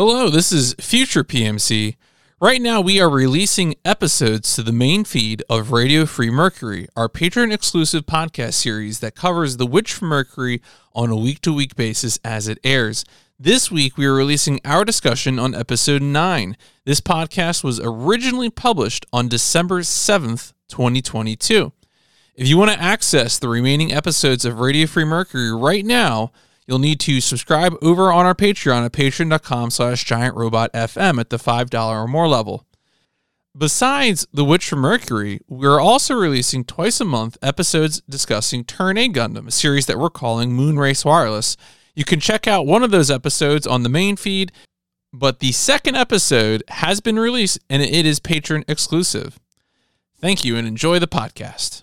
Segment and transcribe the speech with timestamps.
[0.00, 1.96] Hello, this is Future PMC.
[2.40, 7.08] Right now, we are releasing episodes to the main feed of Radio Free Mercury, our
[7.08, 10.62] patron exclusive podcast series that covers The Witch from Mercury
[10.94, 13.04] on a week to week basis as it airs.
[13.40, 16.56] This week, we are releasing our discussion on episode 9.
[16.84, 21.72] This podcast was originally published on December 7th, 2022.
[22.36, 26.30] If you want to access the remaining episodes of Radio Free Mercury right now,
[26.68, 31.90] you'll need to subscribe over on our Patreon at patreon.com slash giantrobotfm at the $5
[31.90, 32.66] or more level.
[33.56, 39.08] Besides The Witch from Mercury, we're also releasing twice a month episodes discussing Turn A
[39.08, 41.56] Gundam, a series that we're calling Moonrace Wireless.
[41.96, 44.52] You can check out one of those episodes on the main feed,
[45.12, 49.40] but the second episode has been released and it is patron exclusive.
[50.20, 51.82] Thank you and enjoy the podcast.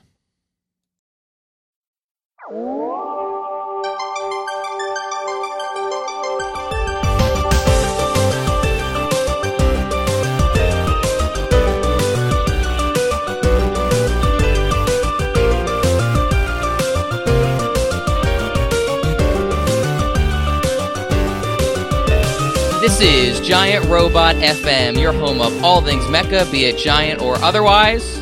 [22.86, 27.34] This is Giant Robot FM, your home of all things mecha, be it giant or
[27.38, 28.22] otherwise.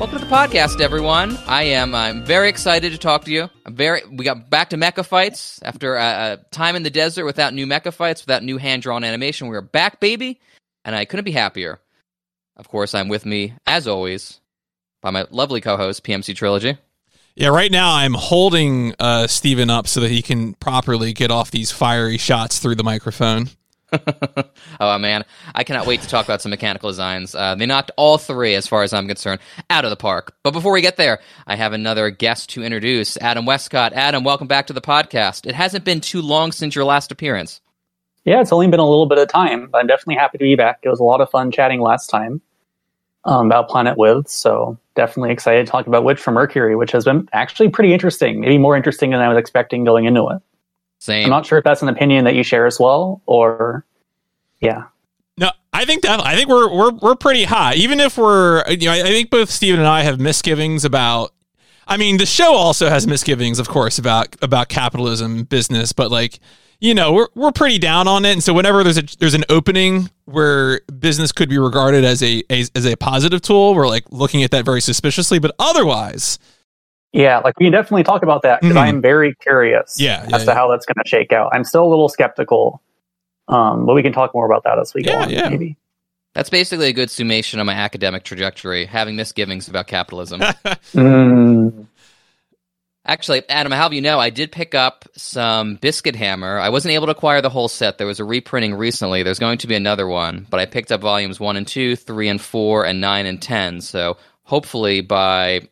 [0.00, 1.36] Welcome to the podcast, everyone.
[1.46, 3.50] I am I'm very excited to talk to you.
[3.66, 7.26] I'm very we got back to mecha fights after a, a time in the desert
[7.26, 9.48] without new mecha fights, without new hand drawn animation.
[9.48, 10.40] We are back, baby,
[10.86, 11.78] and I couldn't be happier.
[12.56, 14.40] Of course, I'm with me as always
[15.02, 16.78] by my lovely co-host PMC Trilogy.
[17.34, 21.50] Yeah, right now I'm holding uh, Stephen up so that he can properly get off
[21.50, 23.50] these fiery shots through the microphone.
[24.80, 27.34] oh man, I cannot wait to talk about some mechanical designs.
[27.34, 29.40] Uh, they knocked all three, as far as I'm concerned,
[29.70, 30.34] out of the park.
[30.42, 33.92] But before we get there, I have another guest to introduce, Adam Wescott.
[33.92, 35.46] Adam, welcome back to the podcast.
[35.46, 37.60] It hasn't been too long since your last appearance.
[38.24, 40.54] Yeah, it's only been a little bit of time, but I'm definitely happy to be
[40.54, 40.78] back.
[40.82, 42.40] It was a lot of fun chatting last time
[43.24, 47.04] um, about Planet With, so definitely excited to talk about Witch from Mercury, which has
[47.04, 50.40] been actually pretty interesting, maybe more interesting than I was expecting going into it.
[50.98, 51.24] Same.
[51.24, 53.84] I'm not sure if that's an opinion that you share as well, or
[54.62, 54.84] yeah.
[55.38, 57.74] No, I think that I think we're we're we're pretty high.
[57.74, 61.32] Even if we're, you know, I, I think both Stephen and I have misgivings about.
[61.86, 66.38] I mean, the show also has misgivings, of course, about about capitalism, business, but like
[66.80, 68.32] you know, we're we're pretty down on it.
[68.32, 72.42] And so whenever there's a there's an opening where business could be regarded as a,
[72.50, 75.38] a as a positive tool, we're like looking at that very suspiciously.
[75.38, 76.38] But otherwise,
[77.12, 78.80] Yeah, like we can definitely talk about that because Mhm.
[78.80, 80.54] I'm very curious Yeah, yeah, as to yeah.
[80.54, 81.50] how that's going to shake out.
[81.52, 82.80] I'm still a little skeptical,
[83.48, 85.48] um, but we can talk more about that as we go Yeah, on, yeah.
[85.48, 85.76] maybe.
[86.34, 90.40] That's basically a good summation of my academic trajectory, having misgivings about capitalism.
[90.94, 91.86] Mm,
[93.04, 96.60] Actually, Adam, how have you know, I did pick up some Biscuit Hammer.
[96.60, 97.98] I wasn't able to acquire the whole set.
[97.98, 99.24] There was a reprinting recently.
[99.24, 102.28] There's going to be another one, but I picked up volumes 1 and 2, 3
[102.28, 103.80] and 4, and 9 and 10.
[103.80, 105.62] So hopefully by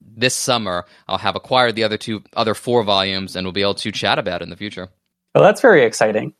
[0.00, 3.74] this summer, I'll have acquired the other two, other four volumes, and we'll be able
[3.74, 4.88] to chat about it in the future.
[5.34, 6.32] well, that's very exciting.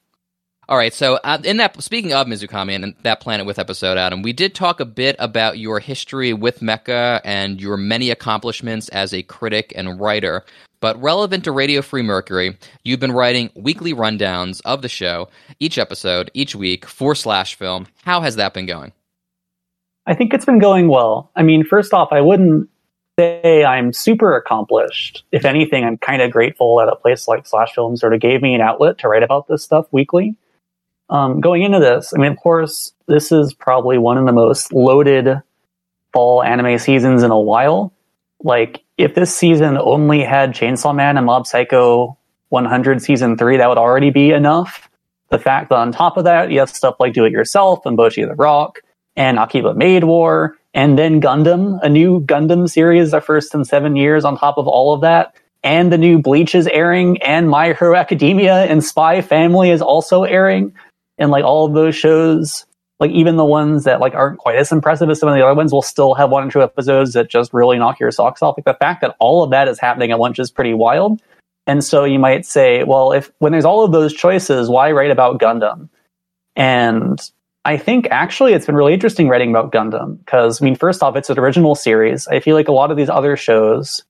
[0.68, 4.20] All right, so uh, in that, speaking of Mizukami and that Planet with episode, Adam,
[4.20, 9.14] we did talk a bit about your history with Mecha and your many accomplishments as
[9.14, 10.44] a critic and writer.
[10.80, 15.78] But relevant to Radio Free Mercury, you've been writing weekly rundowns of the show, each
[15.78, 17.86] episode, each week for Slash Film.
[18.02, 18.92] How has that been going?
[20.04, 21.30] I think it's been going well.
[21.34, 22.68] I mean, first off, I wouldn't
[23.18, 25.24] say I'm super accomplished.
[25.32, 28.42] If anything, I'm kind of grateful that a place like Slash Film sort of gave
[28.42, 30.36] me an outlet to write about this stuff weekly.
[31.10, 34.72] Um, going into this, I mean, of course, this is probably one of the most
[34.72, 35.42] loaded
[36.12, 37.92] fall anime seasons in a while.
[38.40, 42.18] Like, if this season only had Chainsaw Man and Mob Psycho
[42.50, 44.88] 100 season 3, that would already be enough.
[45.30, 47.96] The fact that on top of that, you have stuff like Do It Yourself and
[47.96, 48.80] Bocchi the Rock
[49.16, 53.96] and Akiba Maid War, and then Gundam, a new Gundam series, the first in seven
[53.96, 55.34] years on top of all of that.
[55.64, 60.22] And the new Bleach is airing, and My Hero Academia and Spy Family is also
[60.22, 60.72] airing.
[61.18, 62.66] And like all of those shows,
[63.00, 65.54] like even the ones that like aren't quite as impressive as some of the other
[65.54, 68.56] ones will still have one or two episodes that just really knock your socks off.
[68.56, 71.20] Like the fact that all of that is happening at once is pretty wild.
[71.66, 75.10] And so you might say, well, if when there's all of those choices, why write
[75.10, 75.88] about Gundam?
[76.56, 77.20] And
[77.64, 81.14] I think actually it's been really interesting writing about Gundam because I mean, first off,
[81.16, 82.26] it's an original series.
[82.26, 84.02] I feel like a lot of these other shows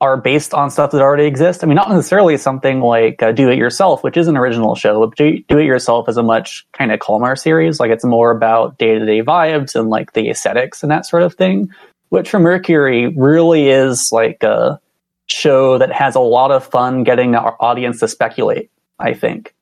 [0.00, 1.62] are based on stuff that already exists.
[1.62, 5.06] I mean, not necessarily something like uh, Do It Yourself, which is an original show.
[5.06, 7.78] But Do Do It Yourself is a much kind of calmer series.
[7.78, 11.22] Like it's more about day to day vibes and like the aesthetics and that sort
[11.22, 11.70] of thing.
[12.08, 14.80] Which for Mercury really is like a
[15.26, 18.70] show that has a lot of fun getting our audience to speculate.
[18.98, 19.54] I think.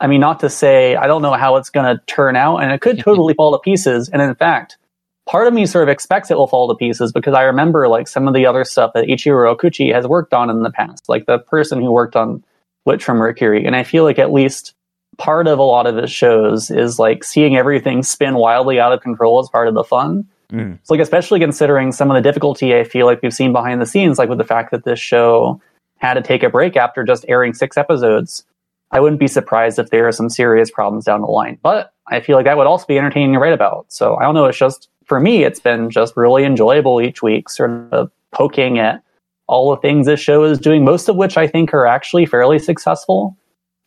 [0.00, 2.72] I mean, not to say I don't know how it's going to turn out, and
[2.72, 4.08] it could totally fall to pieces.
[4.08, 4.78] And in fact,
[5.26, 8.08] part of me sort of expects it will fall to pieces because I remember like
[8.08, 11.26] some of the other stuff that Ichiro Okouchi has worked on in the past, like
[11.26, 12.44] the person who worked on
[12.84, 13.66] Witch from Mercury.
[13.66, 14.74] And I feel like at least
[15.18, 19.00] part of a lot of his shows is like seeing everything spin wildly out of
[19.00, 20.26] control as part of the fun.
[20.52, 20.78] Mm.
[20.84, 23.86] So like especially considering some of the difficulty I feel like we've seen behind the
[23.86, 25.60] scenes, like with the fact that this show
[25.98, 28.44] had to take a break after just airing six episodes.
[28.92, 31.58] I wouldn't be surprised if there are some serious problems down the line.
[31.60, 33.86] But I feel like that would also be entertaining to write about.
[33.88, 37.48] So I don't know, it's just for me it's been just really enjoyable each week,
[37.48, 39.02] sort of poking at
[39.48, 42.58] all the things this show is doing, most of which I think are actually fairly
[42.58, 43.36] successful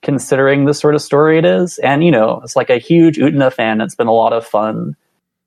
[0.02, 1.78] considering the sort of story it is.
[1.80, 3.82] And, you know, it's like a huge Utena fan.
[3.82, 4.96] It's been a lot of fun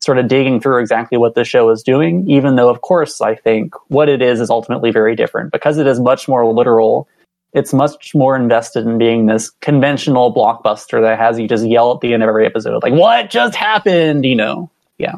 [0.02, 3.34] sort of digging through exactly what the show is doing, even though, of course, I
[3.34, 7.08] think what it is is ultimately very different because it is much more literal.
[7.52, 12.00] It's much more invested in being this conventional blockbuster that has you just yell at
[12.00, 14.24] the end of every episode, like, what just happened?
[14.24, 15.16] You know, yeah.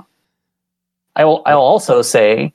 [1.16, 2.52] I will, I'll also say,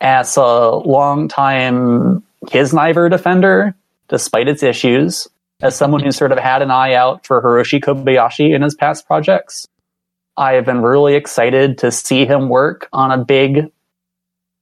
[0.00, 3.74] as a longtime Kiznaiver defender,
[4.08, 5.28] despite its issues,
[5.60, 9.06] as someone who sort of had an eye out for Hiroshi Kobayashi in his past
[9.06, 9.66] projects,
[10.36, 13.72] I have been really excited to see him work on a big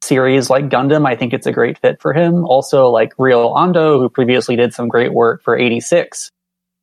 [0.03, 1.07] series like Gundam.
[1.07, 2.45] I think it's a great fit for him.
[2.47, 6.31] Also, like Ryo Ando, who previously did some great work for 86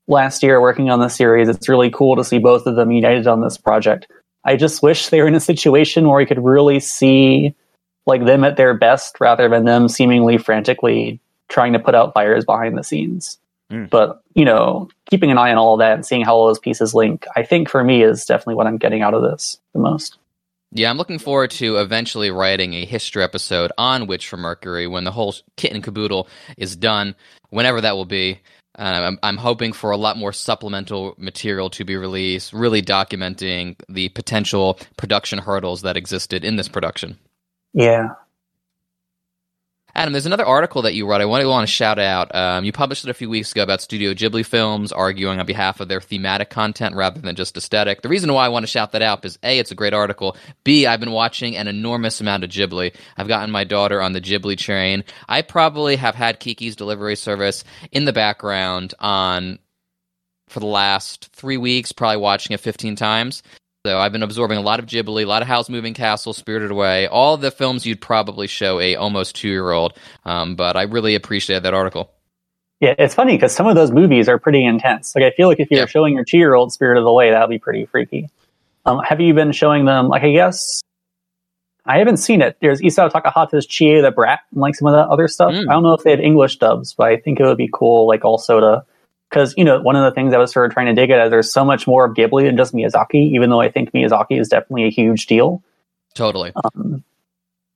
[0.07, 1.50] last year working on the series.
[1.50, 4.07] It's really cool to see both of them united on this project.
[4.45, 7.56] I just wish they were in a situation where we could really see
[8.06, 12.45] like them at their best rather than them seemingly frantically trying to put out fires
[12.45, 13.40] behind the scenes.
[13.72, 13.90] Mm.
[13.90, 16.60] But, you know, keeping an eye on all of that and seeing how all those
[16.60, 19.80] pieces link, I think for me is definitely what I'm getting out of this the
[19.80, 20.18] most.
[20.75, 25.04] Yeah, I'm looking forward to eventually writing a history episode on Witch from Mercury when
[25.04, 27.16] the whole kit and caboodle is done,
[27.51, 28.40] whenever that will be.
[28.75, 33.75] Um, I'm, I'm hoping for a lot more supplemental material to be released, really documenting
[33.88, 37.20] the potential production hurdles that existed in this production.
[37.74, 38.10] Yeah.
[39.95, 41.22] Adam, there's another article that you wrote.
[41.22, 42.34] I want to want to shout out.
[42.34, 45.80] Um, you published it a few weeks ago about Studio Ghibli films arguing on behalf
[45.80, 48.01] of their thematic content rather than just aesthetic.
[48.01, 50.36] The reason why I want to shout that out is a, it's a great article.
[50.63, 52.95] B, I've been watching an enormous amount of Ghibli.
[53.18, 55.04] I've gotten my daughter on the Ghibli train.
[55.30, 59.60] I probably have had Kiki's delivery service in the background on
[60.48, 63.44] for the last three weeks, probably watching it 15 times.
[63.85, 66.71] So I've been absorbing a lot of Ghibli, a lot of Howl's Moving Castle, Spirited
[66.71, 69.91] Away, all the films you'd probably show a almost two year old.
[70.24, 72.09] Um, but I really appreciate that article.
[72.80, 75.13] Yeah, it's funny because some of those movies are pretty intense.
[75.13, 75.85] Like I feel like if you're Yeah.
[75.88, 78.30] showing your two year old Spirited Away, that would be pretty freaky.
[78.85, 80.07] Um, have you been showing them?
[80.07, 80.80] Like I guess
[81.85, 82.56] I haven't seen it.
[82.62, 85.51] There's Isao Takahata's Chie the Brat and like some of that other stuff.
[85.51, 85.68] Mm.
[85.69, 88.07] I don't know if they had English dubs, but I think it would be cool.
[88.07, 88.85] Like also to
[89.33, 91.25] because you know one of the things I was sort of trying to dig at
[91.25, 93.31] is there's so much more of Ghibli than just Miyazaki.
[93.33, 95.63] Even though I think Miyazaki is definitely a huge deal.
[96.13, 96.51] Totally.
[96.56, 97.03] Um,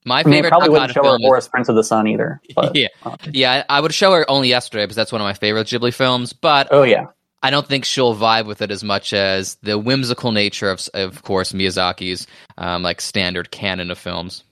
[0.04, 2.06] My I mean, I favorite probably wouldn't show her is Horus Prince of the Sun
[2.06, 2.40] either.
[2.54, 3.64] But, yeah, uh, yeah.
[3.68, 6.32] I I would show her only yesterday because that's one of my favorite Ghibli films.
[6.32, 7.06] But oh yeah,
[7.42, 11.22] I don't think she'll vibe with it as much as the whimsical nature of, of
[11.22, 12.26] course, Miyazaki's
[12.56, 14.44] um, like standard canon of films.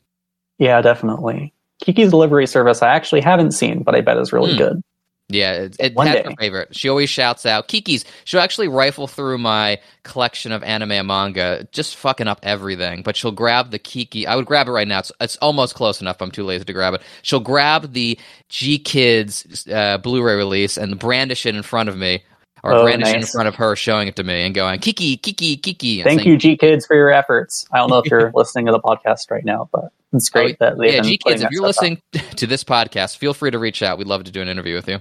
[0.59, 1.53] yeah, definitely.
[1.83, 4.59] Kiki's Delivery Service I actually haven't seen, but I bet is really Hmm.
[4.59, 4.83] good.
[5.29, 6.23] Yeah, it, has day.
[6.23, 6.77] her favorite.
[6.77, 8.05] She always shouts out Kiki's.
[8.25, 13.03] She'll actually rifle through my collection of anime and manga, just fucking up everything.
[13.03, 14.27] But she'll grab the Kiki.
[14.27, 15.01] I would grab it right now.
[15.01, 16.21] It's, it's almost close enough.
[16.21, 17.03] I'm too lazy to grab it.
[17.23, 18.17] She'll grab the
[18.51, 22.23] GKIDS uh, Blu-ray release and brandish it in front of me,
[22.63, 25.17] or Oh, brandish it in front of her, showing it to me and going Kiki,
[25.17, 26.05] Kiki, Kiki.
[26.05, 27.67] Thank saying, you, GKIDS, for your efforts.
[27.73, 30.79] I don't know if you're listening to the podcast right now, but it's great that
[30.79, 32.01] they've Oh, yeah, GKIDS, if you're listening
[32.37, 33.99] to this podcast, feel free to reach out.
[33.99, 35.01] We'd love to do an interview with you.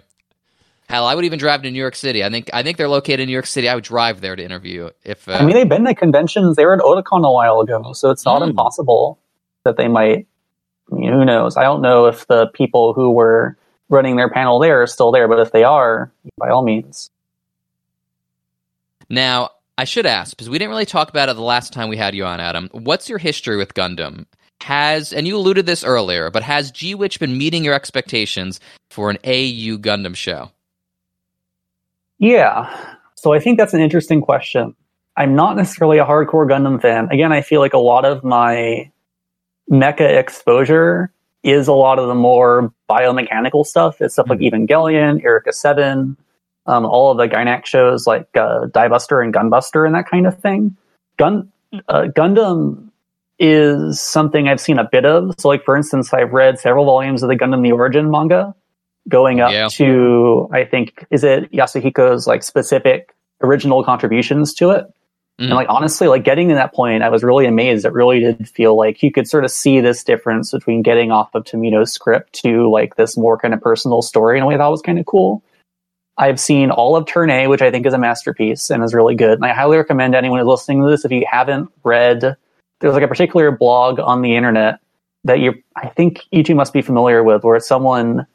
[0.90, 2.24] Hell, I would even drive to New York City.
[2.24, 3.68] I think I think they're located in New York City.
[3.68, 5.28] I would drive there to interview if.
[5.28, 6.56] Uh, I mean, they've been to conventions.
[6.56, 8.50] They were at Otakon a while ago, so it's not Hmm.
[8.50, 9.18] impossible
[9.64, 10.28] that they might.
[10.92, 11.58] I mean, who knows?
[11.58, 13.58] I don't know if the people who were
[13.90, 17.10] running their panel there are still there, but if they are, by all means.
[19.10, 21.98] now, I should ask because we didn't really talk about it the last time we
[21.98, 22.70] had you on, Adam.
[22.72, 24.26] What's your history with Gundam?
[24.62, 29.10] Has and you alluded this earlier, but has G Witch been meeting your expectations for
[29.10, 30.50] an AU Gundam show?
[32.20, 32.96] Yeah.
[33.16, 34.76] So I think that's an interesting question.
[35.18, 37.08] I'm not necessarily a hardcore Gundam fan.
[37.12, 38.92] Again, I feel like a lot of my
[39.72, 41.12] mecha exposure
[41.44, 44.02] is a lot of the more biomechanical stuff.
[44.02, 46.18] It's stuff like Evangelion, Eureka 7,
[46.66, 50.38] um, all of the Gainax shows like uh, Diebuster and Gunbuster and that kind of
[50.40, 50.76] thing.
[51.18, 51.52] Gun
[51.88, 52.90] uh, Gundam
[53.38, 55.36] is something I've seen a bit of.
[55.38, 58.56] So, like for instance, I've read several volumes of the Gundam the Origin manga,
[59.08, 59.68] going up Yeah.
[59.74, 64.86] to I think is it Yasuhiko's like specific original contributions to it.
[65.40, 65.46] Mm.
[65.46, 67.86] And like honestly, like getting to that point, I was really amazed.
[67.86, 71.36] It really did feel like you could sort of see this difference between getting off
[71.36, 74.68] of Tomino's script to like this more kind of personal story in a way that
[74.68, 75.44] was kind of cool.
[76.18, 79.16] I've seen all of Turn A, which I think is a masterpiece and is really
[79.16, 79.34] good.
[79.34, 82.38] And I highly recommend anyone who's listening to this, if you haven't read,
[82.80, 84.80] there's like a particular blog on the internet
[85.26, 88.26] that you, I think you two must be familiar with, where it's someone,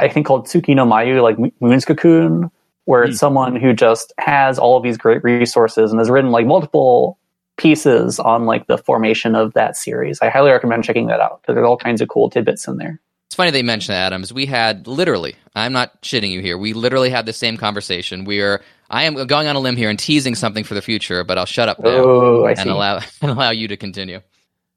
[0.00, 2.50] I think called Tsuki no Mayu, like Moon's Cocoon,
[2.86, 3.26] where it's Hmm.
[3.26, 7.18] someone who just has all of these great resources and has written like multiple
[7.56, 10.18] pieces on like the formation of that series.
[10.22, 12.98] I highly recommend checking that out because there's all kinds of cool tidbits in there.
[13.26, 14.32] It's funny they mentioned that, Adams.
[14.32, 18.24] We had literally, I'm not shitting you here, we literally had the same conversation.
[18.24, 21.22] We are, I am going on a limb here and teasing something for the future,
[21.22, 22.62] but I'll shut up now Oh, I see.
[22.62, 24.20] and allow and allow you to continue.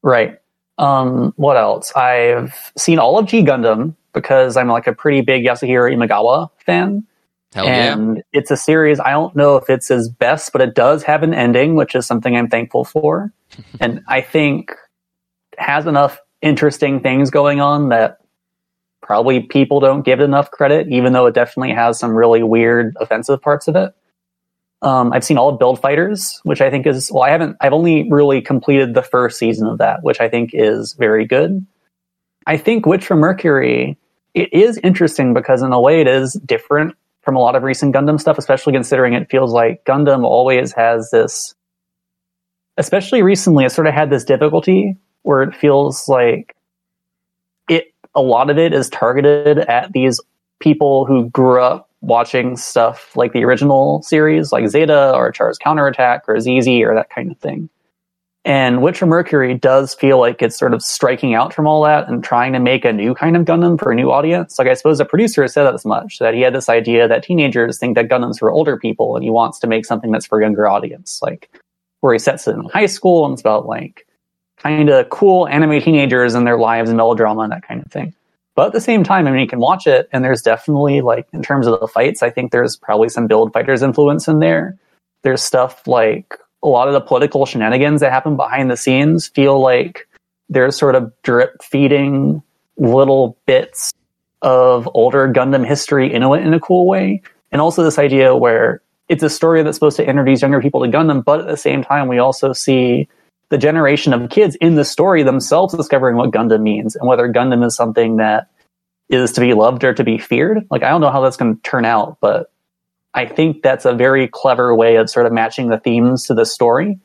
[0.03, 0.37] Right.
[0.77, 1.91] Um, what else?
[1.95, 7.05] I've seen all of G Gundam because I'm like a pretty big Yasuhiro Imagawa fan.
[7.53, 7.93] Hell yeah.
[7.93, 11.21] and it's a series I don't know if it's his best, but it does have
[11.21, 13.31] an ending, which is something I'm thankful for.
[13.79, 14.71] and I think
[15.57, 18.19] has enough interesting things going on that
[19.01, 22.95] probably people don't give it enough credit, even though it definitely has some really weird
[22.99, 23.93] offensive parts of it.
[24.81, 27.23] Um, I've seen all of Build Fighters, which I think is well.
[27.23, 27.55] I haven't.
[27.61, 31.65] I've only really completed the first season of that, which I think is very good.
[32.45, 33.97] I think Witch from Mercury
[34.33, 37.95] it is interesting because in a way it is different from a lot of recent
[37.95, 41.55] Gundam stuff, especially considering it feels like Gundam always has this,
[42.77, 46.55] especially recently, it sort of had this difficulty where it feels like
[47.69, 50.19] it, a lot of it is targeted at these
[50.59, 56.23] people who grew up watching stuff like the original series, like Zeta or Char's Counterattack
[56.27, 57.69] or ZZ or that kind of thing.
[58.45, 62.21] And Witcher Mercury does feel like it's sort of striking out from all that and
[62.21, 64.59] trying to make a new kind of Gundam for a new audience.
[64.59, 67.23] Like I suppose the producer said that as much, that he had this idea that
[67.23, 70.39] teenagers think that Gundams for older people and he wants to make something that's for
[70.39, 71.21] a younger audience.
[71.21, 71.49] Like
[72.01, 74.05] where he sets it in high school and it's about like
[74.57, 78.13] kind of cool anime teenagers and their lives and melodrama and that kind of thing.
[78.55, 81.27] But at the same time, I mean, you can watch it and there's definitely like,
[81.31, 84.77] in terms of the fights, I think there's probably some build fighters influence in there.
[85.21, 89.59] There's stuff like a lot of the political shenanigans that happen behind the scenes feel
[89.59, 90.07] like
[90.49, 92.41] they're sort of drip feeding
[92.77, 93.93] little bits
[94.41, 97.21] of older Gundam history into it in a cool way.
[97.51, 100.89] And also this idea where it's a story that's supposed to introduce younger people to
[100.89, 103.07] Gundam, but at the same time, we also see
[103.49, 107.65] the generation of kids in the story themselves discovering what Gundam means and whether Gundam
[107.65, 108.47] is something that
[109.09, 110.65] is to be loved or to be feared.
[110.71, 112.51] Like, I don't know how that's going to turn out, but
[113.13, 116.45] I think that's a very clever way of sort of matching the themes to the
[116.45, 116.99] story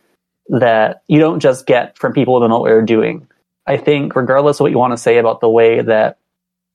[0.49, 3.29] that you don't just get from people who don't know what they're doing.
[3.67, 6.19] I think, regardless of what you want to say about the way that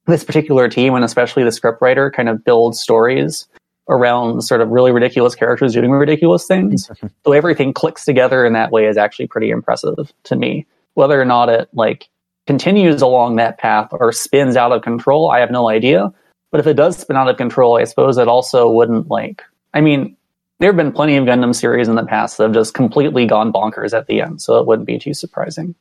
[0.06, 3.48] this particular team and especially the scriptwriter kind of builds stories
[3.90, 6.90] around sort of really ridiculous characters doing ridiculous things,
[7.24, 10.66] the way everything clicks together in that way is actually pretty impressive to me.
[10.94, 12.10] Whether or not it like
[12.46, 16.14] continues along that path or spins out of control, I have no idea.
[16.54, 19.42] But if it does spin out of control, I suppose it also wouldn't like.
[19.74, 20.16] I mean,
[20.60, 23.52] there have been plenty of Gundam series in the past that have just completely gone
[23.52, 25.74] bonkers at the end, so it wouldn't be too surprising.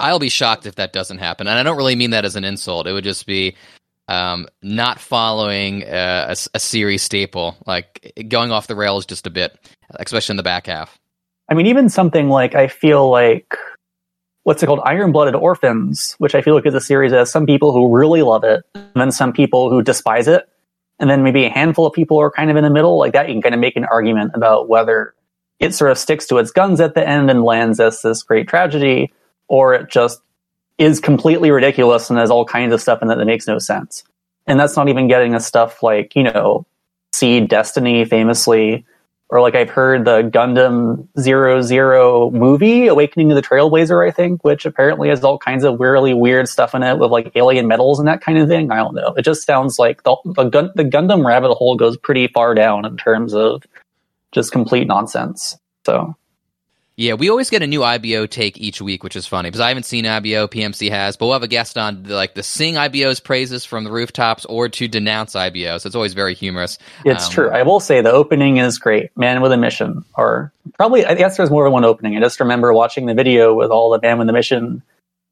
[0.00, 1.46] I'll be shocked if that doesn't happen.
[1.46, 2.88] And I don't really mean that as an insult.
[2.88, 3.54] It would just be
[4.08, 9.30] um, not following uh, a, a series staple, like going off the rails just a
[9.30, 9.56] bit,
[9.90, 10.98] especially in the back half.
[11.48, 13.54] I mean, even something like I feel like
[14.48, 17.30] what's it called, Iron Blooded Orphans, which I feel like is a series that has
[17.30, 20.48] some people who really love it, and then some people who despise it,
[20.98, 22.96] and then maybe a handful of people are kind of in the middle.
[22.96, 25.14] Like that, you can kind of make an argument about whether
[25.60, 28.48] it sort of sticks to its guns at the end and lands as this great
[28.48, 29.12] tragedy,
[29.48, 30.22] or it just
[30.78, 34.02] is completely ridiculous and has all kinds of stuff in it that makes no sense.
[34.46, 36.64] And that's not even getting a stuff like, you know,
[37.12, 38.86] Seed Destiny famously,
[39.30, 44.42] or like I've heard the Gundam Zero Zero movie, Awakening of the Trailblazer, I think,
[44.42, 47.98] which apparently has all kinds of really weird stuff in it with like alien metals
[47.98, 48.70] and that kind of thing.
[48.70, 49.14] I don't know.
[49.16, 52.84] It just sounds like the the, Gun- the Gundam rabbit hole goes pretty far down
[52.86, 53.64] in terms of
[54.32, 55.56] just complete nonsense.
[55.86, 56.16] So
[56.98, 59.68] Yeah, we always get a new IBO take each week, which is funny because I
[59.68, 63.20] haven't seen IBO, PMC has, but we'll have a guest on like the sing IBO's
[63.20, 65.78] praises from the rooftops or to denounce IBO.
[65.78, 66.76] So it's always very humorous.
[67.04, 67.50] it's Um, true.
[67.50, 69.16] I will say the opening is great.
[69.16, 72.16] Man with a Mission, or probably I guess there's more than one opening.
[72.16, 74.82] I just remember watching the video with all the Man with a Mission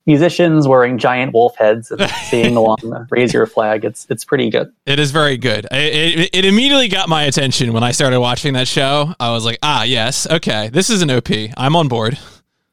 [0.07, 4.51] musicians wearing giant wolf heads and singing along the "Raise Your Flag." It's it's pretty
[4.51, 4.73] good.
[4.87, 5.67] It is very good.
[5.71, 9.15] It, it, it immediately got my attention when I started watching that show.
[9.19, 11.31] I was like, ah, yes, okay, this is an OP.
[11.57, 12.19] I'm on board.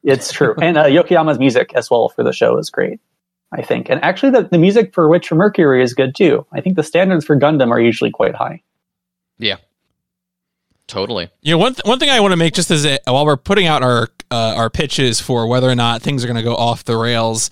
[0.04, 0.56] It's true.
[0.62, 3.00] and uh, Yokoyama's music as well for the show is great,
[3.52, 3.90] I think.
[3.90, 6.46] And actually, the, the music for Witch from Mercury is good too.
[6.52, 8.62] I think the standards for Gundam are usually quite high.
[9.40, 9.58] Yeah.
[10.88, 11.30] Totally.
[11.42, 13.38] You know, one th- one thing I want to make just as a, while we're
[13.38, 16.56] putting out our uh, our pitches for whether or not things are going to go
[16.56, 17.52] off the rails,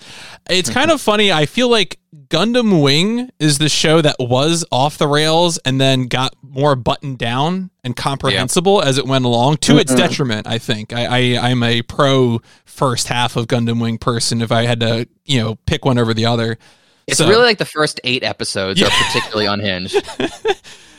[0.50, 1.30] it's kind of funny.
[1.32, 6.08] I feel like Gundam Wing is the show that was off the rails and then
[6.08, 10.46] got more buttoned down and comprehensible as it went along to its detriment.
[10.48, 14.42] I think I, I I'm a pro first half of Gundam Wing person.
[14.42, 16.58] If I had to, you know, pick one over the other.
[17.12, 20.04] It's So- really like the first eight episodes are particularly unhinged.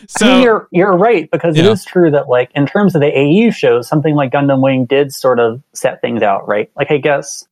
[0.07, 1.71] So I mean, you're you're right because it Yeah.
[1.71, 5.13] is true that like in terms of the AU shows, something like Gundam Wing did
[5.13, 6.69] sort of set things out, right?
[6.75, 7.45] Like I guess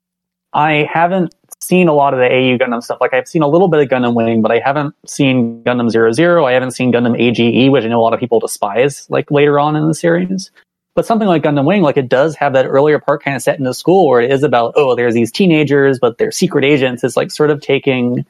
[0.53, 2.97] I haven't seen a lot of the AU Gundam stuff.
[2.99, 6.11] Like I've seen a little bit of Gundam Wing, but I haven't seen Gundam Zero
[6.11, 6.45] Zero.
[6.45, 9.05] I haven't seen Gundam AGE, which I know a lot of people despise.
[9.09, 10.51] Like later on in the series.
[10.93, 13.57] But something like Gundam Wing, like it does have that earlier part kind of set
[13.57, 17.01] in the school where it is about, oh, there's these teenagers, but they're secret agents.
[17.05, 18.25] It's like sort of taking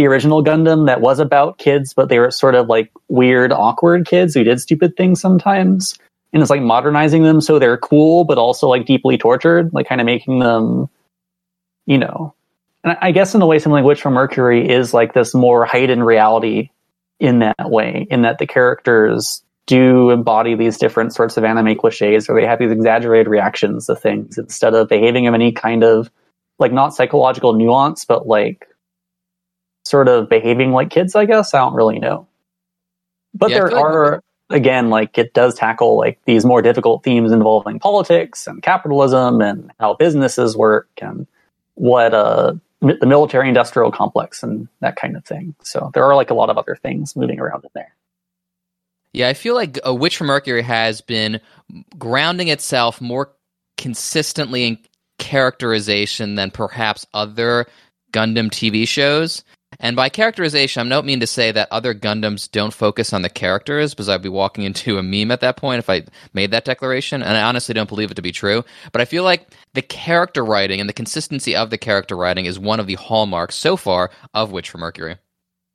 [0.00, 4.06] the original Gundam that was about kids, but they were sort of like weird, awkward
[4.06, 5.98] kids who did stupid things sometimes.
[6.32, 10.00] And it's like modernizing them so they're cool, but also like deeply tortured, like kind
[10.00, 10.88] of making them,
[11.84, 12.34] you know.
[12.82, 15.66] And I guess in a way, something like Witch from Mercury is like this more
[15.66, 16.70] heightened reality
[17.18, 22.26] in that way, in that the characters do embody these different sorts of anime cliches
[22.26, 26.10] where they have these exaggerated reactions to things instead of behaving of any kind of
[26.58, 28.66] like not psychological nuance, but like
[29.84, 31.54] sort of behaving like kids, I guess.
[31.54, 32.26] I don't really know.
[33.34, 37.32] But Yeah, there like- are, again, like it does tackle like these more difficult themes
[37.32, 41.26] involving politics and capitalism and how businesses work and
[41.74, 45.54] what uh, the military industrial complex and that kind of thing.
[45.62, 47.94] So there are like a lot of other things moving around in there.
[49.12, 51.40] Yeah, I feel like A Witch from Mercury has been
[51.98, 53.32] grounding itself more
[53.76, 54.78] consistently in
[55.18, 57.66] characterization than perhaps other
[58.12, 59.42] Gundam TV shows.
[59.82, 63.30] And by characterization, I don't mean to say that other Gundams don't focus on the
[63.30, 66.66] characters, because I'd be walking into a meme at that point if I made that
[66.66, 67.22] declaration.
[67.22, 68.62] And I honestly don't believe it to be true.
[68.92, 72.58] But I feel like the character writing and the consistency of the character writing is
[72.58, 75.16] one of the hallmarks so far of Witch from Mercury.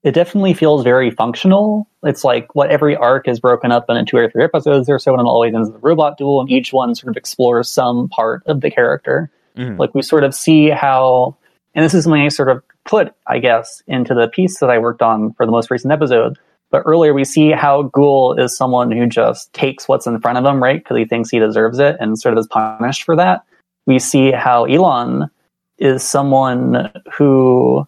[0.04, 1.90] It definitely feels very functional.
[2.04, 5.14] It's like what every arc is broken up into two or three episodes or so,
[5.14, 8.08] and it always ends with a robot duel, and each one sort of explores some
[8.10, 9.32] part of the character.
[9.58, 9.80] Mhm.
[9.80, 11.38] Like we sort of see how,
[11.74, 14.78] and this is something I sort of put, I guess, into the piece that I
[14.78, 16.38] worked on for the most recent episode.
[16.72, 20.46] But earlier we see how Guel is someone who just takes what's in front of
[20.46, 20.84] him, right?
[20.84, 23.44] Because he thinks he deserves it and sort of is punished for that.
[23.86, 25.30] We see how Elan
[25.78, 27.88] is someone who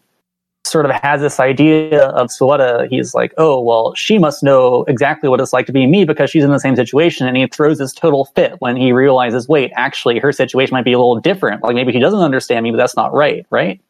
[0.66, 2.88] sort of has this idea of Suletta.
[2.90, 6.30] He's like, oh, well, she must know exactly what it's like to be me because
[6.30, 7.26] she's in the same situation.
[7.26, 10.94] And he throws this total fit when he realizes, wait, actually, her situation might be
[10.94, 11.64] a little different.
[11.64, 13.82] Like maybe he doesn't understand me, but that's not right, right?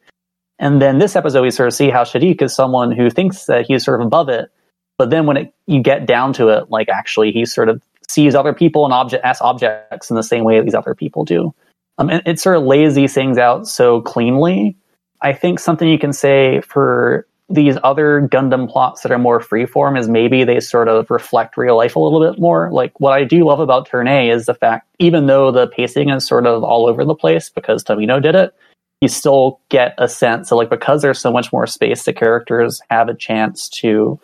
[0.60, 3.66] And then this episode, we sort of see how Shaddiq is someone who thinks that
[3.68, 4.52] he's sort of above it.
[4.98, 8.34] But then when it, you get down to it, like actually, he sort of sees
[8.34, 11.54] other people and object as objects in the same way these other people do.
[12.00, 14.76] Um, and it sort of lays these things out so cleanly.
[15.22, 19.98] I think something you can say for these other Gundam plots that are more freeform
[19.98, 22.72] is maybe they sort of reflect real life a little bit more.
[22.72, 26.10] Like what I do love about Turn A is the fact, even though the pacing
[26.10, 28.54] is sort of all over the place because Tomino did it,
[29.02, 32.82] you still get a sense of like because there's so much more space, the characters
[32.90, 34.20] have a chance to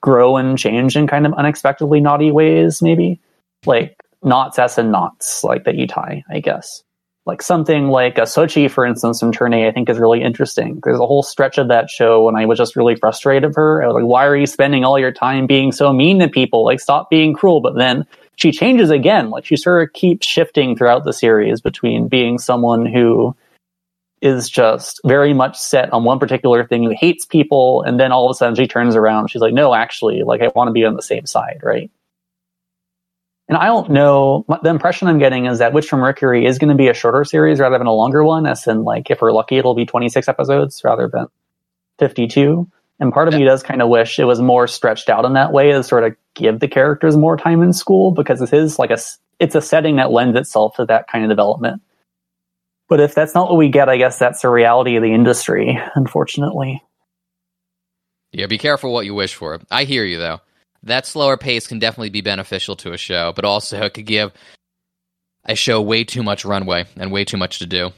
[0.00, 3.20] grow and change in kind of unexpectedly naughty ways, maybe
[3.64, 6.82] like knots s and knots like that you tie, I guess
[7.26, 10.80] like something like a Sochie, for instance, in Turn A, I think is really interesting.
[10.84, 13.82] There's a whole stretch of that show when I was just really frustrated with her.
[13.82, 16.64] I was like, why are you spending all your time being so mean to people?
[16.64, 17.60] Like, stop being cruel.
[17.60, 19.30] But then she changes again.
[19.30, 23.34] Like, she sort of keeps shifting throughout the series between being someone who
[24.22, 28.26] is just very much set on one particular thing, who hates people, and then all
[28.26, 29.28] of a sudden she turns around.
[29.28, 31.90] She's like, no, actually, like, I want to be on the same side, right?
[33.48, 34.44] And I don't know.
[34.62, 37.24] The impression I'm getting is that Witch from Mercury is going to be a shorter
[37.24, 38.46] series rather than a longer one.
[38.46, 41.26] As in, like, if we're lucky, it'll be 26 episodes rather than
[41.98, 42.66] 52.
[42.98, 45.52] And part of me does kind of wish it was more stretched out in that
[45.52, 48.90] way to sort of give the characters more time in school because it is like
[48.90, 48.98] a
[49.38, 51.82] it's a setting that lends itself to that kind of development.
[52.88, 55.78] But if that's not what we get, I guess that's the reality of the industry,
[55.94, 56.82] unfortunately.
[58.32, 59.60] Yeah, be careful what you wish for.
[59.70, 60.40] I hear you though.
[60.82, 64.32] That slower pace can definitely be beneficial to a show, but also it could give
[65.44, 67.92] a show way too much runway and way too much to do.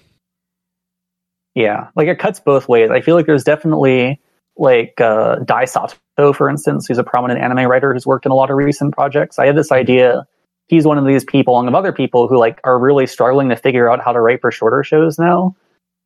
[1.55, 2.91] Yeah, like it cuts both ways.
[2.91, 4.21] I feel like there's definitely
[4.57, 8.35] like uh, Dai Sato, for instance, who's a prominent anime writer who's worked in a
[8.35, 9.39] lot of recent projects.
[9.39, 10.27] I had this idea.
[10.69, 13.57] He's one of these people, along with other people, who like are really struggling to
[13.57, 15.57] figure out how to write for shorter shows now.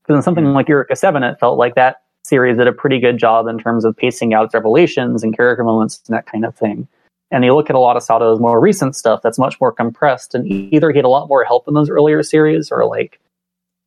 [0.02, 3.18] Because in something like Eureka Seven, it felt like that series did a pretty good
[3.18, 6.54] job in terms of pacing out its revelations and character moments and that kind of
[6.56, 6.88] thing.
[7.30, 10.34] And you look at a lot of Sato's more recent stuff that's much more compressed,
[10.34, 13.18] and either he had a lot more help in those earlier series, or like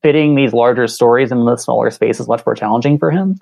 [0.01, 3.35] fitting these larger stories in the smaller space is much more challenging for him.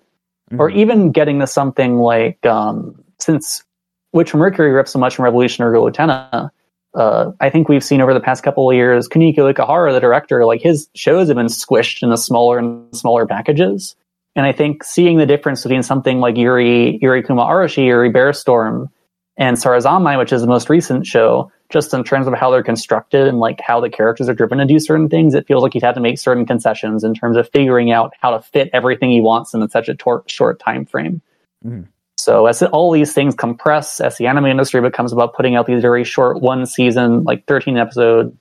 [0.51, 0.59] Mm-hmm.
[0.59, 3.63] Or even getting to something like um, since
[4.11, 6.51] Witch Mercury rips so much from Revolution or Utena,
[6.95, 10.45] uh, I think we've seen over the past couple of years, Kunihiko Ikuhara, the director,
[10.45, 13.95] like his shows have been squished into smaller and smaller packages.
[14.35, 18.89] And I think seeing the difference between something like Yuri, Yuri Kuma Arashi, Yuri Bearstorm,
[19.37, 23.27] and Sarazanmai, which is the most recent show, just in terms of how they're constructed
[23.27, 25.81] and like how the characters are driven to do certain things, it feels like he's
[25.81, 29.21] had to make certain concessions in terms of figuring out how to fit everything he
[29.21, 31.21] wants in such a tor- short time frame.
[31.65, 31.87] Mm.
[32.23, 35.81] So as all these things compress, as the anime industry becomes about putting out these
[35.81, 38.37] very short one season, like 13 episode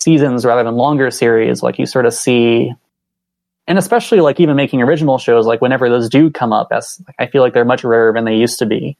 [0.00, 2.72] seasons rather than longer series, like you sort of see,
[3.66, 7.26] and especially like even making original shows, like whenever those do come up, as I
[7.26, 8.96] feel like they're much rarer than they used to be.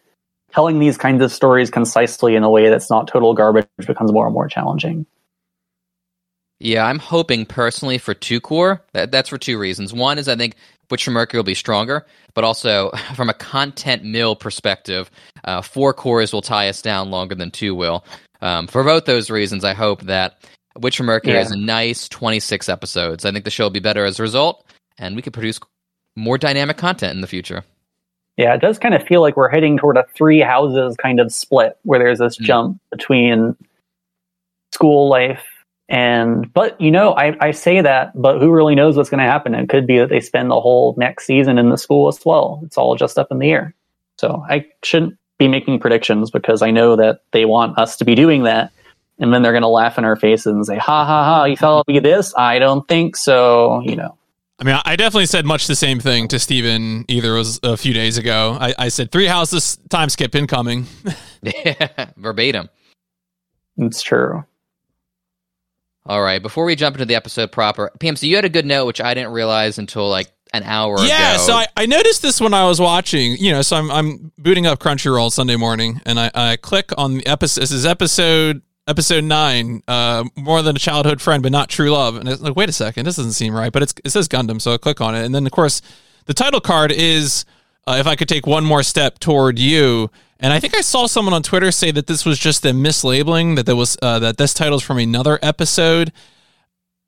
[0.53, 4.27] Telling these kinds of stories concisely in a way that's not total garbage becomes more
[4.27, 5.07] and more challenging.
[6.61, 8.85] Yeah, I'm hoping personally for two cour.
[8.93, 9.95] That, that's for two reasons.
[9.95, 10.55] One is I think
[10.88, 15.11] Butcher Mercury will be stronger, but also from a content mill perspective,
[15.44, 18.05] uh, four cours will tie us down longer than two will.
[18.40, 20.42] Um, for both those reasons, I hope that
[20.79, 21.42] Witcher Mercury yeah.
[21.42, 23.24] is a nice 26 episodes.
[23.24, 24.64] I think the show will be better as a result,
[24.96, 25.59] and we could produce
[26.16, 27.64] more dynamic content in the future.
[28.37, 31.33] Yeah, it does kind of feel like we're heading toward a three houses kind of
[31.33, 32.44] split where there's this mm-hmm.
[32.44, 33.57] jump between
[34.72, 35.44] school life
[35.88, 39.31] and but you know, I, I say that, but who really knows what's going to
[39.31, 39.55] happen?
[39.55, 42.61] It could be that they spend the whole next season in the school as well.
[42.64, 43.74] It's all just up in the air.
[44.18, 48.14] So I shouldn't be making predictions because I know that they want us to be
[48.14, 48.72] doing that.
[49.20, 51.57] And then they're going to laugh in our faces and say, ha ha ha, you
[51.57, 52.35] thought it'd be this?
[52.37, 53.81] I don't think so.
[53.81, 54.16] You know.
[54.61, 57.94] I mean, I definitely said much the same thing to Stephen either was a few
[57.94, 58.59] days ago.
[58.61, 60.87] I, I said three houses time skip incoming.
[61.42, 62.68] yeah, verbatim.
[63.77, 64.44] It's true.
[66.09, 66.40] All right.
[66.40, 69.12] Before we jump into the episode proper, PMC, you had a good note, which I
[69.12, 71.42] didn't realize until like an hour yeah, ago.
[71.42, 74.66] so I, I noticed this when I was watching, you know, so I'm, I'm booting
[74.66, 77.61] up Crunchyroll Sunday morning and I, I click on the episode.
[77.61, 82.16] This is episode episode nine, uh, more than a childhood friend, but not true love.
[82.16, 84.62] And it's like, wait a second, this doesn't seem right, but it's, it says Gundam.
[84.62, 85.27] So I click on it.
[85.27, 85.83] And then of course
[86.25, 87.44] the title card is,
[87.88, 90.11] uh, if I could take one more step toward you.
[90.40, 93.57] And I think I saw someone on Twitter say that this was just a mislabeling,
[93.57, 96.12] that there was uh, that this title's from another episode.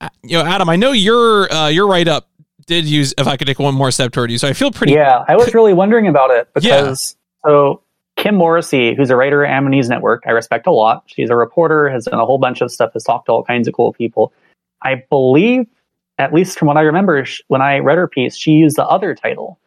[0.01, 2.29] Uh, you know, Adam, I know your uh, your write up
[2.67, 4.95] did use if I could take one more step toward you, so I feel pretty.
[4.95, 7.49] Yeah, I was really wondering about it because yeah.
[7.49, 7.83] so
[8.17, 11.05] Kim Morrissey, who's a writer at Amity Network, I respect a lot.
[11.07, 13.69] She's a reporter, has done a whole bunch of stuff, has talked to all kinds
[13.69, 14.33] of cool people.
[14.83, 15.67] I believe,
[16.19, 19.15] at least from what I remember, when I read her piece, she used the other
[19.15, 19.59] title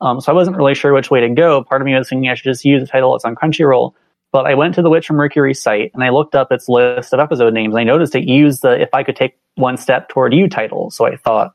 [0.00, 1.64] um, so I wasn't really sure which way to go.
[1.64, 3.94] Part of me was thinking I should just use the title that's on Crunchyroll.
[4.32, 7.14] But I went to the Witch from Mercury site and I looked up its list
[7.14, 7.72] of episode names.
[7.72, 10.90] And I noticed it used the "If I Could Take One Step Toward You" title.
[10.90, 11.54] So I thought,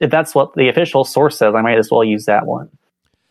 [0.00, 2.68] if that's what the official source says, I might as well use that one.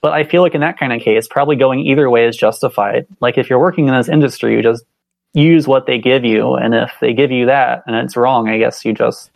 [0.02, 3.06] But I feel like in that kind of case, probably going either way is justified.
[3.20, 4.86] Like if you're working in this industry, you just
[5.34, 8.58] use what they give you, and if they give you that and it's wrong, I
[8.58, 9.30] guess you just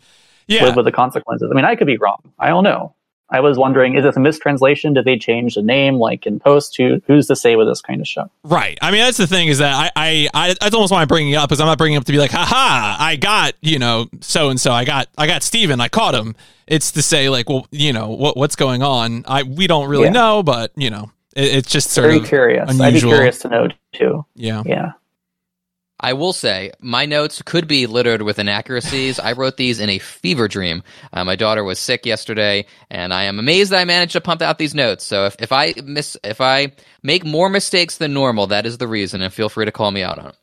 [0.48, 0.64] yeah.
[0.64, 1.48] live with the consequences.
[1.52, 2.32] I mean, I could be wrong.
[2.38, 2.94] I don't know.
[3.32, 4.92] I was wondering, is this a mistranslation?
[4.92, 6.76] Did they change the name, like in post?
[6.76, 8.30] Who, who's to say with this kind of show?
[8.44, 8.78] Right.
[8.82, 11.32] I mean, that's the thing is that I, I, I that's almost why I'm bringing
[11.32, 13.78] it up because I'm not bringing it up to be like, haha, I got you
[13.78, 14.70] know so and so.
[14.70, 15.80] I got I got Stephen.
[15.80, 16.36] I caught him.
[16.66, 19.24] It's to say like, well, you know what what's going on.
[19.26, 20.10] I we don't really yeah.
[20.10, 22.70] know, but you know, it, it's just sort very of curious.
[22.70, 22.84] Unusual.
[22.84, 24.26] I'd be curious to know too.
[24.34, 24.62] Yeah.
[24.66, 24.92] Yeah.
[26.02, 29.20] I will say my notes could be littered with inaccuracies.
[29.20, 30.82] I wrote these in a fever dream.
[31.12, 34.42] Uh, my daughter was sick yesterday, and I am amazed that I managed to pump
[34.42, 35.04] out these notes.
[35.04, 38.88] So if, if I miss, if I make more mistakes than normal, that is the
[38.88, 40.36] reason, and feel free to call me out on it.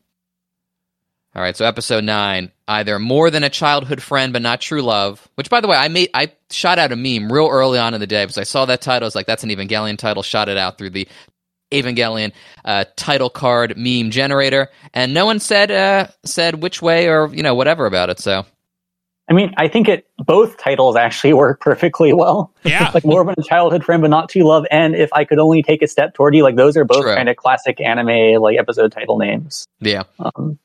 [1.32, 5.28] All right, so episode nine, either more than a childhood friend but not true love.
[5.36, 8.00] Which, by the way, I made I shot out a meme real early on in
[8.00, 9.04] the day because I saw that title.
[9.04, 11.06] I was like, "That's an Evangelion title." Shot it out through the
[11.70, 12.32] Evangelion
[12.64, 17.42] uh, title card meme generator, and no one said uh, said which way or you
[17.42, 18.18] know whatever about it.
[18.18, 18.44] So,
[19.28, 22.52] I mean, I think it both titles actually work perfectly well.
[22.64, 24.66] Yeah, like more of a childhood friend, but not too love.
[24.70, 27.14] And if I could only take a step toward you, like those are both True.
[27.14, 29.66] kind of classic anime like episode title names.
[29.80, 30.04] Yeah.
[30.18, 30.58] Um,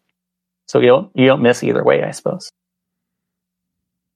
[0.68, 2.52] so you don't you don't miss either way, I suppose.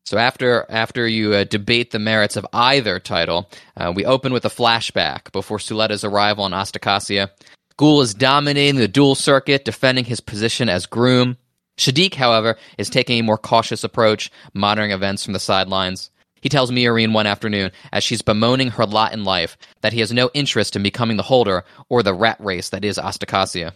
[0.06, 4.46] So after after you uh, debate the merits of either title, uh, we open with
[4.46, 7.30] a flashback before Suletta's arrival in Asticassia.
[7.78, 11.38] Guel is dominating the duel circuit, defending his position as groom.
[11.78, 16.12] Shaddiq, however, is taking a more cautious approach, monitoring events from the sidelines.
[16.42, 20.12] He tells Miorine one afternoon, as she's bemoaning her lot in life, that he has
[20.12, 23.74] no interest in becoming the holder or the rat race that is Asticassia.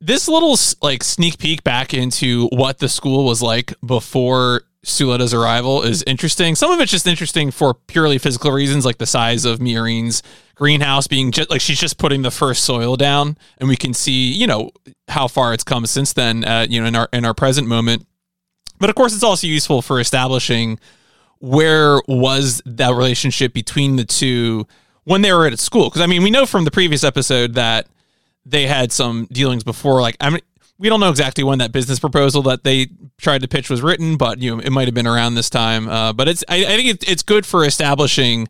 [0.00, 5.82] this little like sneak peek back into what the school was like before Suletta's arrival
[5.82, 6.54] is interesting.
[6.54, 10.22] Some of it's just interesting for purely physical reasons, like the size of Miorine's
[10.54, 14.32] greenhouse being just like she's just putting the first soil down, and we can see
[14.32, 14.70] you know
[15.08, 16.44] how far it's come since then.
[16.44, 18.06] Uh, you know, in our in our present moment,
[18.78, 20.78] but of course, it's also useful for establishing
[21.38, 24.66] where was that relationship between the two
[25.04, 25.84] when they were at school.
[25.84, 27.86] Because I mean, we know from the previous episode that
[28.44, 30.00] they had some dealings before.
[30.00, 30.40] Like, I mean,
[30.78, 34.16] we don't know exactly when that business proposal that they tried to pitch was written,
[34.16, 35.88] but you know, it might have been around this time.
[35.88, 38.48] Uh, but it's I, I think it, it's good for establishing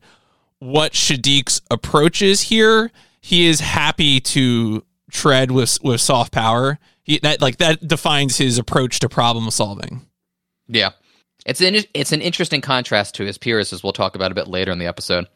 [0.59, 2.91] what Shaddiq's approach is here.
[3.21, 6.79] He is happy to tread with with soft power.
[7.03, 10.07] He, that like that defines his approach to problem solving.
[10.67, 10.91] Yeah,
[11.45, 14.49] it's an it's an interesting contrast to his peers, as we'll talk about a bit
[14.49, 15.27] later in the episode.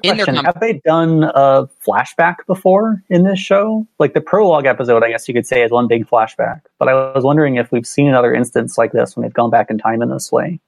[0.00, 3.86] Quick question: com- Have they done a flashback before in this show?
[3.98, 6.62] Like the prologue episode, I guess you could say is one big flashback.
[6.78, 9.70] But I was wondering if we've seen another instance like this when they've gone back
[9.70, 10.60] in time in this way.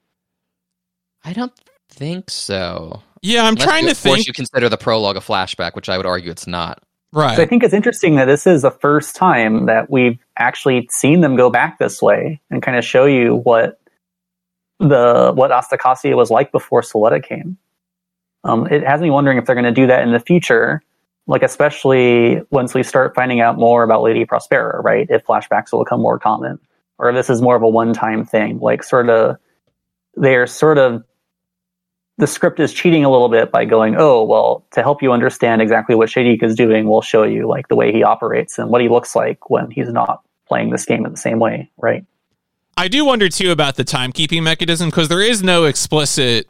[1.25, 1.53] I don't
[1.89, 3.03] think so.
[3.23, 4.13] Yeah, I'm Unless trying you, to think.
[4.13, 6.83] Of course, you consider the prologue a flashback, which I would argue it's not.
[7.15, 7.37] Right.
[7.37, 11.21] So I think it's interesting that this is the first time that we've actually seen
[11.21, 13.81] them go back this way and kind of show you what
[14.81, 17.57] the what Asticassia was like before Suletta came.
[18.45, 20.83] Um, it has me wondering if they're going to do that in the future,
[21.27, 25.07] like especially once we start finding out more about Lady Prospera, right?
[25.09, 26.59] If flashbacks will become more common,
[26.99, 29.37] or this is more of a one-time thing, like sort of
[30.15, 31.05] they're sort of
[32.19, 35.61] the script is cheating a little bit by going, oh, well, to help you understand
[35.61, 38.81] exactly what Shaddiq is doing, we'll show you like the way he operates and what
[38.81, 42.05] he looks like when he's not playing this game in the same way, right?
[42.77, 46.47] I do wonder too about the timekeeping mechanism because there is no explicit,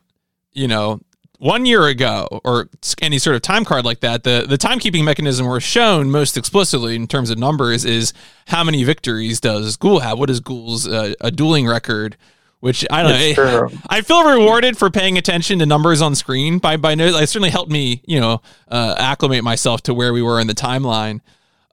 [0.53, 1.01] you know,
[1.45, 2.71] one year ago or
[3.03, 4.23] any sort of time card like that.
[4.25, 8.15] The the timekeeping mechanism we're shown most explicitly in terms of numbers is
[8.47, 10.19] how many victories does Guel have?
[10.19, 12.17] What is Guel's uh, a dueling record?
[12.61, 13.69] Which I don't know.
[13.91, 17.09] I feel rewarded for paying attention to numbers on screen by by no.
[17.09, 20.55] It certainly helped me, you know, uh, acclimate myself to where we were in the
[20.55, 21.21] timeline.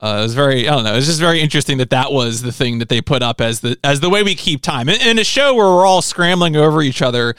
[0.02, 2.42] Uh, it was very, I don't know, it was just very interesting that that was
[2.42, 5.00] the thing that they put up as the as the way we keep time in,
[5.00, 7.36] in a show where we're all scrambling over each other.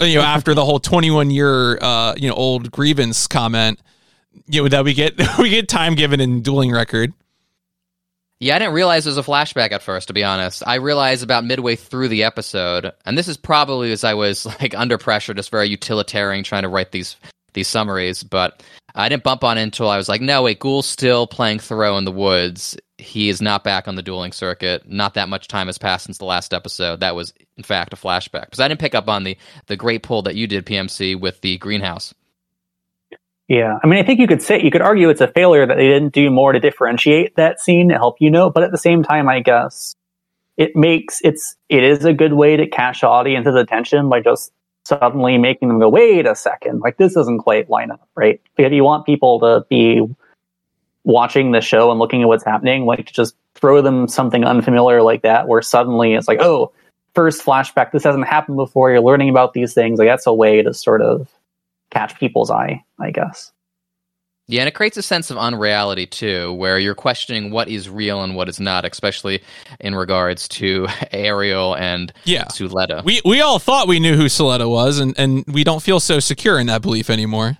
[0.00, 3.80] You know, after the whole 21 year, uh, you know, old grievance comment,
[4.46, 7.12] you know, that we get we get time given in dueling record.
[8.40, 10.62] Yeah, I didn't realize it was a flashback at first, to be honest.
[10.66, 14.74] I realized about midway through the episode, and this is probably as I was like
[14.74, 17.16] under pressure, just very utilitarian, trying to write these
[17.52, 18.24] these summaries.
[18.24, 18.62] But
[18.94, 21.96] I didn't bump on it until I was like, no, wait, Guel's still playing Thoreau
[21.96, 22.76] in the woods.
[22.98, 24.88] He is not back on the dueling circuit.
[24.88, 27.00] Not that much time has passed since the last episode.
[27.00, 28.44] That was, in fact, a flashback.
[28.44, 31.40] Because I didn't pick up on the, the great pull that you did, PMC, with
[31.40, 32.14] the greenhouse.
[33.48, 35.76] Yeah, I mean, I think you could say you could argue it's a failure that
[35.76, 38.48] they didn't do more to differentiate that scene to help you know.
[38.48, 39.94] But at the same time, I guess
[40.56, 44.50] it makes it's it is a good way to catch audience's attention by just
[44.84, 48.40] suddenly making them go, wait a second, like this doesn't quite line up, right?
[48.56, 50.02] If you want people to be
[51.04, 55.02] watching the show and looking at what's happening, like to just throw them something unfamiliar
[55.02, 56.72] like that, where suddenly it's like, oh,
[57.14, 59.98] first flashback, this hasn't happened before, you're learning about these things.
[59.98, 61.28] Like that's a way to sort of
[61.90, 63.52] catch people's eye, I guess.
[64.46, 68.22] Yeah, and it creates a sense of unreality too, where you're questioning what is real
[68.22, 69.42] and what is not, especially
[69.80, 72.44] in regards to Aerial and yeah.
[72.46, 73.02] Suletta.
[73.04, 76.20] We we all thought we knew who Suletta was, and, and we don't feel so
[76.20, 77.56] secure in that belief anymore.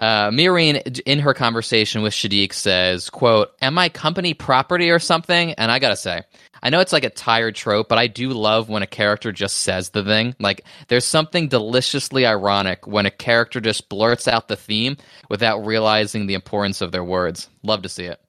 [0.00, 5.70] Uh, in her conversation with Shaddiq, says, "quote Am I company property or something?" And
[5.70, 6.22] I gotta say,
[6.62, 9.58] I know it's like a tired trope, but I do love when a character just
[9.58, 10.34] says the thing.
[10.38, 14.96] Like, there's something deliciously ironic when a character just blurts out the theme
[15.28, 17.48] without realizing the importance of their words.
[17.62, 18.20] Love to see it.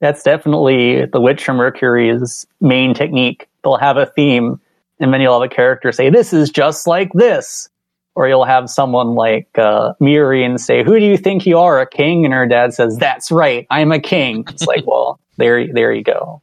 [0.00, 3.48] That's definitely the Witch from Mercury's main technique.
[3.62, 4.60] They'll have a theme,
[5.00, 7.70] and then you'll have a character say, This is just like this.
[8.16, 11.86] Or you'll have someone like uh, Miorine say, Who do you think you are, a
[11.86, 12.24] king?
[12.24, 14.44] And her dad says, That's right, I'm a king.
[14.48, 16.42] It's like, Well, there, there you go.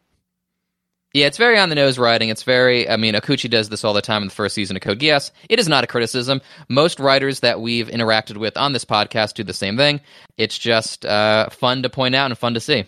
[1.14, 2.30] Yeah, it's very on the nose writing.
[2.30, 4.82] It's very, I mean, Okouchi does this all the time in the first season of
[4.82, 5.30] Code Geass.
[5.48, 6.42] It is not a criticism.
[6.70, 10.02] Most writers that we've interacted with on this podcast do the same thing.
[10.38, 12.86] It's just uh, fun to point out and fun to see.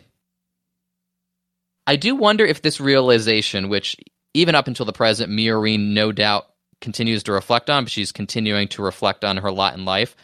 [1.86, 3.96] I do wonder if this realization, which
[4.34, 6.48] even up until the present, Miorine no doubt
[6.82, 10.16] continues to reflect on, but she's continuing to reflect on her lot in life.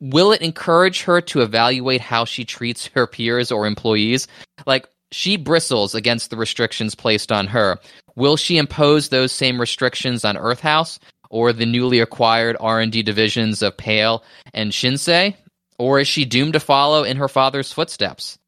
[0.00, 4.26] Will it encourage her to evaluate how she treats her peers or employees?
[4.66, 7.78] Like, she bristles against the restrictions placed on her.
[8.16, 10.98] Will she impose those same restrictions on Earth House
[11.30, 15.36] or the newly acquired R&D divisions of Peil and Shinsei?
[15.78, 18.38] Or is she doomed to follow in her father's footsteps?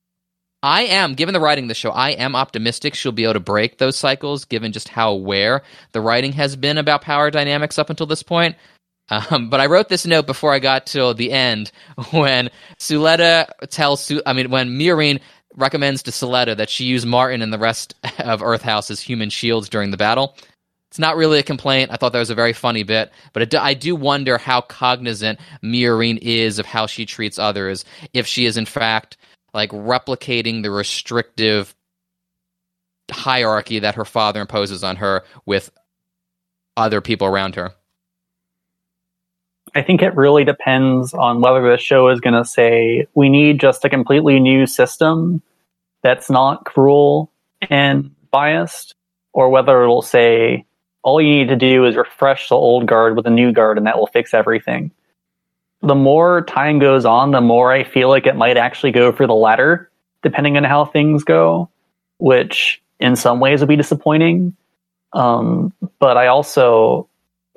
[0.62, 3.40] I am, given the writing of the show, I am optimistic she'll be able to
[3.40, 7.90] break those cycles, given just how aware the writing has been about power dynamics up
[7.90, 8.56] until this point.
[9.10, 11.70] Um, but I wrote this note before I got to the end
[12.10, 15.20] when Suletta tells, Su- I mean, when Miorine
[15.54, 19.30] recommends to Suletta that she use Martin and the rest of Earth House as human
[19.30, 20.36] shields during the battle.
[20.90, 21.90] It's not really a complaint.
[21.92, 25.38] I thought that was a very funny bit, but it, I do wonder how cognizant
[25.62, 27.84] Miorine is of how she treats others.
[28.14, 29.18] If she is in fact
[29.54, 31.74] like replicating the restrictive
[33.10, 35.70] hierarchy that her father imposes on her with
[36.76, 37.72] other people around her.
[39.74, 43.60] I think it really depends on whether the show is going to say we need
[43.60, 45.42] just a completely new system
[46.02, 47.30] that's not cruel
[47.68, 48.94] and biased,
[49.32, 50.64] or whether it'll say
[51.02, 53.86] all you need to do is refresh the old guard with a new guard and
[53.86, 54.90] that will fix everything.
[55.82, 59.26] The more time goes on, the more I feel like it might actually go for
[59.26, 59.90] the latter,
[60.22, 61.70] depending on how things go,
[62.18, 64.56] which in some ways would be disappointing.
[65.12, 67.08] Um, but I also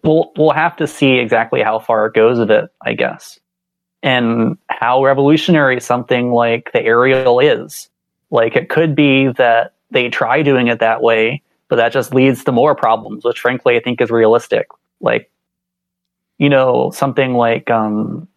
[0.04, 3.40] we'll we'll have to see exactly how far it goes with it, I guess,
[4.04, 7.90] and how revolutionary something like the aerial is.
[8.30, 12.44] Like it could be that they try doing it that way, but that just leads
[12.44, 14.68] to more problems, which frankly I think is realistic.
[15.02, 15.31] Like,
[16.42, 18.28] you know, something like um,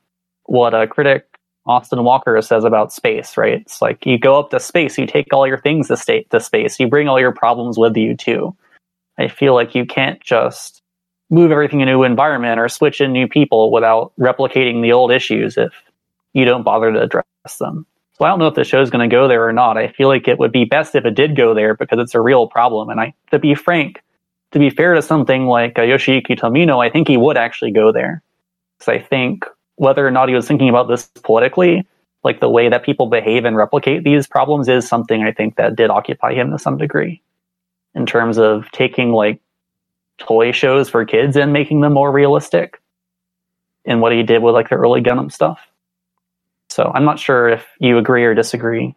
[0.45, 1.27] what a critic
[1.65, 3.63] Austin Walker says about space, right?
[3.63, 6.39] It's like you go up to space, you take all your things to state to
[6.39, 8.55] space, you bring all your problems with you too.
[9.19, 10.83] I feel like you can't just
[11.31, 15.11] move everything into a new environment or switch in new people without replicating the old
[15.11, 15.73] issues if
[16.35, 17.25] you don't bother to address
[17.59, 17.87] them.
[18.19, 19.79] So I don't know if the show's going to go there or not.
[19.79, 22.21] I feel like it would be best if it did go there because it's a
[22.21, 22.91] real problem.
[22.91, 24.03] And I, to be frank,
[24.55, 27.91] to be fair to something like uh, Yoshiyuki Tomino, I think he would actually go
[27.91, 28.23] there.
[28.79, 31.85] Because I think whether or not he was thinking about this politically,
[32.23, 35.75] like the way that people behave and replicate these problems is something I think that
[35.75, 37.21] did occupy him to some degree.
[37.97, 39.41] In terms of taking like
[40.19, 42.81] toy shows for kids and making them more realistic
[43.85, 45.67] in what he did with like the early Gundam stuff.
[46.69, 48.95] So I'm not sure if you agree or disagree.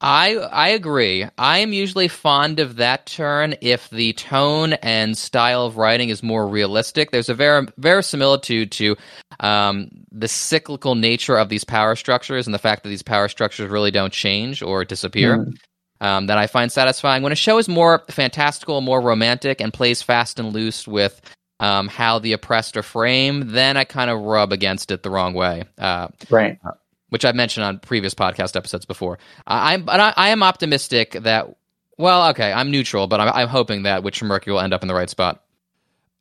[0.00, 1.26] I I agree.
[1.36, 6.22] I am usually fond of that turn if the tone and style of writing is
[6.22, 7.10] more realistic.
[7.10, 8.96] There's a very verisimilitude to
[9.40, 13.70] um, the cyclical nature of these power structures and the fact that these power structures
[13.70, 15.38] really don't change or disappear.
[15.38, 15.58] Mm
[16.00, 17.22] um, that I find satisfying.
[17.22, 21.20] When a show is more fantastical, more romantic, and plays fast and loose with
[21.60, 25.34] um, how the oppressed are framed, then I kind of rub against it the wrong
[25.34, 25.64] way.
[25.76, 26.58] Uh, right.
[27.10, 29.18] Which I've mentioned on previous podcast episodes before.
[29.46, 31.56] I, I'm, but I, I, am optimistic that.
[31.96, 34.82] Well, okay, I'm neutral, but I'm, I'm hoping that Witch from Mercury will end up
[34.82, 35.42] in the right spot.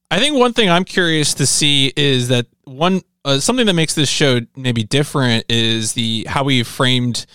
[0.10, 3.94] I think one thing I'm curious to see is that one uh, something that makes
[3.94, 7.26] this show maybe different is the how we framed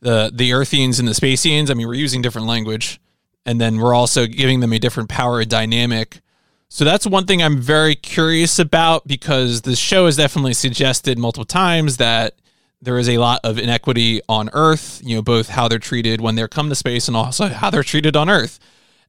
[0.00, 1.70] the the Earthians and the Spacians.
[1.70, 3.00] I mean, we're using different language,
[3.44, 6.20] and then we're also giving them a different power dynamic.
[6.68, 11.44] So that's one thing I'm very curious about because the show has definitely suggested multiple
[11.44, 12.34] times that
[12.82, 15.00] there is a lot of inequity on Earth.
[15.04, 17.82] You know, both how they're treated when they come to space and also how they're
[17.82, 18.58] treated on Earth.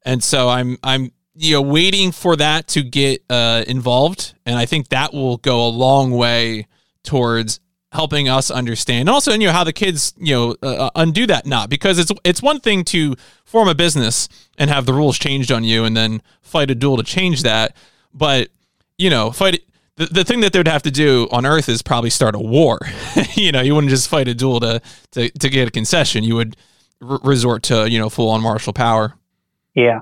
[0.03, 4.65] And so I'm I'm you know waiting for that to get uh, involved, and I
[4.65, 6.67] think that will go a long way
[7.03, 7.59] towards
[7.91, 11.27] helping us understand and also you know how the kids you know uh, uh, undo
[11.27, 15.19] that knot because it's it's one thing to form a business and have the rules
[15.19, 17.75] changed on you and then fight a duel to change that
[18.13, 18.47] but
[18.97, 19.61] you know fight
[19.97, 22.79] the, the thing that they'd have to do on earth is probably start a war
[23.35, 26.35] you know you wouldn't just fight a duel to to, to get a concession you
[26.35, 26.55] would
[27.01, 29.13] r- resort to you know full on martial power
[29.73, 29.99] yeah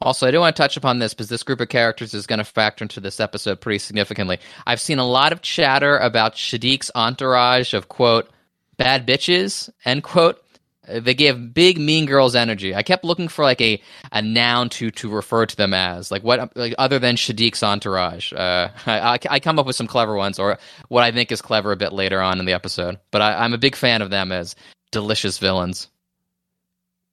[0.00, 2.38] also, I do want to touch upon this because this group of characters is going
[2.38, 4.38] to factor into this episode pretty significantly.
[4.64, 8.30] I've seen a lot of chatter about Shaddiq's entourage of quote
[8.76, 10.42] bad bitches end quote.
[10.88, 12.74] They give big mean girls energy.
[12.74, 13.80] I kept looking for like a,
[14.12, 18.32] a noun to to refer to them as like what like other than Shaddiq's entourage.
[18.32, 21.72] Uh, I, I come up with some clever ones or what I think is clever
[21.72, 22.98] a bit later on in the episode.
[23.10, 24.56] But I, I'm a big fan of them as
[24.90, 25.88] delicious villains.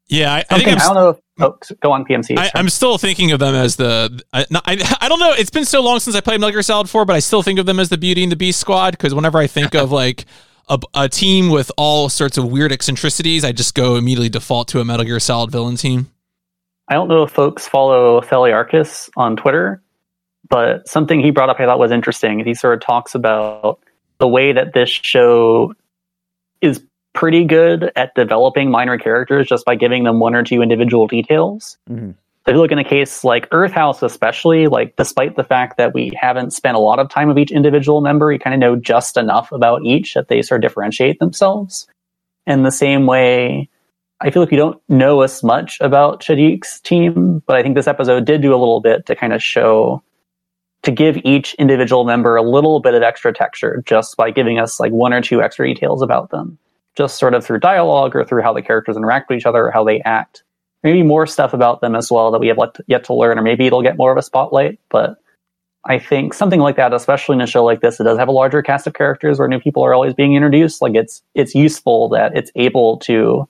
[0.07, 1.09] Yeah, I, I think I'm, I don't know.
[1.09, 2.37] If, oh, go on PMC.
[2.37, 4.23] I, am still thinking of them as the.
[4.31, 5.33] I, I, I don't know.
[5.33, 7.57] It's been so long since I played Metal Gear Solid 4, but I still think
[7.57, 10.25] of them as the Beauty and the Beast squad because whenever I think of like
[10.67, 14.79] a, a, team with all sorts of weird eccentricities, I just go immediately default to
[14.79, 16.11] a Metal Gear Solid villain team.
[16.87, 19.81] I don't know if folks follow Theliarchus on Twitter,
[20.47, 22.43] but something he brought up I thought was interesting.
[22.45, 23.79] He sort of talks about
[24.19, 25.73] the way that this show
[26.61, 26.81] is
[27.13, 31.77] pretty good at developing minor characters just by giving them one or two individual details.
[31.89, 32.11] Mm-hmm.
[32.45, 35.77] So if you look in a case like Earth House, especially, like despite the fact
[35.77, 38.59] that we haven't spent a lot of time with each individual member, you kind of
[38.59, 41.87] know just enough about each that they sort of differentiate themselves.
[42.45, 43.67] In the same way,
[44.21, 47.87] I feel like we don't know as much about Shaddiq's team, but I think this
[47.87, 50.03] episode did do a little bit to kind of show,
[50.83, 54.79] to give each individual member a little bit of extra texture just by giving us
[54.79, 56.59] like one or two extra details about them,
[56.95, 59.71] just sort of through dialogue or through how the characters interact with each other or
[59.71, 60.43] how they act.
[60.85, 63.65] Maybe more stuff about them as well that we have yet to learn, or maybe
[63.65, 65.17] it'll get more of a spotlight, but
[65.87, 68.31] I think something like that, especially in a show like this, it does have a
[68.31, 70.81] larger cast of characters where new people are always being introduced.
[70.81, 73.47] Like it's it's useful that it's able to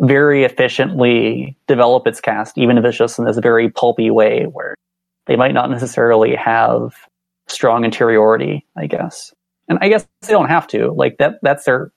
[0.00, 4.74] very efficiently develop its cast, even if it's just in this very pulpy way where
[5.26, 6.94] they might not necessarily have
[7.46, 9.34] strong interiority, I guess.
[9.68, 10.92] And I guess they don't have to.
[10.92, 11.92] Like that that's their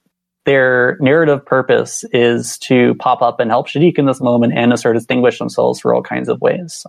[0.48, 4.78] their narrative purpose is to pop up and help Shaddiq in this moment and to
[4.78, 6.86] sort of distinguish themselves for all kinds of ways.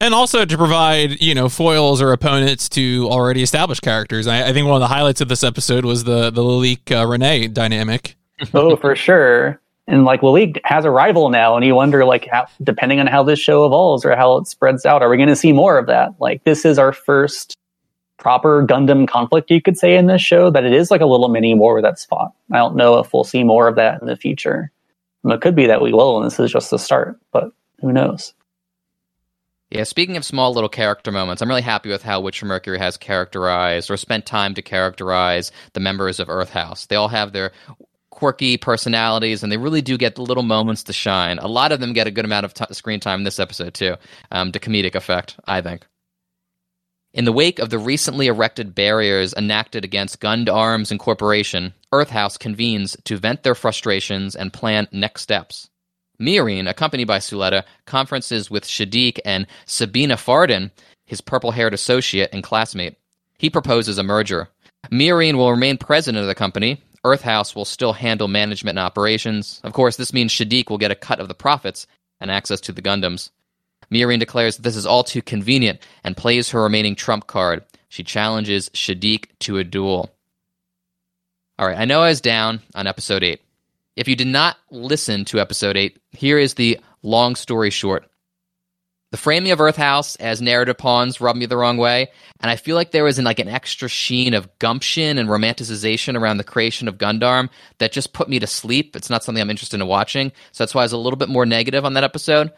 [0.00, 4.26] And also to provide you know foils or opponents to already established characters.
[4.26, 7.06] I, I think one of the highlights of this episode was the the Lilique uh,
[7.06, 8.16] Renee dynamic.
[8.54, 9.60] oh, for sure.
[9.86, 13.22] And like Lilique has a rival now, and you wonder like how, depending on how
[13.22, 15.86] this show evolves or how it spreads out, are we going to see more of
[15.86, 16.10] that?
[16.18, 17.56] Like this is our first
[18.20, 20.50] proper Gundam conflict, you could say, in this show.
[20.50, 22.32] That it is like a little mini war that's fought.
[22.52, 24.70] I don't know if we'll see more of that in the future.
[25.24, 27.18] it could be that we will, and this is just the start.
[27.32, 27.50] But
[27.80, 28.34] who knows?
[29.70, 32.96] Yeah, speaking of small little character moments, I'm really happy with how Witch Mercury has
[32.96, 36.86] characterized or spent time to characterize the members of Earth House.
[36.86, 37.52] They all have their
[38.10, 41.38] quirky personalities, and they really do get the little moments to shine.
[41.38, 43.72] A lot of them get a good amount of t- screen time in this episode,
[43.74, 43.94] too,
[44.32, 45.86] um, to comedic effect, I think.
[47.12, 52.36] In the wake of the recently erected barriers enacted against Gund Arms Incorporation, Earth House
[52.36, 55.68] convenes to vent their frustrations and plan next steps.
[56.20, 60.70] Miorine, accompanied by Suletta, conferences with Shaddiq and Sabina Fardin,
[61.04, 62.96] his purple haired associate and classmate.
[63.38, 64.48] He proposes a merger.
[64.92, 66.80] Miorine will remain president of the company.
[67.02, 69.60] Earth House will still handle management and operations.
[69.64, 71.88] Of course, this means Shaddiq will get a cut of the profits
[72.20, 73.30] and access to the Gundams.
[73.92, 77.64] Miorine declares that this is all too convenient and plays her remaining trump card.
[77.88, 80.10] She challenges Shaddiq to a duel.
[81.58, 83.40] All right, I know I was down on episode 8.
[83.96, 88.06] If you did not listen to episode 8, here is the long story short.
[89.10, 92.08] The framing of Earth House as narrative pawns rubbed me the wrong way,
[92.40, 96.18] and I feel like there was an, like an extra sheen of gumption and romanticization
[96.18, 98.94] around the creation of Gundam that just put me to sleep.
[98.94, 101.28] It's not something I'm interested in watching, so that's why I was a little bit
[101.28, 102.52] more negative on that episode.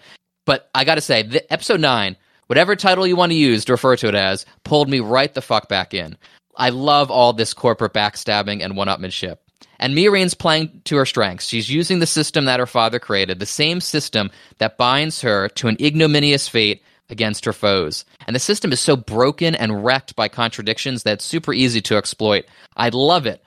[0.44, 2.16] But I got to say, the, episode nine,
[2.46, 5.42] whatever title you want to use to refer to it as, pulled me right the
[5.42, 6.16] fuck back in.
[6.56, 9.38] I love all this corporate backstabbing and one-upmanship.
[9.78, 11.46] And Miorine's playing to her strengths.
[11.46, 15.68] She's using the system that her father created, the same system that binds her to
[15.68, 18.04] an ignominious fate against her foes.
[18.26, 21.96] And the system is so broken and wrecked by contradictions that it's super easy to
[21.96, 22.44] exploit.
[22.76, 23.42] I love it.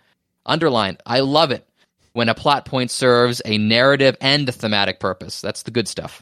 [0.45, 1.67] Underline, I love it
[2.13, 5.41] when a plot point serves a narrative and a thematic purpose.
[5.41, 6.21] That's the good stuff.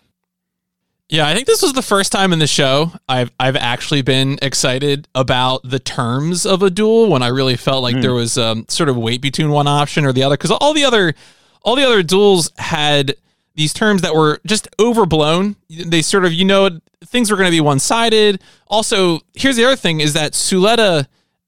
[1.14, 4.40] Yeah, I think this was the first time in the show I've I've actually been
[4.42, 8.02] excited about the terms of a duel when I really felt like mm.
[8.02, 10.84] there was um, sort of weight between one option or the other because all the
[10.84, 11.14] other
[11.62, 13.14] all the other duels had
[13.54, 15.56] these terms that were just overblown.
[15.70, 18.42] They sort of you know things were going to be one sided.
[18.66, 21.06] Also, here's the other thing: is that Suletta,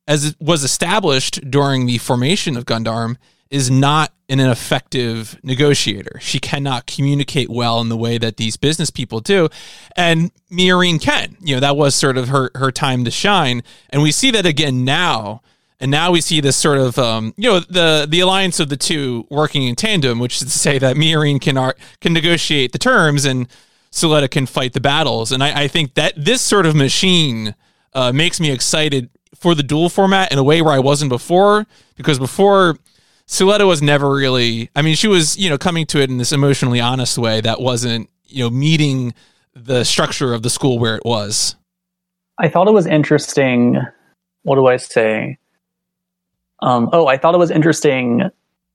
[0.08, 3.18] as it was established during the formation of Gundam,
[3.50, 6.20] is not an effective negotiator.
[6.20, 9.50] She cannot communicate well in the way that these business people do.
[9.96, 11.38] And Miorine can.
[11.42, 13.64] You know, that was sort of her her time to shine.
[13.90, 15.42] And we see that again now.
[15.80, 18.78] And now we see this sort of, um, you know, the the alliance of the
[18.78, 22.80] two working in tandem, which is to say that Miorine can art, can negotiate the
[22.80, 23.48] terms and
[23.92, 25.32] Suletta can fight the battles.
[25.32, 27.56] And I, I think that this sort of machine
[27.94, 31.68] uh, makes me excited for the duel format in a way where I wasn't before,
[31.96, 32.78] because before
[33.28, 34.70] Suletta was never really.
[34.76, 37.60] I mean, she was you know coming to it in this emotionally honest way that
[37.60, 39.14] wasn't you know meeting
[39.54, 41.56] the structure of the school where it was.
[42.38, 43.78] I thought it was interesting.
[44.44, 45.38] What do I say?
[46.62, 48.24] Um, oh, I thought it was interesting.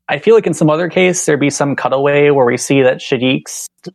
[0.09, 2.99] I feel like in some other case there'd be some cutaway where we see that
[2.99, 3.43] Shaddiq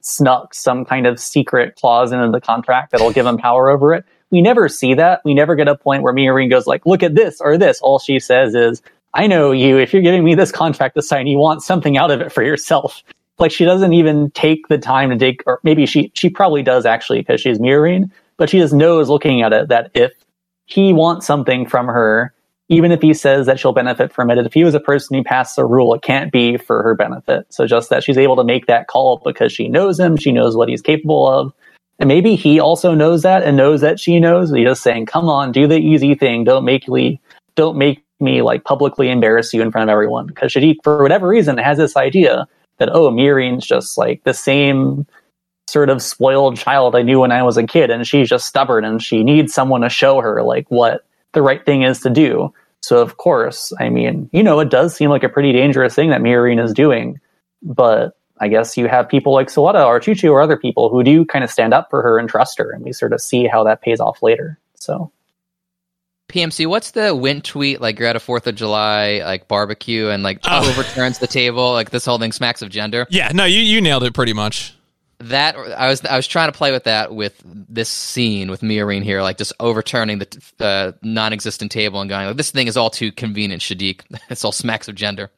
[0.01, 4.05] snuck some kind of secret clause into the contract that'll give him power over it.
[4.31, 5.21] We never see that.
[5.25, 7.99] We never get a point where Miorine goes like, "Look at this" or "this." All
[7.99, 8.81] she says is,
[9.15, 12.11] I know you, if you're giving me this contract to sign, you want something out
[12.11, 13.01] of it for yourself.
[13.39, 16.85] Like she doesn't even take the time to dig, or maybe she, she probably does
[16.85, 20.11] actually because she's mirroring, but she just knows looking at it that if
[20.65, 22.33] he wants something from her,
[22.67, 25.23] even if he says that she'll benefit from it, if he was a person who
[25.23, 27.45] passed a rule, it can't be for her benefit.
[27.49, 30.57] So just that she's able to make that call because she knows him, she knows
[30.57, 31.53] what he's capable of.
[31.99, 34.51] And maybe he also knows that and knows that she knows.
[34.51, 36.43] He's just saying, come on, do the easy thing.
[36.43, 37.21] Don't make me,
[37.55, 41.27] don't make me like publicly embarrass you in front of everyone because Shaddiq, for whatever
[41.27, 42.47] reason, has this idea
[42.77, 45.05] that oh, Miorine's just like the same
[45.67, 48.85] sort of spoiled child I knew when I was a kid, and she's just stubborn
[48.85, 52.53] and she needs someone to show her like what the right thing is to do.
[52.81, 56.11] So of course, I mean, you know, it does seem like a pretty dangerous thing
[56.11, 57.19] that Miorine is doing,
[57.63, 61.25] but I guess you have people like Sawada or Chuchu or other people who do
[61.25, 63.63] kind of stand up for her and trust her, and we sort of see how
[63.63, 64.59] that pays off later.
[64.75, 65.11] So
[66.35, 67.79] PMC, what's the win tweet?
[67.81, 70.69] Like you're at a Fourth of July like barbecue and like Oh.
[70.69, 71.71] overturns the table.
[71.71, 73.07] Like this whole thing smacks of gender.
[73.09, 74.73] Yeah, no, you you nailed it pretty much.
[75.19, 79.01] That I was I was trying to play with that with this scene with Miorine
[79.01, 80.27] here, like just overturning the
[80.59, 84.01] uh, non-existent table and going like this thing is all too convenient, Shaddiq.
[84.29, 85.31] It's all smacks of gender.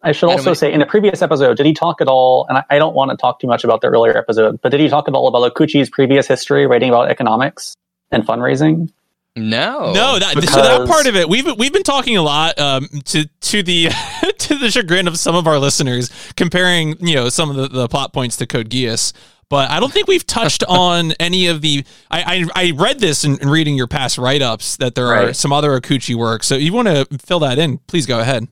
[0.00, 2.46] I should also mean- say in the previous episode, did he talk at all?
[2.48, 4.78] And I, I don't want to talk too much about the earlier episode, but did
[4.78, 7.74] he talk at all about Okouchi's previous history writing about economics
[8.12, 8.92] and fundraising?
[9.38, 12.88] No, No, that so that part of it we've we've been talking a lot um,
[13.06, 13.88] to to the
[14.38, 17.88] to the chagrin of some of our listeners, comparing you know some of the, the
[17.88, 19.12] plot points to Code Geass.
[19.50, 21.84] But I don't think we've touched on any of the.
[22.10, 25.32] I I, I read this in, in reading your past write ups that there are
[25.32, 26.42] some other Okouchi work.
[26.42, 27.78] So you want to fill that in?
[27.86, 28.48] Please go ahead.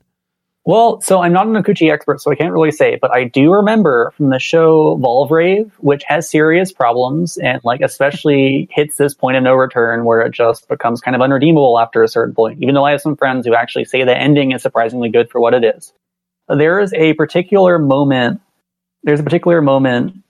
[0.67, 3.53] Well, so I'm not an Okouchi expert, so I can't really say, but I do
[3.53, 9.37] remember from the show Valvrave, which has serious problems and like especially hits this point
[9.37, 12.75] of no return where it just becomes kind of unredeemable after a certain point, even
[12.75, 15.53] though I have some friends who actually say the ending is surprisingly good for what
[15.53, 15.93] it is.
[16.49, 18.41] There is a particular moment,
[19.03, 20.21] there's a particular moment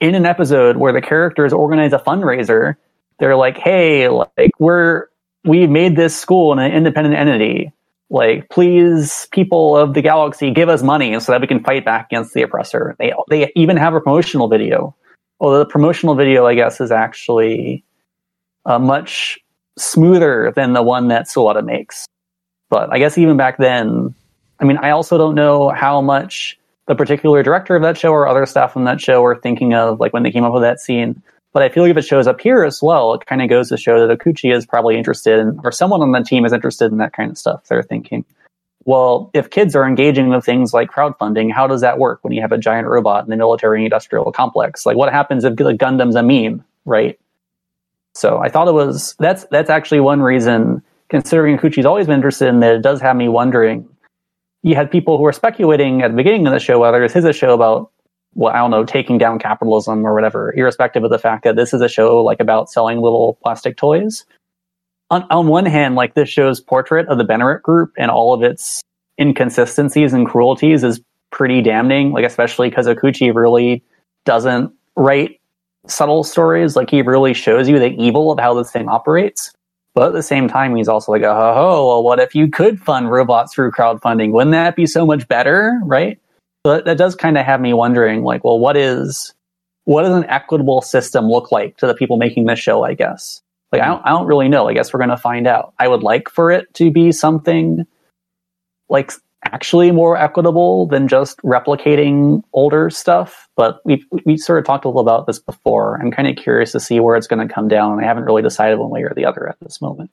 [0.00, 2.74] in an episode where the characters organize a fundraiser.
[3.20, 5.06] They're like, hey, like we're,
[5.44, 7.72] we made this school an independent entity
[8.14, 12.06] like please people of the galaxy give us money so that we can fight back
[12.06, 12.94] against the oppressor.
[12.98, 14.94] They they even have a promotional video.
[15.40, 17.84] Although the promotional video i guess is actually
[18.66, 19.38] uh, much
[19.76, 22.06] smoother than the one that Sawada makes.
[22.70, 24.14] But i guess even back then
[24.60, 26.56] i mean i also don't know how much
[26.86, 29.98] the particular director of that show or other staff on that show were thinking of
[29.98, 31.20] like when they came up with that scene
[31.54, 33.68] but I feel like if it shows up here as well, it kind of goes
[33.68, 36.90] to show that Okouchi is probably interested in, or someone on the team is interested
[36.90, 37.62] in that kind of stuff.
[37.68, 38.24] They're thinking,
[38.84, 42.42] well, if kids are engaging with things like crowdfunding, how does that work when you
[42.42, 44.84] have a giant robot in the military industrial complex?
[44.84, 47.18] Like, what happens if Gundam's a meme, right?
[48.14, 52.48] So I thought it was that's that's actually one reason, considering Okouchi's always been interested
[52.48, 53.88] in that, it does have me wondering.
[54.62, 57.24] You had people who were speculating at the beginning of the show whether this is
[57.24, 57.92] a show about
[58.34, 61.72] well, I don't know, taking down capitalism or whatever, irrespective of the fact that this
[61.72, 64.24] is a show like about selling little plastic toys.
[65.10, 68.42] On, on one hand, like this show's portrait of the Benerit group and all of
[68.42, 68.82] its
[69.20, 73.82] inconsistencies and cruelties is pretty damning, like especially because Okouchi really
[74.24, 75.40] doesn't write
[75.86, 76.76] subtle stories.
[76.76, 79.52] Like he really shows you the evil of how this thing operates.
[79.94, 83.10] But at the same time, he's also like, oh, well, what if you could fund
[83.10, 84.32] robots through crowdfunding?
[84.32, 86.18] Wouldn't that be so much better, right?
[86.64, 89.34] So that, that does kind of have me wondering, like, well, what is
[89.84, 92.84] what does an equitable system look like to the people making this show?
[92.84, 93.92] I guess, like, I hmm.
[93.92, 94.68] don't, I don't really know.
[94.68, 95.74] I guess we're going to find out.
[95.78, 97.86] I would like for it to be something
[98.88, 99.12] like
[99.44, 103.48] actually more equitable than just replicating older stuff.
[103.56, 106.00] But we we sort of talked a little about this before.
[106.00, 108.02] I'm kind of curious to see where it's going to come down.
[108.02, 110.10] I haven't really decided one way or the other at this moment.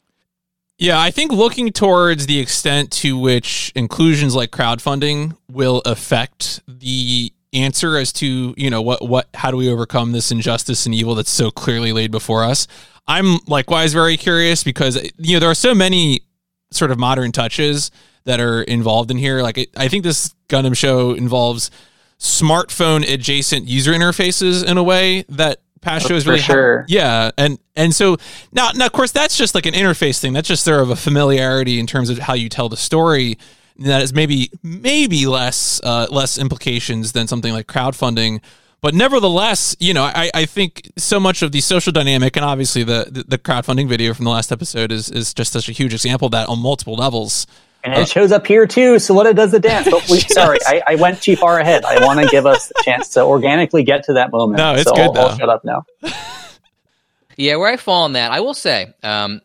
[0.81, 7.31] Yeah, I think looking towards the extent to which inclusions like crowdfunding will affect the
[7.53, 11.13] answer as to, you know, what what how do we overcome this injustice and evil
[11.13, 12.65] that's so clearly laid before us.
[13.07, 16.21] I'm likewise very curious because you know there are so many
[16.71, 17.91] sort of modern touches
[18.23, 19.43] that are involved in here.
[19.43, 21.69] Like I think this Gundam show involves
[22.17, 26.85] smartphone adjacent user interfaces in a way that past shows For really sure.
[26.87, 28.17] yeah, and and so
[28.51, 30.33] now, now of course that's just like an interface thing.
[30.33, 33.37] That's just sort of a familiarity in terms of how you tell the story.
[33.79, 38.41] That is maybe maybe less uh, less implications than something like crowdfunding.
[38.81, 42.83] But nevertheless, you know, I, I think so much of the social dynamic, and obviously
[42.83, 45.93] the, the the crowdfunding video from the last episode is is just such a huge
[45.93, 47.47] example of that on multiple levels.
[47.83, 48.99] And it shows up here too.
[48.99, 49.89] So what it does the dance.
[49.89, 51.83] But we, sorry, I, I went too far ahead.
[51.85, 54.57] I want to give us the chance to organically get to that moment.
[54.57, 55.83] No, it's so good, I'll, I'll shut up now.
[57.37, 59.41] Yeah, where I fall on that, I will say, um,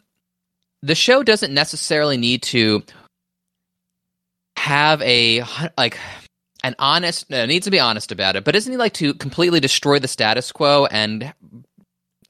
[0.82, 2.82] the show doesn't necessarily need to
[4.56, 5.44] have a
[5.78, 5.98] like
[6.62, 7.30] an honest.
[7.30, 9.98] No, it needs to be honest about it, but doesn't he like to completely destroy
[9.98, 11.32] the status quo and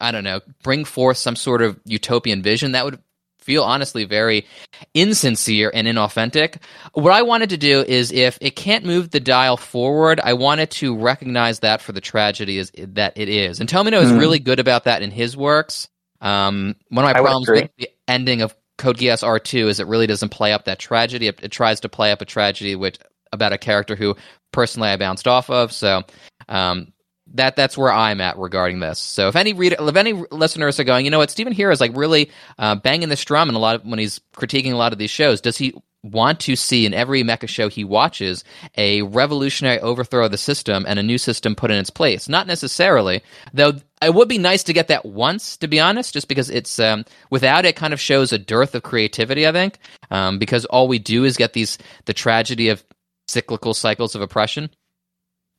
[0.01, 3.01] I don't know, bring forth some sort of utopian vision that would
[3.47, 4.44] feel honestly very
[4.92, 6.61] insincere and inauthentic.
[6.94, 10.70] What I wanted to do is if it can't move the dial forward, I wanted
[10.72, 13.61] to recognize that for the tragedy is that it is.
[13.61, 14.18] And Tomino is Mhm.
[14.18, 15.88] really good about that in his works.
[16.20, 19.86] Um, one of my I problems with the ending of Code Geass R2 is it
[19.86, 21.28] really doesn't play up that tragedy.
[21.28, 22.99] It, it, tries to play up a tragedy which
[23.32, 24.16] about a character who
[24.53, 25.72] personally I bounced off of.
[25.72, 26.03] So
[26.49, 26.92] um,
[27.37, 28.99] that that's where I'm at regarding this.
[28.99, 31.80] So if any reader, if any listeners are going, you know what, Stephen here is
[31.80, 34.93] like really uh, banging this drum and a lot of when he's critiquing a lot
[34.93, 35.41] of these shows.
[35.41, 35.74] Does he
[36.12, 38.45] want to see in every mecha show he watches
[38.76, 42.28] a revolutionary overthrow of the system and a new system put in its place.
[42.28, 43.22] Not necessarily,
[43.53, 43.74] though.
[44.03, 47.07] It would be nice to get that once, to be honest, just because it's um,
[47.30, 49.47] without it kind of shows a dearth of creativity.
[49.47, 49.78] I think
[50.11, 52.84] um, because all we do is get these the tragedy of
[53.26, 54.70] cyclical cycles of oppression.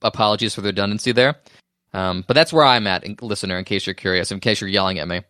[0.03, 1.37] Apologies for the redundancy there,
[1.97, 3.57] um, but that's where I'm at, listener.
[3.57, 5.21] In case you're curious, in case you're yelling at me.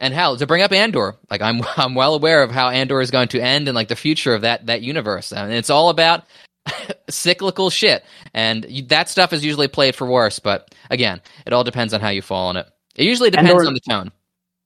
[0.00, 3.12] And hell, to bring up Andor, like I'm I'm well aware of how Andor is
[3.12, 6.24] going to end and like the future of that that universe, and it's all about
[7.08, 8.04] cyclical shit.
[8.34, 12.00] And you, that stuff is usually played for worse, but again, it all depends on
[12.00, 12.66] how you fall on it.
[12.96, 14.12] It usually depends Andor, on the tone.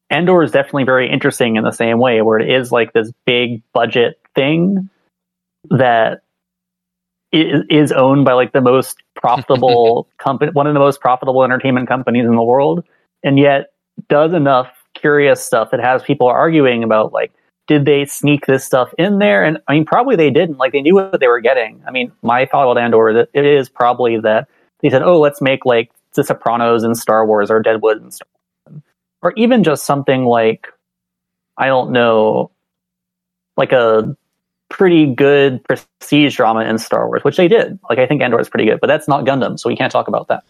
[0.09, 3.63] Andor is definitely very interesting in the same way, where it is like this big
[3.75, 4.89] budget thing
[5.69, 6.23] that
[7.41, 12.25] is owned by like the most profitable company, one of the most profitable entertainment companies
[12.25, 12.85] in the world,
[13.23, 13.73] and yet
[14.09, 17.33] does enough curious stuff that has people arguing about like
[17.67, 19.45] did they sneak this stuff in there?
[19.45, 20.59] And I mean, probably they didn't.
[20.59, 21.83] Like they knew what they were getting.
[21.87, 24.49] I mean, my thought about Andor that it is probably that
[24.81, 28.29] they said, "Oh, let's make like The Sopranos and Star Wars or Deadwood and Star
[28.69, 28.83] Wars.
[29.23, 30.69] or even just something like
[31.57, 32.51] I don't know,
[33.57, 34.17] like a
[34.69, 37.79] pretty good prestige drama in Star Wars, which they did.
[37.89, 40.09] Like I think Andor is pretty good, but that's not Gundam, so we can't talk
[40.09, 40.45] about that.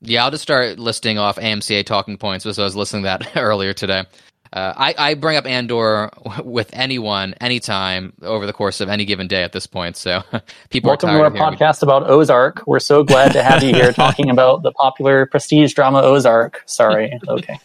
[0.00, 2.44] Yeah, I'll just start listing off AMCA talking points.
[2.44, 4.04] So I was listening to that earlier today.
[4.52, 6.10] Uh, I, I, bring up Andor
[6.44, 9.96] with anyone, anytime over the course of any given day at this point.
[9.96, 10.22] So
[10.70, 12.64] people welcome to our podcast about Ozark.
[12.64, 16.62] We're so glad to have you here talking about the popular prestige drama Ozark.
[16.66, 17.58] Sorry, okay.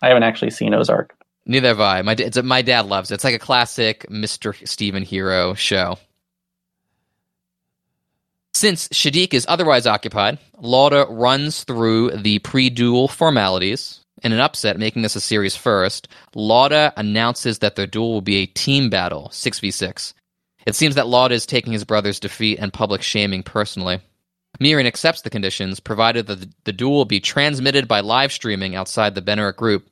[0.00, 1.14] I haven't actually seen Ozark.
[1.48, 2.02] Neither have I.
[2.02, 3.14] My, my dad loves it.
[3.14, 4.54] It's like a classic Mr.
[4.68, 5.98] Stephen Hero show.
[8.52, 14.00] Since Shaddiq is otherwise occupied, Lauda runs through the pre duel formalities.
[14.24, 18.38] In an upset, making this a series first, Lauda announces that their duel will be
[18.38, 20.12] a team battle, 6v6.
[20.66, 24.00] It seems that Lauda is taking his brother's defeat and public shaming personally.
[24.60, 29.14] Miorine accepts the conditions, provided that the duel will be transmitted by live streaming outside
[29.14, 29.88] the Benerit group.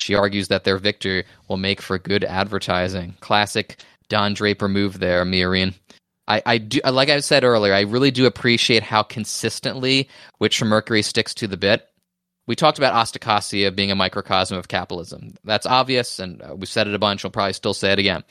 [0.00, 3.14] She argues that their victory will make for good advertising.
[3.20, 5.74] Classic Don Draper move there, Miorine.
[6.26, 11.02] I, I do like I said earlier, I really do appreciate how consistently Witch Mercury
[11.02, 11.86] sticks to the bit.
[12.46, 15.34] We talked about Asticassia being a microcosm of capitalism.
[15.44, 17.22] That's obvious, and uh, we've said it a bunch.
[17.22, 18.24] We'll probably still say it again.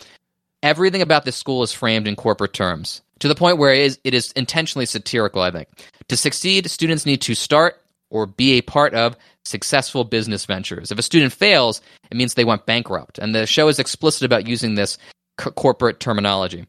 [0.62, 4.00] Everything about this school is framed in corporate terms to the point where it is,
[4.04, 5.68] it is intentionally satirical, I think.
[6.10, 10.92] To succeed, students need to start or be a part of successful business ventures.
[10.92, 11.82] If a student fails,
[12.12, 13.20] it means they went bankrupt.
[13.20, 14.98] And the show is explicit about using this
[15.42, 16.66] c- corporate terminology.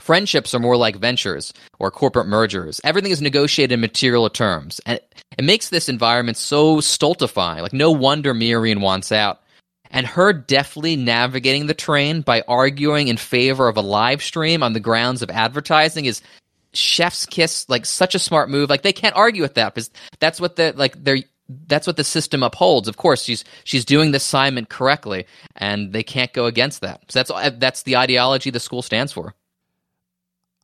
[0.00, 2.80] Friendships are more like ventures or corporate mergers.
[2.82, 4.80] Everything is negotiated in material terms.
[4.86, 5.00] And
[5.38, 7.62] it makes this environment so stultifying.
[7.62, 9.40] Like, no wonder Miorine wants out.
[9.90, 14.72] And her deftly navigating the train by arguing in favor of a live stream on
[14.72, 16.20] the grounds of advertising is
[16.74, 18.70] chef's kiss, like such a smart move.
[18.70, 21.18] Like, they can't argue with that because that's what the, like, they're,
[21.48, 22.88] that's what the system upholds.
[22.88, 27.02] Of course, she's she's doing the assignment correctly, and they can't go against that.
[27.08, 29.34] So that's that's the ideology the school stands for.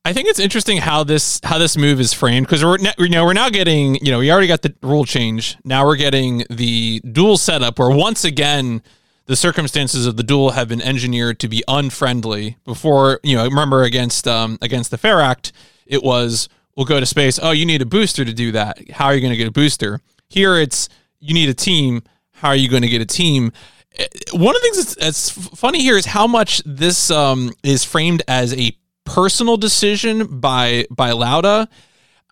[0.03, 3.23] I think it's interesting how this how this move is framed because we're you know
[3.23, 6.99] we're now getting you know we already got the rule change now we're getting the
[7.01, 8.81] duel setup where once again
[9.27, 13.83] the circumstances of the duel have been engineered to be unfriendly before you know remember
[13.83, 15.51] against um against the Pharact
[15.91, 19.05] it was we'll go to space oh you need a booster to do that how
[19.05, 20.89] are you going to get a booster here it's
[21.19, 23.51] you need a team how are you going to get a team
[23.99, 25.29] eh, one of the things that's, that's
[25.59, 28.75] funny here is how much this um, is framed as a
[29.05, 31.67] personal decision by by Lauda.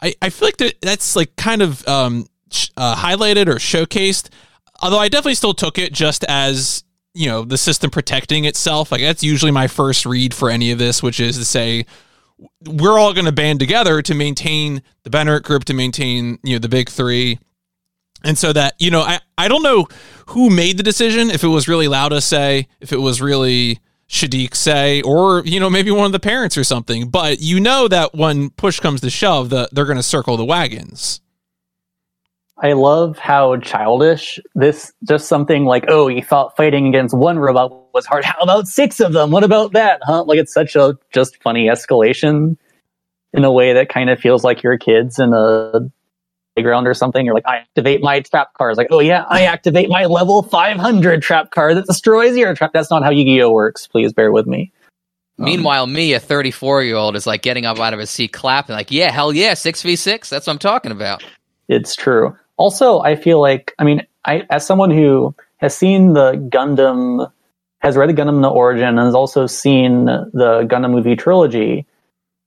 [0.02, 2.26] I, I feel like that that's like kind of um,
[2.78, 4.30] uh, highlighted or showcased.
[4.82, 6.84] Although I definitely still took it just as
[7.14, 8.92] you know the system protecting itself.
[8.92, 11.86] Like that's usually my first read for any of this, which is to say
[12.66, 16.60] we're all going to band together to maintain the Benerit group, to maintain you know
[16.60, 17.40] the big three.
[18.24, 19.88] And so that, you know, I, I don't know
[20.28, 23.80] who made the decision, if it was really Lauda say, if it was really
[24.10, 27.10] Shaddiq say, or you know maybe one of the parents or something.
[27.10, 30.46] But you know that when push comes to shove, the, they're going to circle the
[30.46, 31.22] wagons.
[32.62, 37.94] I love how childish this just something like, oh, you thought fighting against one robot
[37.94, 38.26] was hard.
[38.26, 39.32] How about six of them?
[39.32, 40.02] What about that?
[40.04, 40.24] Huh?
[40.26, 42.58] Like it's such a just funny escalation
[43.34, 45.90] in a way that kind of feels like your kids in a
[46.56, 47.26] playground or something.
[47.26, 48.72] You're like, I activate my trap card.
[48.72, 52.72] It's like, oh yeah, I activate my level 500 trap card that destroys your trap.
[52.74, 53.88] That's not how Yu-Gi-Oh works.
[53.88, 54.74] Please bear with me.
[55.38, 58.34] Um, Meanwhile, me, a 34 year old, is like getting up out of his seat,
[58.34, 60.28] clapping, like, yeah, hell yeah, 6v6.
[60.28, 61.24] That's what I'm talking about.
[61.70, 62.36] It's true.
[62.60, 67.32] Also, I feel like, I mean, I, as someone who has seen the Gundam,
[67.80, 71.86] has read the Gundam The Origin, and has also seen the Gundam movie trilogy,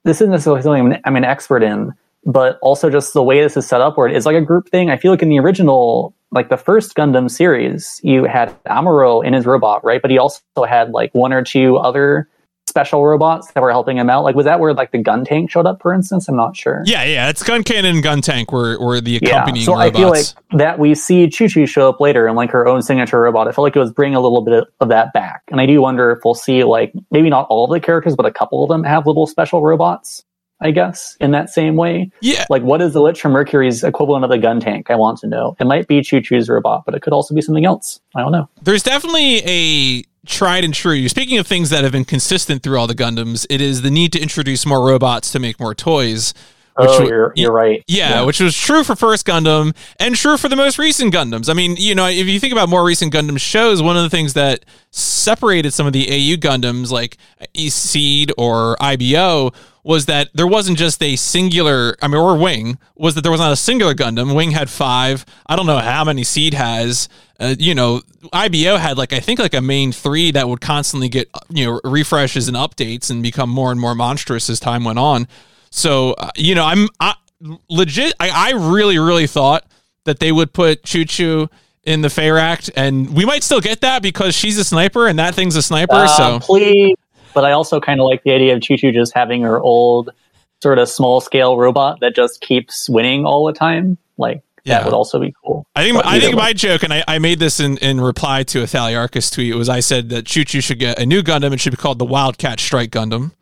[0.04, 1.94] this isn't necessarily something I'm, I'm an expert in,
[2.26, 4.68] but also just the way this is set up, where it is like a group
[4.68, 4.90] thing.
[4.90, 9.32] I feel like in the original, like the first Gundam series, you had Amuro in
[9.32, 10.02] his robot, right?
[10.02, 12.28] But he also had like one or two other
[12.68, 14.24] special robots that were helping him out?
[14.24, 16.28] Like, was that where like the Guntank showed up, for instance?
[16.28, 16.82] I'm not sure.
[16.86, 19.96] Yeah, yeah, it's Guncannon and Guntank were, were the accompanying yeah, so robots.
[19.96, 23.20] I feel like that we see Chuchu show up later and like her own signature
[23.20, 23.48] robot.
[23.48, 25.80] I feel like it was bringing a little bit of that back, and I do
[25.82, 28.68] wonder if we'll see like maybe not all of the characters, but a couple of
[28.68, 30.24] them have little special robots.
[30.64, 32.12] I guess, in that same way.
[32.20, 32.44] Yeah.
[32.48, 34.90] Like, what is the Witch from Mercury's equivalent of the Guntank?
[34.90, 35.56] I want to know.
[35.58, 37.98] It might be Chuchu's robot, but it could also be something else.
[38.14, 38.48] I don't know.
[38.62, 41.08] There's definitely a tried and true.
[41.08, 44.12] Speaking of things that have been consistent through all the Gundams, it is the need
[44.12, 46.32] to introduce more robots to make more toys.
[46.76, 47.84] Which oh, you're, you're right.
[47.86, 51.50] Yeah, yeah, which was true for first Gundam and true for the most recent Gundams.
[51.50, 54.08] I mean, you know, if you think about more recent Gundam shows, one of the
[54.08, 57.18] things that separated some of the AU Gundams like
[57.54, 59.52] Seed or IBO
[59.84, 63.40] was that there wasn't just a singular, I mean, or Wing, was that there was
[63.40, 64.34] not a singular Gundam.
[64.34, 65.26] Wing had five.
[65.46, 67.08] I don't know how many Seed has.
[67.40, 68.00] Uh, you know,
[68.32, 71.80] IBO had like, I think like a main three that would constantly get, you know,
[71.84, 75.26] refreshes and updates and become more and more monstrous as time went on.
[75.72, 77.14] So uh, you know, I'm I,
[77.68, 78.14] legit.
[78.20, 79.64] I, I really, really thought
[80.04, 81.50] that they would put Chuchu
[81.84, 85.34] in the Pharact, and we might still get that because she's a sniper and that
[85.34, 85.94] thing's a sniper.
[85.94, 86.96] Uh, so please,
[87.34, 90.10] but I also kind of like the idea of Chuchu just having her old
[90.62, 93.98] sort of small scale robot that just keeps winning all the time.
[94.16, 94.78] Like yeah.
[94.78, 95.66] that would also be cool.
[95.74, 98.60] I think I think my joke, and I, I made this in, in reply to
[98.60, 101.52] a Thaliarchus tweet, was I said that Chuchu should get a new Gundam.
[101.52, 103.32] It should be called the Wildcat Strike Gundam.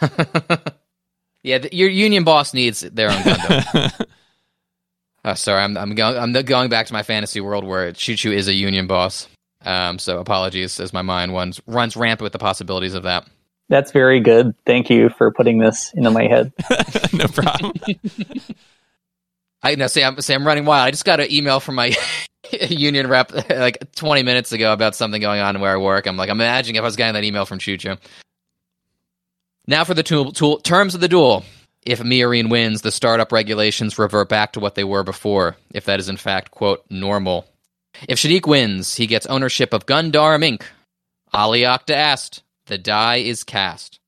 [1.46, 4.06] Yeah, the, your union boss needs their own Gundam.
[5.24, 8.48] oh, sorry, I'm I'm going I'm going back to my fantasy world where Chuchu is
[8.48, 9.28] a union boss.
[9.64, 13.28] Um, so apologies as my mind runs runs rampant with the possibilities of that.
[13.68, 14.56] That's very good.
[14.66, 16.52] Thank you for putting this into my head.
[17.12, 17.74] no problem.
[19.62, 19.86] I know.
[19.86, 20.88] Say I'm say I'm running wild.
[20.88, 21.94] I just got an email from my
[22.68, 26.08] union rep like 20 minutes ago about something going on where I work.
[26.08, 27.98] I'm like, I'm imagining if I was getting that email from Chuchu.
[29.66, 31.44] Now for the tool, tool, terms of the duel.
[31.82, 36.00] If Miorine wins, the startup regulations revert back to what they were before, if that
[36.00, 37.46] is in fact, quote, normal.
[38.08, 40.62] If Shaddiq wins, he gets ownership of Gundam Inc.
[41.32, 44.00] Alea iacta est, the die is cast.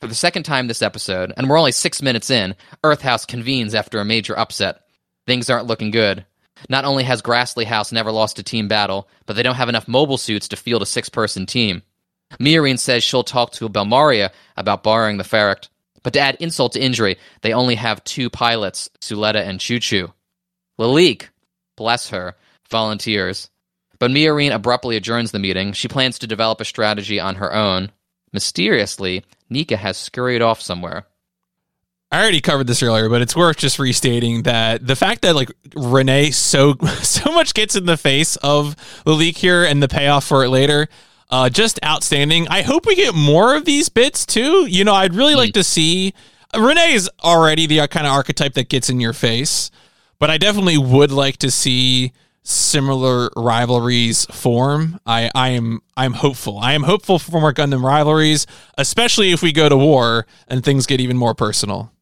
[0.00, 3.74] For the second time this episode, and we're only six minutes in, Earth House convenes
[3.74, 4.82] after a major upset.
[5.26, 6.24] Things aren't looking good.
[6.68, 9.88] Not only has Grassley House never lost a team battle, but they don't have enough
[9.88, 11.82] mobile suits to field a six person team.
[12.38, 15.68] Miorine says she'll talk to Belmeria about borrowing the Pharact.
[16.02, 20.12] But to add insult to injury, they only have two pilots, Suletta and Choo Choo.
[20.78, 21.28] Lilique,
[21.76, 22.36] bless her,
[22.70, 23.50] volunteers.
[23.98, 25.72] But Miorine abruptly adjourns the meeting.
[25.72, 27.92] She plans to develop a strategy on her own.
[28.32, 31.06] Mysteriously, Nika has scurried off somewhere.
[32.12, 35.52] I already covered this earlier, but it's worth just restating that the fact that like
[35.76, 38.74] Renee so so much gets in the face of
[39.04, 40.88] Lalique here and the payoff for it later
[41.30, 42.48] uh, just outstanding.
[42.48, 44.66] I hope we get more of these bits too.
[44.66, 45.60] You know, I'd really like hmm.
[45.60, 46.14] to see.
[46.58, 49.70] Renee is already the kind of archetype that gets in your face,
[50.18, 52.12] but I definitely would like to see
[52.42, 54.98] similar rivalries form.
[55.06, 56.58] I, I am I'm hopeful.
[56.58, 60.86] I am hopeful for more Gundam rivalries, especially if we go to war and things
[60.86, 61.92] get even more personal.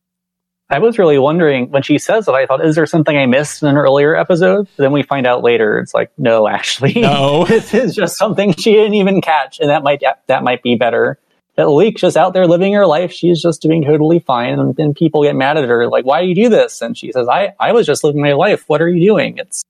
[0.70, 3.62] I was really wondering when she says it, I thought, is there something I missed
[3.62, 4.68] in an earlier episode?
[4.76, 7.44] Then we find out later, it's like, no, actually, no.
[7.48, 11.18] this is just something she didn't even catch, and that might that might be better.
[11.56, 13.10] That Leek's just out there living her life.
[13.10, 16.28] She's just doing totally fine, and then people get mad at her, like, why do
[16.28, 16.82] you do this?
[16.82, 18.64] And she says, I I was just living my life.
[18.68, 19.38] What are you doing?
[19.38, 19.64] It's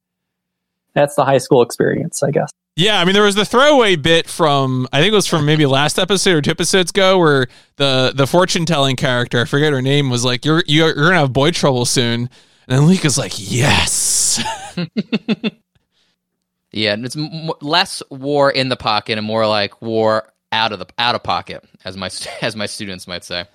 [0.99, 2.51] that's the high school experience, I guess.
[2.77, 5.67] Yeah, I mean, there was the throwaway bit from I think it was from maybe
[5.67, 9.83] last episode or two episodes ago, where the the fortune telling character, I forget her
[9.83, 12.31] name, was like, "You're you're, you're gonna have boy trouble soon,"
[12.69, 14.41] and then Lika's like, "Yes."
[16.73, 20.87] yeah, it's m- less war in the pocket and more like war out of the
[20.99, 22.11] out of pocket, as my
[22.43, 23.47] as my students might say.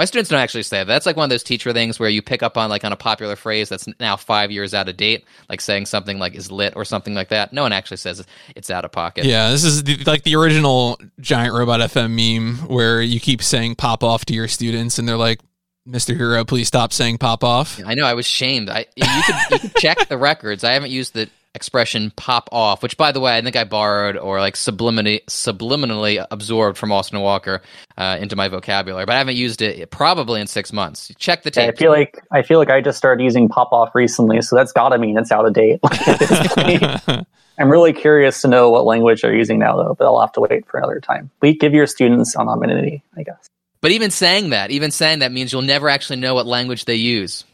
[0.00, 0.86] My students don't actually say that.
[0.86, 2.96] That's like one of those teacher things where you pick up on like on a
[2.96, 6.74] popular phrase that's now five years out of date, like saying something like "is lit"
[6.74, 7.52] or something like that.
[7.52, 8.24] No one actually says
[8.56, 9.26] it's out of pocket.
[9.26, 13.74] Yeah, this is the, like the original giant robot FM meme where you keep saying
[13.74, 15.40] "pop off" to your students, and they're like,
[15.86, 16.16] Mr.
[16.16, 17.78] Hero, please stop saying pop off.
[17.84, 18.70] I know I was shamed.
[18.70, 20.64] I you could, you could check the records.
[20.64, 24.16] I haven't used the expression pop off, which by the way, I think I borrowed
[24.16, 27.62] or like subliminally subliminally absorbed from Austin Walker
[27.98, 31.12] uh, into my vocabulary, but I haven't used it probably in six months.
[31.18, 31.74] Check the tape.
[31.74, 34.72] I feel like I feel like I just started using pop off recently, so that's
[34.72, 35.80] gotta mean it's out of date.
[37.58, 40.40] I'm really curious to know what language they're using now, though, but I'll have to
[40.40, 41.30] wait for another time.
[41.42, 43.48] We give your students anonymity, I guess.
[43.82, 46.94] But even saying that, even saying that means you'll never actually know what language they
[46.94, 47.44] use.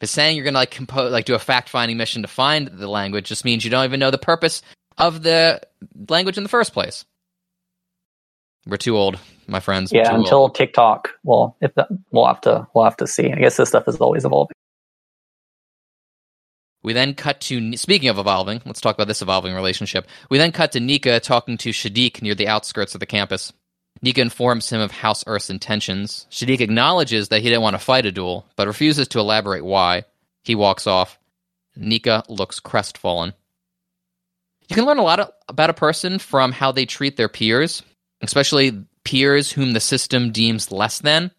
[0.00, 2.66] But saying you're going to like compose, like do a fact finding mission to find
[2.68, 4.62] the language just means you don't even know the purpose
[4.98, 5.60] of the
[6.08, 7.04] language in the first place.
[8.66, 9.92] We're too old, my friends.
[9.92, 10.54] Yeah, until old.
[10.54, 11.10] TikTok.
[11.22, 13.30] Well, if that, we'll have to we'll have to see.
[13.30, 14.54] I guess this stuff is always evolving.
[16.82, 18.62] We then cut to speaking of evolving.
[18.64, 20.06] Let's talk about this evolving relationship.
[20.30, 23.52] We then cut to Nika talking to Shaddiq near the outskirts of the campus.
[24.02, 26.26] Nika informs him of House Earth's intentions.
[26.30, 30.04] Shaddiq acknowledges that he didn't want to fight a duel, but refuses to elaborate why.
[30.42, 31.18] He walks off.
[31.76, 33.34] Nika looks crestfallen.
[34.68, 37.82] You can learn a lot about a person from how they treat their peers,
[38.22, 41.30] especially peers whom the system deems less than.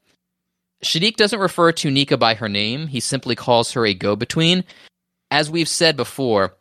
[0.83, 4.63] Shaddiq doesn't refer to Nika by her name, he simply calls her a go between.
[5.29, 6.55] As we've said before,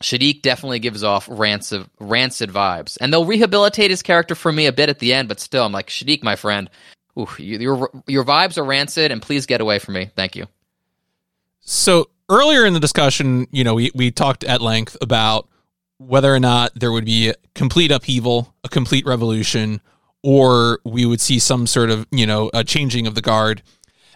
[0.00, 4.72] Shaddiq definitely gives off rancid, rancid vibes, and they'll rehabilitate his character for me a
[4.72, 5.28] bit at the end.
[5.28, 6.70] But still, I'm like Shaddiq, my friend,
[7.18, 10.10] ooh, your your vibes are rancid, and please get away from me.
[10.14, 10.46] Thank you.
[11.60, 15.48] So earlier in the discussion, you know, we we talked at length about
[15.98, 19.80] whether or not there would be a complete upheaval, a complete revolution,
[20.22, 23.62] or we would see some sort of you know a changing of the guard.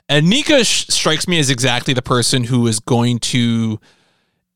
[0.09, 3.81] And Nika sh- strikes me as exactly the person who is going to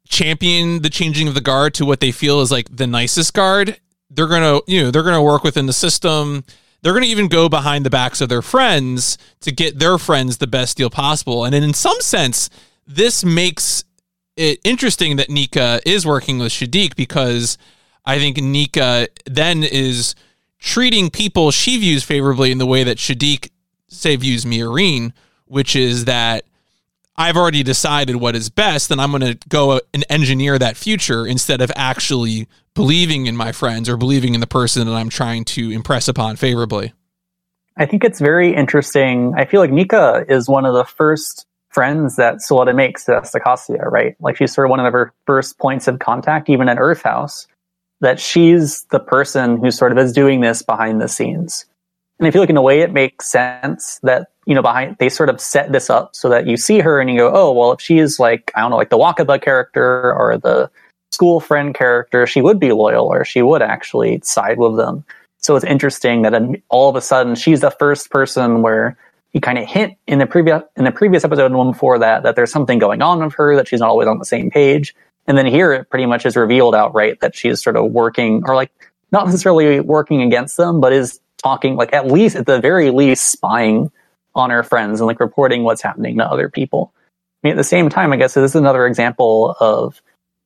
[0.08, 3.80] champion the changing of the guard to what they feel is like the nicest guard.
[4.10, 6.44] They're gonna, you know, they're gonna work within the system.
[6.82, 10.46] They're gonna even go behind the backs of their friends to get their friends the
[10.46, 11.44] best deal possible.
[11.44, 12.48] And in some sense,
[12.86, 13.84] this makes
[14.36, 17.58] it interesting that Nika is working with Shaddiq because
[18.04, 20.14] I think Nika then is
[20.58, 23.50] treating people she views favorably in the way that Shaddiq
[23.88, 25.12] say views Miorine,
[25.46, 26.44] which is that
[27.18, 30.76] I've already decided what is best, and I'm going to go uh, and engineer that
[30.76, 35.08] future instead of actually believing in my friends or believing in the person that I'm
[35.08, 36.92] trying to impress upon favorably.
[37.78, 39.34] I think it's very interesting.
[39.36, 43.90] I feel like Nika is one of the first friends that Suletta makes to Asticassia,
[43.90, 44.16] right?
[44.20, 47.46] Like she's sort of one of her first points of contact, even at Earth House,
[48.00, 51.66] that she's the person who sort of is doing this behind the scenes.
[52.18, 55.08] And I feel like in a way it makes sense that you know, behind they
[55.08, 57.72] sort of set this up so that you see her and you go, oh, well,
[57.72, 60.70] if she's like, I don't know, like the Wakaba character or the
[61.10, 65.04] school friend character, she would be loyal or she would actually side with them.
[65.38, 66.34] So it's interesting that
[66.68, 68.96] all of a sudden she's the first person where
[69.32, 72.22] you kind of hint in the previous in the previous episode and one before that
[72.22, 74.94] that there's something going on with her that she's not always on the same page,
[75.26, 78.54] and then here it pretty much is revealed outright that she's sort of working or
[78.54, 78.70] like
[79.12, 83.30] not necessarily working against them, but is talking like at least at the very least
[83.30, 83.90] spying
[84.36, 86.92] on our friends and like reporting what's happening to other people.
[87.42, 90.00] I mean, at the same time, I guess this is another example of,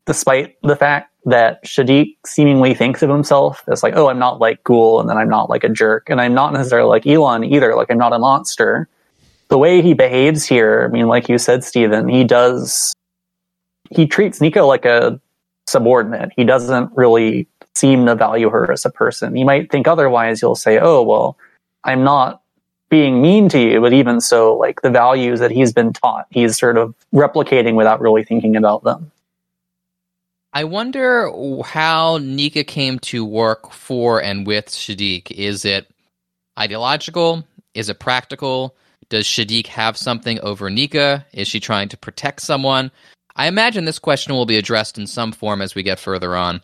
[0.06, 4.64] despite the fact that Shaddiq seemingly thinks of himself as like, oh, I'm not like
[4.64, 7.74] Guel, and then I'm not like a jerk, and I'm not necessarily like Elan either,
[7.74, 8.88] like I'm not a monster.
[9.48, 12.94] The way he behaves here, I mean, like you said, Stephen, he does,
[13.90, 15.20] he treats Nico like a
[15.66, 16.30] subordinate.
[16.36, 19.36] He doesn't really seem to value her as a person.
[19.36, 20.42] You might think otherwise.
[20.42, 21.36] You'll say, oh, well,
[21.84, 22.39] I'm not
[22.90, 26.58] being mean to you, but even so, like the values that he's been taught, he's
[26.58, 29.10] sort of replicating without really thinking about them.
[30.52, 31.30] I wonder
[31.64, 35.30] how Nika came to work for and with Shaddiq.
[35.30, 35.88] Is it
[36.58, 37.46] ideological?
[37.74, 38.76] Is it practical?
[39.08, 41.24] Does Shaddiq have something over Nika?
[41.32, 42.90] Is she trying to protect someone?
[43.36, 46.60] I imagine this question will be addressed in some form as we get further on.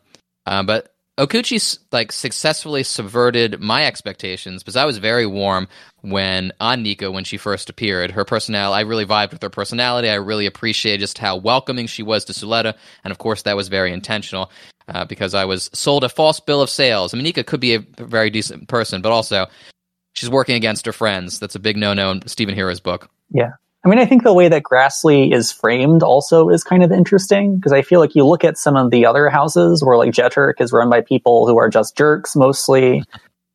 [0.47, 5.67] Uh, but Okouchi like successfully subverted my expectations because I was very warm
[6.03, 8.11] when on Nika when she first appeared.
[8.11, 10.11] Her personality, I really vibed with her personality.
[10.11, 13.69] I really appreciated just how welcoming she was to Suletta, and of course that was
[13.69, 14.51] very intentional
[14.89, 17.15] uh, because I was sold a false bill of sales.
[17.15, 19.47] I mean, Nika could be a very decent person, but also
[20.13, 21.39] she's working against her friends.
[21.39, 23.09] That's a big no-no in Stephen Hero's book.
[23.31, 23.53] Yeah,
[23.87, 27.55] I mean, I think the way that Grassley is framed also is kind of interesting
[27.55, 30.61] because I feel like you look at some of the other houses where like Jeturk
[30.61, 33.05] is run by people who are just jerks mostly,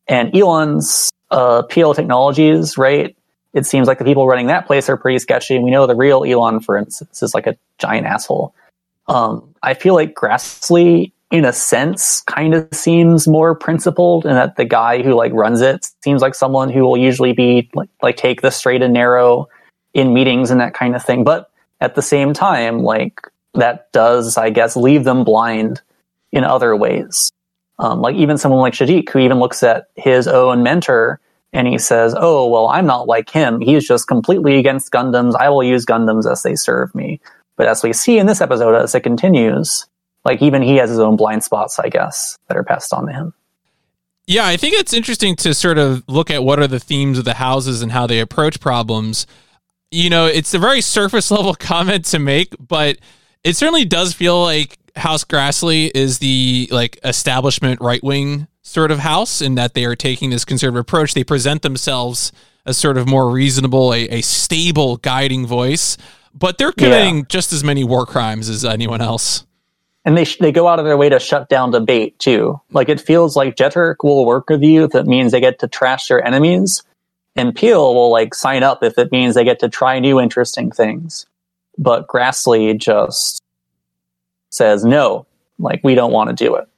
[0.08, 3.14] and Elan's uh, Peil Technologies, right?
[3.52, 5.58] It seems like the people running that place are pretty sketchy.
[5.58, 8.54] We know the real Elon, for instance, is like a giant asshole.
[9.08, 14.56] Um, I feel like Grassley in a sense, kind of seems more principled, and that
[14.56, 18.16] the guy who like runs it seems like someone who will usually be like, like
[18.16, 19.46] take the straight and narrow
[19.94, 21.24] in meetings and that kind of thing.
[21.24, 23.20] But at the same time, like
[23.54, 25.80] that does, I guess, leave them blind
[26.30, 27.30] in other ways.
[27.78, 31.20] Um, like even someone like Shaddiq, who even looks at his own mentor
[31.52, 33.60] and he says, "Oh, well, I'm not like him.
[33.60, 35.34] He's just completely against Gundams.
[35.34, 37.20] I will use Gundams as they serve me."
[37.56, 39.86] But as we see in this episode, as it continues,
[40.24, 43.12] like even he has his own blind spots, I guess, that are passed on to
[43.12, 43.34] him.
[44.26, 47.24] Yeah, I think it's interesting to sort of look at what are the themes of
[47.24, 49.26] the houses and how they approach problems.
[49.92, 52.98] You know, it's a very surface level comment to make, but
[53.44, 58.98] it certainly does feel like House Grassley is the like establishment right wing sort of
[58.98, 61.14] house in that they are taking this conservative approach.
[61.14, 62.32] They present themselves
[62.64, 65.96] as sort of more reasonable, a, a stable guiding voice,
[66.34, 67.24] but they're committing yeah.
[67.28, 69.46] just as many war crimes as anyone else.
[70.04, 72.60] And they sh- they go out of their way to shut down debate too.
[72.70, 75.68] Like it feels like Jeturk will work with you if it means they get to
[75.68, 76.82] trash their enemies,
[77.36, 80.70] and Peil will like sign up if it means they get to try new interesting
[80.70, 81.26] things.
[81.78, 83.42] But Grassley just
[84.50, 85.26] says no,
[85.58, 86.68] like we don't want to do it.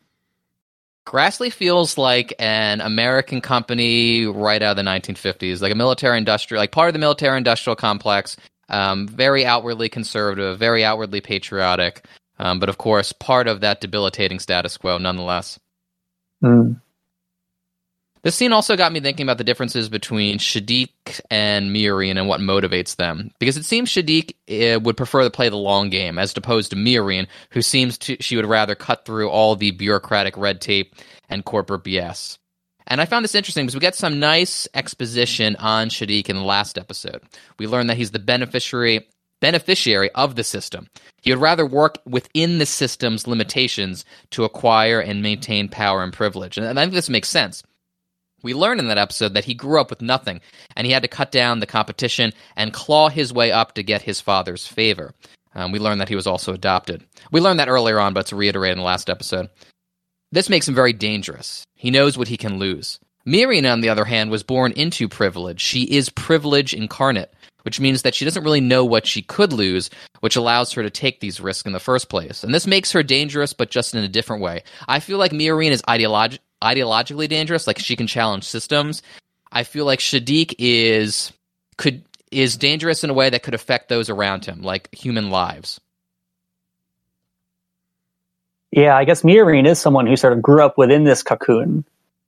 [1.06, 6.60] Grassley feels like an American company right out of the 1950s, like a military industrial,
[6.62, 8.36] like part of the military industrial complex.
[8.70, 12.06] Um, very outwardly conservative, very outwardly patriotic,
[12.38, 15.60] um, but of course part of that debilitating status quo, nonetheless.
[16.42, 16.80] Mm.
[18.24, 22.40] This scene also got me thinking about the differences between Shaddiq and Miorine and what
[22.40, 23.30] motivates them.
[23.38, 26.76] Because it seems Shaddiq uh, would prefer to play the long game as opposed to
[26.76, 30.94] Miorine, who seems to she would rather cut through all the bureaucratic red tape
[31.28, 32.38] and corporate BS.
[32.86, 36.42] And I found this interesting because we get some nice exposition on Shaddiq in the
[36.42, 37.22] last episode.
[37.58, 39.06] We learn that he's the beneficiary
[39.40, 40.88] beneficiary of the system.
[41.20, 46.56] He would rather work within the system's limitations to acquire and maintain power and privilege.
[46.56, 47.62] And I think this makes sense
[48.44, 50.40] we learn in that episode that he grew up with nothing,
[50.76, 54.02] and he had to cut down the competition and claw his way up to get
[54.02, 55.14] his father's favor.
[55.54, 57.04] Um, we learn that he was also adopted.
[57.32, 59.48] We learned that earlier on, but it's reiterated in the last episode.
[60.30, 61.64] This makes him very dangerous.
[61.74, 62.98] He knows what he can lose.
[63.26, 65.60] Miorine, on the other hand, was born into privilege.
[65.60, 67.32] She is privilege incarnate,
[67.62, 69.88] which means that she doesn't really know what she could lose,
[70.20, 72.44] which allows her to take these risks in the first place.
[72.44, 74.64] And this makes her dangerous, but just in a different way.
[74.88, 79.02] I feel like Miorine is ideological ideologically dangerous, like she can challenge systems.
[79.52, 81.32] I feel like Shaddiq is
[81.76, 85.80] could is dangerous in a way that could affect those around him, like human lives.
[88.72, 91.84] Yeah, I guess Miorine is someone who sort of grew up within this cocoon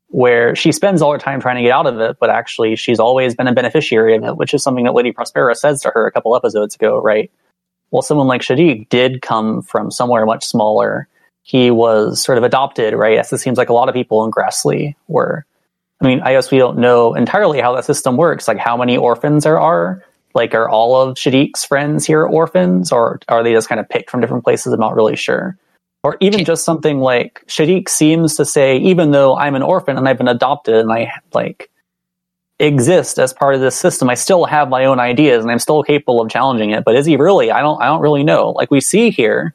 [0.09, 3.01] where she spends all her time trying to get out of it, but actually she's
[3.01, 6.07] always been a beneficiary of it, which is something that Lady Prospera says to her
[6.07, 7.33] a couple episodes ago, right?
[7.91, 11.09] Well, someone like Shaddiq did come from somewhere much smaller
[11.47, 13.19] he was sort of adopted, right?
[13.19, 15.47] As it seems like a lot of people in Grassley were.
[16.01, 18.97] I mean, I guess we don't know entirely how that system works, like how many
[18.97, 20.03] orphans there are.
[20.35, 24.11] Like, are all of Shaddiq's friends here orphans, or are they just kind of picked
[24.11, 24.73] from different places?
[24.73, 25.57] I'm not really sure.
[26.03, 30.09] Or even just something like Shaddiq seems to say, even though I'm an orphan and
[30.09, 31.71] I've been adopted and I like
[32.59, 35.85] exist as part of this system, I still have my own ideas and I'm still
[35.85, 36.85] capable of challenging it.
[36.85, 37.53] But is he really?
[37.53, 37.81] I don't.
[37.81, 38.51] I don't really know.
[38.51, 39.55] Like we see here,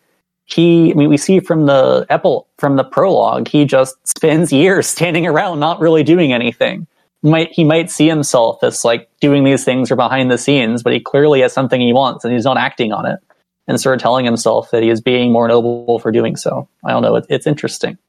[0.54, 4.88] he, I mean, we see from the Epil, from the prologue, he just spends years
[4.88, 6.88] standing around, not really doing anything.
[7.24, 10.91] Might he might see himself as like doing these things or behind the scenes, but
[10.91, 13.20] he clearly has something he wants and he's not acting on it,
[13.68, 16.68] and sort of telling himself that he is being more noble for doing so.
[16.84, 17.18] I don't know.
[17.18, 17.99] It, it's interesting.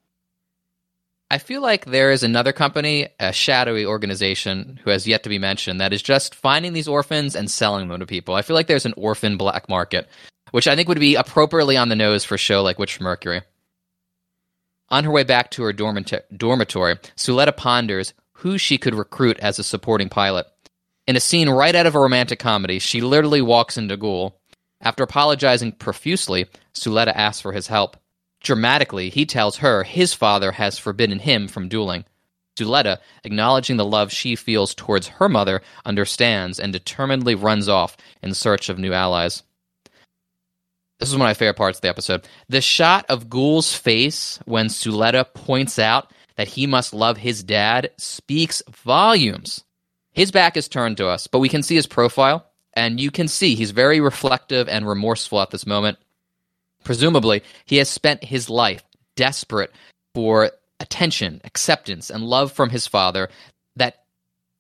[1.31, 5.39] I feel like there is another company, a shadowy organization who has yet to be
[5.39, 8.35] mentioned, that is just finding these orphans and selling them to people.
[8.35, 10.09] I feel like there's an orphan black market
[10.53, 13.43] which I think would be appropriately on the nose for a show like Witch Mercury.
[14.89, 19.65] On her way back to her dormitory, Suletta ponders who she could recruit as a
[19.65, 20.47] supporting pilot.
[21.07, 24.35] In a scene right out of a romantic comedy, she literally walks into Guel.
[24.81, 27.97] After apologizing profusely, Suletta asks for his help.
[28.43, 32.05] Dramatically, he tells her his father has forbidden him from dueling.
[32.59, 38.35] Suletta, acknowledging the love she feels towards her mother, understands and determinedly runs off in
[38.35, 39.43] search of new allies.
[41.03, 42.29] This is one of my favorite parts of the episode.
[42.49, 47.91] The shot of Guel's face when Suletta points out that he must love his dad
[47.97, 49.65] speaks volumes.
[50.13, 53.27] His back is turned to us, but we can see his profile, and you can
[53.27, 55.99] see he's very reflective and remorseful at this moment.
[56.85, 58.85] Presumably, he has spent his life
[59.17, 59.73] desperate
[60.15, 63.29] for attention, acceptance, and love from his father
[63.75, 64.05] that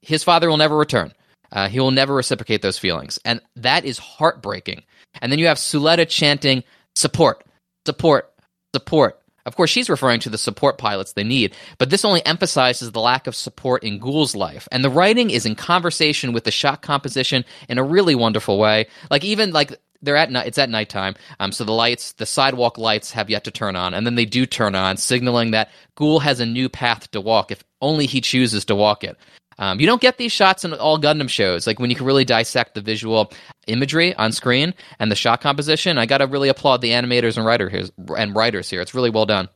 [0.01, 1.13] his father will never return.
[1.53, 3.21] Uh, he will never reciprocate those feelings.
[3.25, 4.83] And that is heartbreaking.
[5.21, 7.45] And then you have Suletta chanting, support,
[7.87, 8.33] support,
[8.75, 9.19] support.
[9.45, 13.01] Of course, she's referring to the support pilots they need, but this only emphasizes the
[13.01, 14.69] lack of support in Guel's life.
[14.71, 18.87] And the writing is in conversation with the shot composition in a really wonderful way.
[19.11, 20.47] Like even like they're at night.
[20.47, 21.15] It's at nighttime.
[21.41, 24.25] Um, so the lights, the sidewalk lights, have yet to turn on, and then they
[24.25, 28.21] do turn on, signaling that Ghoul has a new path to walk if only he
[28.21, 29.17] chooses to walk it.
[29.59, 32.25] Um, you don't get these shots in all Gundam shows, like when you can really
[32.25, 33.33] dissect the visual
[33.67, 35.99] imagery on screen and the shot composition.
[35.99, 38.81] I got to really applaud the animators and writers and writers here.
[38.81, 39.49] It's really well done.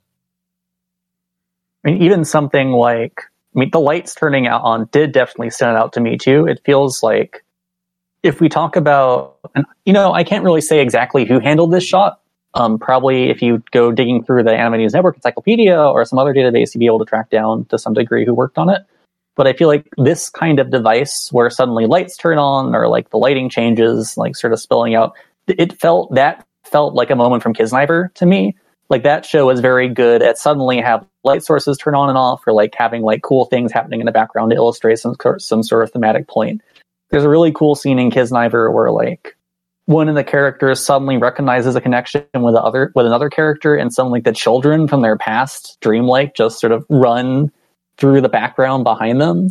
[1.84, 3.22] I mean, even something like
[3.54, 6.46] I mean, the lights turning out on did definitely stand out to me too.
[6.46, 7.42] It feels like
[8.22, 11.84] if we talk about, and you know, I can't really say exactly who handled this
[11.84, 12.20] shot.
[12.54, 16.34] Um, probably if you go digging through the Anime News Network Encyclopedia or some other
[16.34, 18.82] database, you'd be able to track down to some degree who worked on it.
[19.36, 23.10] But I feel like this kind of device where suddenly lights turn on or like
[23.10, 25.14] the lighting changes, like sort of spilling out,
[25.46, 28.56] it felt that felt like a moment from Kiznaiver to me.
[28.88, 32.46] Like that show was very good at suddenly have light sources turn on and off
[32.46, 35.82] or like having like cool things happening in the background to illustrate some, some sort
[35.82, 36.62] of thematic point.
[37.10, 39.36] There's a really cool scene in Kiznaiver where like
[39.86, 43.92] one of the characters suddenly recognizes a connection with the other with another character and
[43.92, 47.50] suddenly the children from their past dreamlike just sort of run
[47.98, 49.50] through the background behind them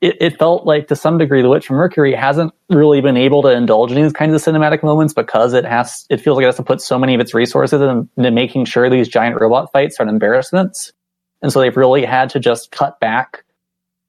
[0.00, 3.42] it, it, felt like to some degree the witch from mercury hasn't really been able
[3.42, 6.46] to indulge in these kinds of cinematic moments because it has it feels like it
[6.46, 10.00] has to put so many of its resources into making sure these giant robot fights
[10.00, 10.92] are embarrassments
[11.42, 13.44] and so they've really had to just cut back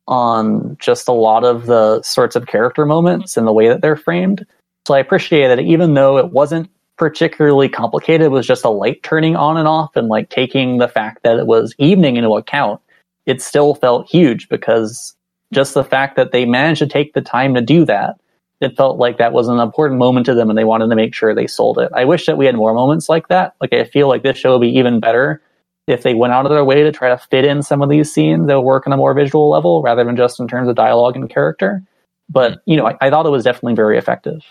[0.08, 3.98] on just a lot of the sorts of character moments and the way that they're
[3.98, 4.46] framed.
[4.88, 9.02] So I appreciate that even though it wasn't particularly complicated, it was just a light
[9.04, 12.82] turning on and off and like taking the fact that it was evening into account,
[13.26, 15.15] it still felt huge because
[15.51, 18.15] just the fact that they managed to take the time to do that,
[18.59, 21.13] it felt like that was an important moment to them and they wanted to make
[21.13, 21.91] sure they sold it.
[21.93, 23.55] I wish that we had more moments like that.
[23.61, 25.41] Like I feel like this show would be even better
[25.88, 28.13] if they went out of their way to try to fit in some of these
[28.13, 31.15] scenes, they'll work on a more visual level rather than just in terms of dialogue
[31.15, 31.84] and character.
[32.30, 34.43] But, you know, I, I thought it was definitely very effective.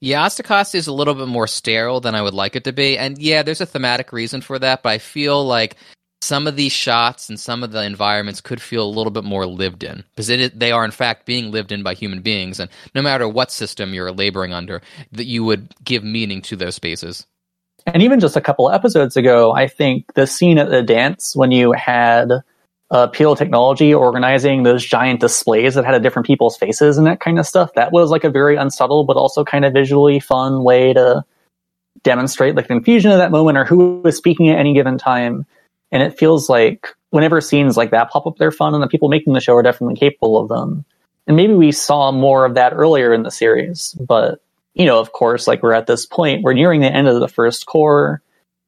[0.00, 2.96] Yeah, Asta is a little bit more sterile than I would like it to be.
[2.98, 5.76] And yeah, there's a thematic reason for that, but I feel like
[6.22, 9.46] some of these shots and some of the environments could feel a little bit more
[9.46, 12.70] lived in because it, they are in fact being lived in by human beings and
[12.94, 14.80] no matter what system you're laboring under
[15.12, 17.26] that you would give meaning to those spaces
[17.86, 21.52] and even just a couple episodes ago, I think the scene at the dance when
[21.52, 22.32] you had
[22.90, 27.38] uh, Peil Technology organizing those giant displays that had different people's faces and that kind
[27.38, 30.92] of stuff, that was like a very unsubtle but also kind of visually fun way
[30.92, 31.24] to
[32.02, 35.46] demonstrate like the confusion of that moment or who was speaking at any given time.
[35.92, 39.08] And it feels like whenever scenes like that pop up, they're fun, and the people
[39.08, 40.84] making the show are definitely capable of them.
[41.26, 44.40] And maybe we saw more of that earlier in the series, but
[44.74, 47.28] you know, of course, like we're at this point, we're nearing the end of the
[47.28, 48.22] first cour,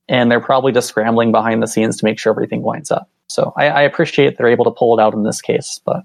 [0.09, 3.11] and they're probably just scrambling behind the scenes to make sure everything winds up.
[3.29, 6.05] So I, I appreciate they're able to pull it out in this case, but.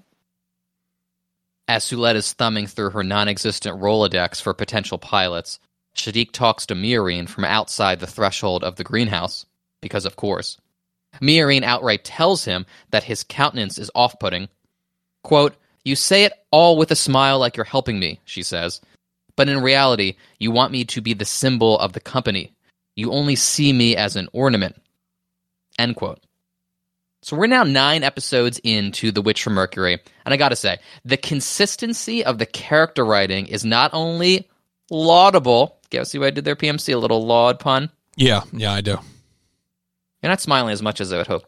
[1.66, 5.58] As Suletta is thumbing through her non existent Rolodex for potential pilots,
[5.96, 9.46] Shaddiq talks to Miorine from outside the threshold of the greenhouse,
[9.80, 10.58] because of course.
[11.20, 14.48] Miorine outright tells him that his countenance is off putting.
[15.22, 18.80] Quote, You say it all with a smile like you're helping me, she says.
[19.36, 22.52] But in reality, you want me to be the symbol of the company.
[22.96, 24.80] You only see me as an ornament.
[25.78, 26.20] End quote.
[27.22, 31.16] So we're now nine episodes into The Witch from Mercury, and I gotta say, the
[31.16, 34.46] consistency of the character writing is not only
[34.90, 35.78] laudable.
[35.88, 36.94] Guess see what I did there, PMC?
[36.94, 37.90] A little laud pun.
[38.16, 38.98] Yeah, yeah, I do.
[40.24, 41.44] You're not smiling as much as I would hope.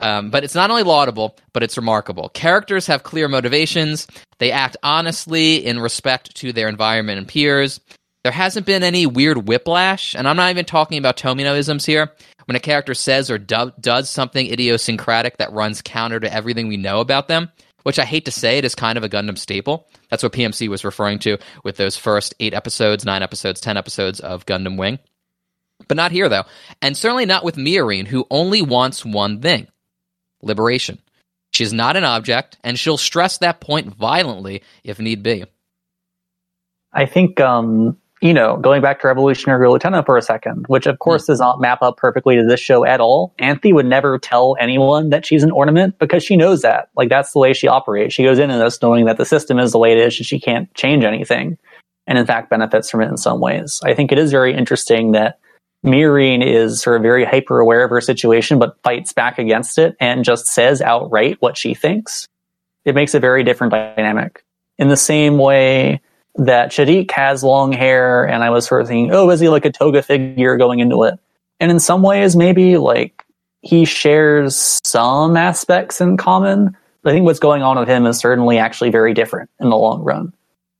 [0.00, 2.28] Um, but it's not only laudable, but it's remarkable.
[2.30, 4.08] Characters have clear motivations.
[4.38, 7.78] They act honestly in respect to their environment and peers.
[8.24, 12.10] There hasn't been any weird whiplash, and I'm not even talking about Tominoisms here.
[12.46, 16.76] When a character says or do- does something idiosyncratic that runs counter to everything we
[16.76, 17.48] know about them,
[17.84, 19.88] which I hate to say it is kind of a Gundam staple.
[20.10, 24.18] That's what PMC was referring to with those first eight episodes, nine episodes, ten episodes
[24.18, 24.98] of Gundam Wing.
[25.88, 26.44] But not here, though.
[26.80, 29.68] And certainly not with Miorine, who only wants one thing
[30.42, 30.98] liberation.
[31.52, 35.44] She's not an object, and she'll stress that point violently if need be.
[36.94, 40.98] I think, um, you know, going back to Revolutionary Utena for a second, which of
[40.98, 43.34] course does not map up perfectly to this show at all.
[43.38, 46.88] Anthy would never tell anyone that she's an ornament because she knows that.
[46.96, 48.14] Like, that's the way she operates.
[48.14, 50.40] She goes into this knowing that the system is the way it is and she
[50.40, 51.58] can't change anything.
[52.06, 53.80] And in fact, benefits from it in some ways.
[53.84, 55.38] I think it is very interesting that
[55.84, 59.96] Miorine is sort of very hyper aware of her situation, but fights back against it
[59.98, 62.28] and just says outright what she thinks.
[62.84, 64.44] It makes a very different dynamic.
[64.78, 66.00] In the same way
[66.36, 69.64] that Shaddiq has long hair, and I was sort of thinking, oh, is he like
[69.64, 71.18] a toga figure going into it?
[71.60, 73.24] And in some ways, maybe like
[73.60, 76.76] he shares some aspects in common.
[77.04, 80.02] I think what's going on with him is certainly actually very different in the long
[80.02, 80.32] run.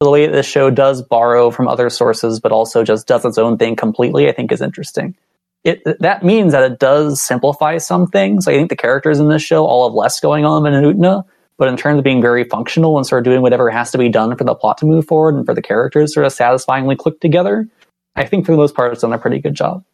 [0.03, 3.57] The way this show does borrow from other sources, but also just does its own
[3.57, 5.15] thing completely, I think is interesting.
[5.63, 8.49] It, that means that it does simplify some things.
[8.49, 11.25] I think the characters in this show all have less going on than in Utena,
[11.57, 14.09] but in terms of being very functional and sort of doing whatever has to be
[14.09, 17.21] done for the plot to move forward and for the characters sort of satisfyingly click
[17.21, 17.69] together,
[18.17, 19.85] I think for the most part it's done a pretty good job.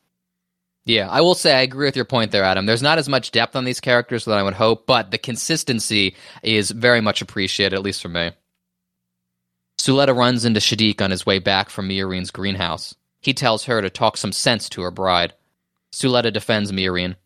[0.87, 2.65] Yeah, I will say I agree with your point there, Adam.
[2.65, 6.17] There's not as much depth on these characters that I would hope, but the consistency
[6.43, 8.31] is very much appreciated, at least for me.
[9.79, 12.95] Suletta runs into Shaddiq on his way back from Miorine's greenhouse.
[13.21, 15.35] He tells her to talk some sense to her bride.
[15.93, 17.17] Suletta defends Miorine.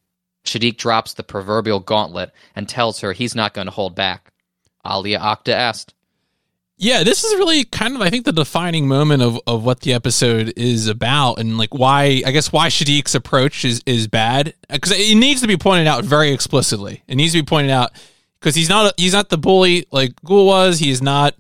[0.45, 4.33] Shaddiq drops the proverbial gauntlet and tells her he's not going to hold back.
[4.85, 5.95] Alea iacta est.
[6.77, 9.93] Yeah, this is really kind of I think the defining moment of, of what the
[9.93, 14.91] episode is about and like why I guess why Shaddiq's approach is is bad because
[14.91, 17.05] it needs to be pointed out very explicitly.
[17.07, 17.93] It needs to be pointed out
[18.41, 20.81] because he's not he's not the bully like Guel was.
[20.81, 21.37] He is not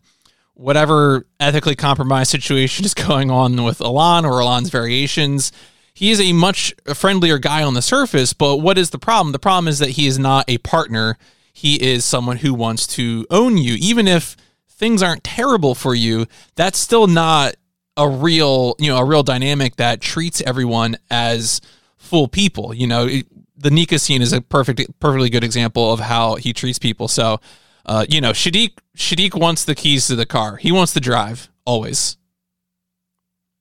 [0.54, 5.52] whatever ethically compromised situation is going on with Elan or Elan's variations.
[5.94, 9.32] He is a much friendlier guy on the surface, but what is the problem?
[9.32, 11.18] The problem is that he is not a partner.
[11.52, 14.36] He is someone who wants to own you, even if
[14.68, 16.26] things aren't terrible for you.
[16.54, 17.56] That's still not
[17.96, 21.60] a real, you know, a real dynamic that treats everyone as
[21.98, 22.72] full people.
[22.72, 23.08] You know,
[23.56, 27.06] the Nika scene is a perfect, perfectly good example of how he treats people.
[27.06, 27.38] So,
[27.86, 30.56] uh, you know, Shaddiq Shaddiq wants the keys to the car.
[30.56, 32.16] He wants to drive always.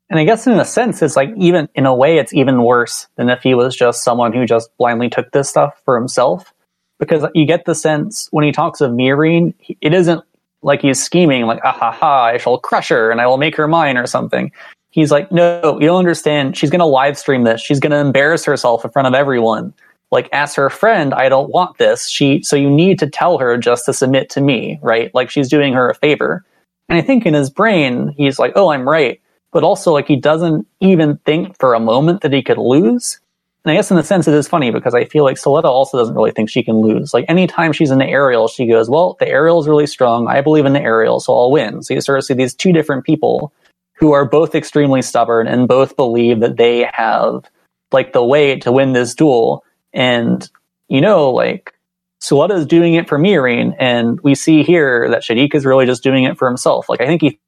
[0.10, 3.08] And I guess in a sense, it's like even in a way, it's even worse
[3.16, 6.54] than if he was just someone who just blindly took this stuff for himself.
[7.00, 10.22] Because you get the sense when he talks of Miorine, it isn't
[10.62, 13.56] like he's scheming, like, ah ha ha, I shall crush her and I will make
[13.56, 14.52] her mine or something.
[14.92, 16.58] He's like, no, you don't understand.
[16.58, 17.62] She's going to live stream this.
[17.62, 19.74] She's going to embarrass herself in front of everyone.
[20.12, 22.08] Like, as her friend, I don't want this.
[22.08, 25.14] She, so you need to tell her just to submit to me, right?
[25.16, 26.46] Like she's doing her a favor.
[26.90, 29.22] And I think in his brain, he's like, oh, I'm right
[29.52, 33.20] but also like he doesn't even think for a moment that he could lose.
[33.64, 35.98] And I guess in a sense it is funny because I feel like Suletta also
[35.98, 37.14] doesn't really think she can lose.
[37.14, 40.28] Like anytime she's in the aerial, she goes, Well, the aerial is really strong.
[40.28, 41.84] I believe in the aerial, so I'll win.
[41.84, 43.54] So you sort of see these two different people
[43.94, 47.46] who are both extremely stubborn and both believe that they have
[47.92, 49.64] like the way to win this duel.
[49.94, 50.50] And
[50.88, 51.74] you know, like
[52.22, 56.04] Suletta is doing it for Miorine, and we see here that Shaddiq is really just
[56.04, 56.90] doing it for himself.
[56.90, 57.40] Like I think he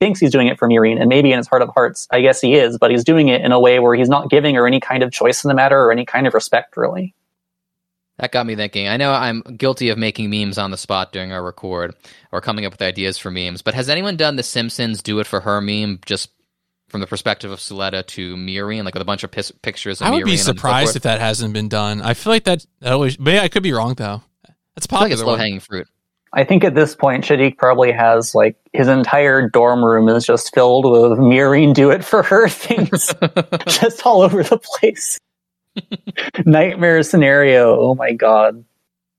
[0.00, 2.40] thinks he's doing it for Miorine, and maybe in his heart of hearts, I guess
[2.40, 4.80] he is, but he's doing it in a way where he's not giving her any
[4.80, 7.14] kind of choice in the matter or any kind of respect, really.
[8.18, 8.88] That got me thinking.
[8.88, 11.94] I know I'm guilty of making memes on the spot during our record
[12.30, 15.26] or coming up with ideas for memes, but has anyone done the Simpsons do it
[15.26, 16.30] for her meme just
[16.92, 20.06] from the perspective of Suletta to Miorine, like with a bunch of pis- pictures of
[20.06, 22.02] I would Miorine be surprised if that hasn't been done.
[22.02, 24.22] I feel like that, that always, maybe I could be wrong though.
[24.76, 25.88] That's I feel like it's low hanging fruit.
[26.34, 30.54] I think at this point, Shaddiq probably has like his entire dorm room is just
[30.54, 33.12] filled with Miorine do it for her things,
[33.66, 35.18] just all over the place.
[36.46, 37.78] Nightmare scenario.
[37.78, 38.64] Oh my god.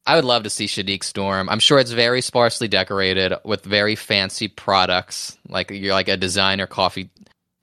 [0.05, 1.49] I would love to see Shaddiq's room.
[1.49, 6.67] I'm sure it's very sparsely decorated with very fancy products, like you're like a designer
[6.67, 7.09] coffee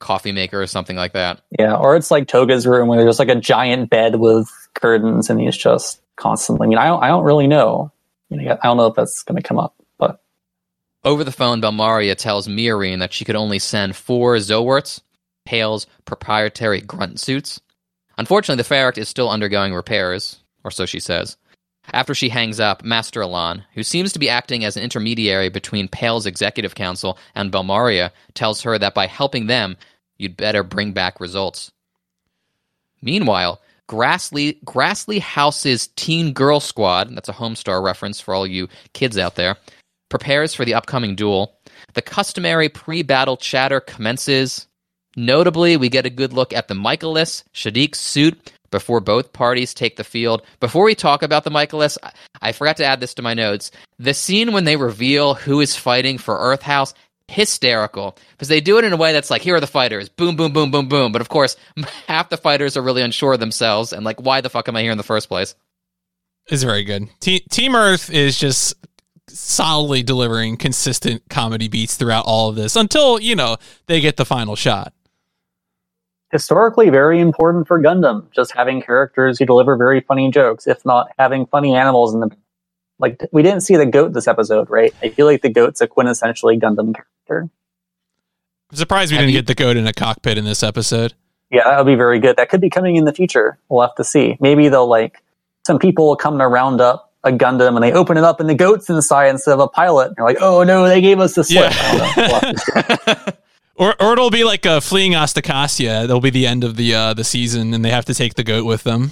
[0.01, 1.41] coffee maker or something like that.
[1.57, 5.39] Yeah, or it's like Toga's room where there's like a giant bed with curtains and
[5.39, 6.65] he's just constantly.
[6.65, 7.91] I mean, I don't, I don't really know.
[8.29, 10.21] You know, I don't know if that's going to come up, but
[11.03, 15.01] Over the phone, Belmeria tells Miorine that she could only send four Zoworts,
[15.45, 17.59] Peil's proprietary grunt suits.
[18.17, 21.37] Unfortunately, the Pharact is still undergoing repairs, or so she says.
[21.91, 25.87] After she hangs up, Master Elan, who seems to be acting as an intermediary between
[25.87, 29.75] Peil's executive council and Belmeria, tells her that by helping them,
[30.21, 31.71] you'd better bring back results.
[33.01, 39.17] Meanwhile, Grassley, Grassley House's Teen Girl Squad, that's a Homestar reference for all you kids
[39.17, 39.57] out there,
[40.09, 41.57] prepares for the upcoming duel.
[41.93, 44.67] The customary pre battle chatter commences.
[45.17, 49.97] Notably, we get a good look at the Michaelis Shadiq suit before both parties take
[49.97, 50.41] the field.
[50.61, 52.11] Before we talk about the Michaelis, I,
[52.41, 53.71] I forgot to add this to my notes.
[53.99, 56.93] The scene when they reveal who is fighting for Earth House,
[57.31, 58.17] hysterical.
[58.31, 60.53] Because they do it in a way that's like, here are the fighters, boom, boom,
[60.53, 61.11] boom, boom, boom.
[61.11, 61.55] But of course,
[62.07, 64.81] half the fighters are really unsure of themselves and like, why the fuck am I
[64.81, 65.55] here in the first place?
[66.47, 67.07] It's very good.
[67.19, 68.75] Te- Team Earth is just
[69.27, 74.25] solidly delivering consistent comedy beats throughout all of this until, you know, they get the
[74.25, 74.93] final shot.
[76.31, 78.29] historically very important for Gundam.
[78.31, 82.31] Just having characters who deliver very funny jokes, if not having funny animals in them.
[82.99, 84.93] Like we didn't see the goat this episode, right?
[85.01, 87.07] I feel like the goat's a quintessentially Gundam character.
[87.39, 91.13] I'm surprised we Have didn't you- get the goat in a cockpit in this episode.
[91.49, 92.37] Yeah, that would be very good.
[92.37, 93.57] That could be coming in the future.
[93.67, 94.37] We'll have to see.
[94.39, 95.21] Maybe they'll like
[95.65, 98.49] some people will come to round up a Gundam and they open it up and
[98.49, 100.07] the goat's inside instead of a pilot.
[100.07, 101.71] And you're like, oh no, they gave us the slip.
[101.71, 103.31] Yeah.
[103.75, 106.01] or, or it'll be like a fleeing Asticassia.
[106.07, 108.43] That'll be the end of the uh, the season, and they have to take the
[108.43, 109.11] goat with them.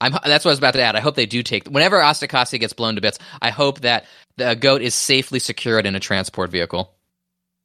[0.00, 0.96] I'm, that's what I was about to add.
[0.96, 1.66] I hope they do take.
[1.68, 4.06] Whenever Asticassia gets blown to bits, I hope that
[4.36, 6.92] the goat is safely secured in a transport vehicle.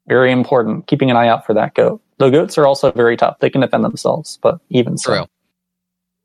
[0.10, 0.88] Very important.
[0.88, 2.02] Keeping an eye out for that goat.
[2.18, 3.40] The goats are also very tough.
[3.40, 5.14] They can defend themselves, but even so.
[5.14, 5.26] True.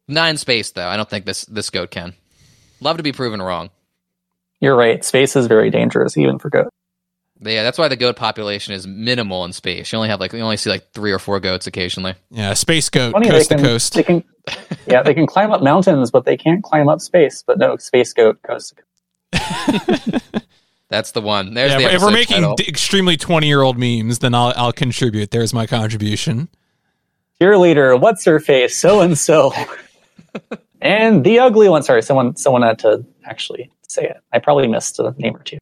[0.09, 0.89] Not in space, though.
[0.89, 2.15] I don't think this this goat can.
[2.81, 3.71] Love to be proven wrong.
[4.61, 5.05] You're right.
[5.05, 6.71] Space is very dangerous, even for goats.
[7.41, 9.93] Yeah, that's why the goat population is minimal in space.
[9.93, 12.15] You only have like you only see like three or four goats occasionally.
[12.31, 13.95] Yeah, space goat, Funny, coast can, to coast.
[13.95, 14.25] They can,
[14.87, 17.45] yeah, they can climb up mountains, but they can't climb up space.
[17.47, 18.75] But no, space goat coast
[19.33, 20.45] to coast.
[20.89, 21.55] that's the one.
[21.55, 24.73] There's yeah, the if we're making d- extremely twenty year old memes, then I'll I'll
[24.73, 25.31] contribute.
[25.31, 26.49] There's my contribution.
[27.41, 28.77] Cheerleader, what's her face?
[28.77, 29.53] So and so.
[30.85, 31.83] And the ugly one.
[31.83, 34.19] Sorry, someone someone had to actually say it.
[34.35, 35.57] I probably missed a name or two.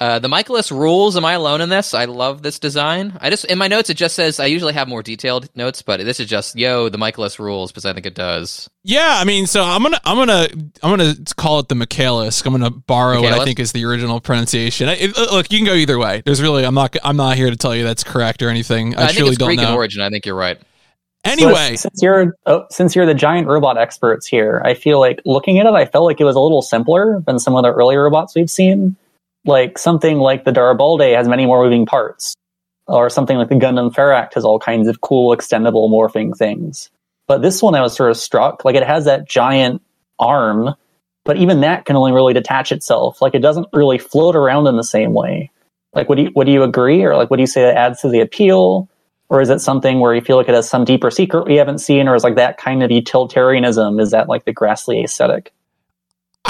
[0.00, 1.14] Uh, the Michaelis rules.
[1.14, 1.92] Am I alone in this?
[1.92, 3.18] I love this design.
[3.20, 6.00] I just in my notes it just says I usually have more detailed notes, but
[6.00, 8.70] this is just yo the Michaelis rules because I think it does.
[8.82, 10.48] Yeah, I mean, so I'm gonna I'm gonna
[10.82, 12.46] I'm gonna call it the Michaelis.
[12.46, 13.30] I'm gonna borrow Michaelis?
[13.32, 14.88] what I think is the original pronunciation.
[14.88, 16.22] It, look, you can go either way.
[16.24, 18.96] There's really I'm not I'm not here to tell you that's correct or anything.
[18.96, 19.68] I, I think it's Greek know.
[19.68, 20.00] in origin.
[20.00, 20.58] I think you're right.
[21.24, 25.20] Anyway, so since you're oh, since you're the giant robot experts here, I feel like
[25.26, 27.70] looking at it, I felt like it was a little simpler than some of the
[27.70, 28.96] earlier robots we've seen.
[29.44, 32.34] Like something like the Darilbalde has many more moving parts,
[32.86, 36.90] or something like the Gundam Pharact has all kinds of cool extendable morphing things.
[37.26, 39.82] But this one, I was sort of struck like it has that giant
[40.18, 40.74] arm,
[41.24, 43.22] but even that can only really detach itself.
[43.22, 45.50] Like it doesn't really float around in the same way.
[45.92, 48.08] Like, would you would you agree, or like, what do you say that adds to
[48.08, 48.88] the appeal?
[49.30, 51.78] or is it something where you feel like it has some deeper secret we haven't
[51.78, 54.00] seen, or is like that kind of utilitarianism?
[54.00, 55.52] Is that like the Grassley aesthetic?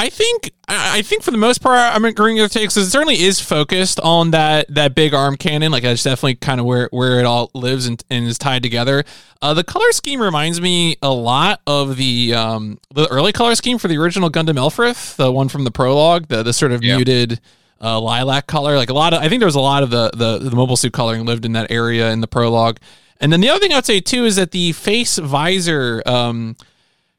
[0.01, 2.74] I think I think for the most part I'm agreeing with takes.
[2.74, 5.70] It certainly is focused on that that big arm cannon.
[5.70, 9.05] Like that's definitely kind of where where it all lives and, and is tied together.
[9.43, 13.77] Uh, the color scheme reminds me a lot of the um, the early color scheme
[13.77, 17.39] for the original Gundam Lfrith, the one from the prologue, the the sort of muted
[17.82, 18.77] uh, lilac color.
[18.78, 20.78] Like a lot of, I think there was a lot of the, the the mobile
[20.78, 22.78] suit coloring lived in that area in the prologue.
[23.20, 26.56] And then the other thing I'd say too is that the face visor um,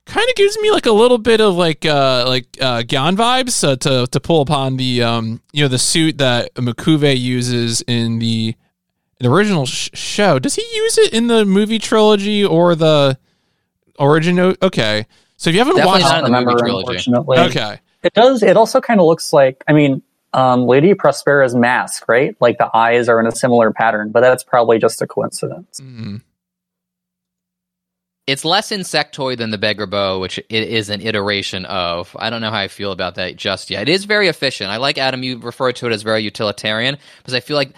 [0.05, 3.67] kind of gives me like a little bit of like uh, like uh, Gyan vibes
[3.67, 8.19] uh, to to pull upon the um, you know the suit that M'Quve uses in
[8.19, 8.55] the
[9.19, 10.39] the original sh- show.
[10.39, 13.17] Does he use it in the movie trilogy or the
[13.99, 14.39] origin?
[14.39, 15.05] Okay,
[15.37, 17.49] so if you haven't Definitely watched, not in the movie trilogy.
[17.49, 18.43] Okay, it does.
[18.43, 19.63] It also kind of looks like.
[19.67, 20.01] I mean,
[20.33, 22.35] um, Lady Prospera's mask, right?
[22.39, 25.79] Like the eyes are in a similar pattern, but that's probably just a coincidence.
[25.81, 26.17] Mm-hmm.
[28.27, 32.15] It's less insectoid than the Beggar Bow, which it is an iteration of.
[32.19, 33.83] I don't know how I feel about that just yet.
[33.83, 34.69] It is very efficient.
[34.69, 35.23] I like Adam.
[35.23, 37.73] You refer to it as very utilitarian because I feel like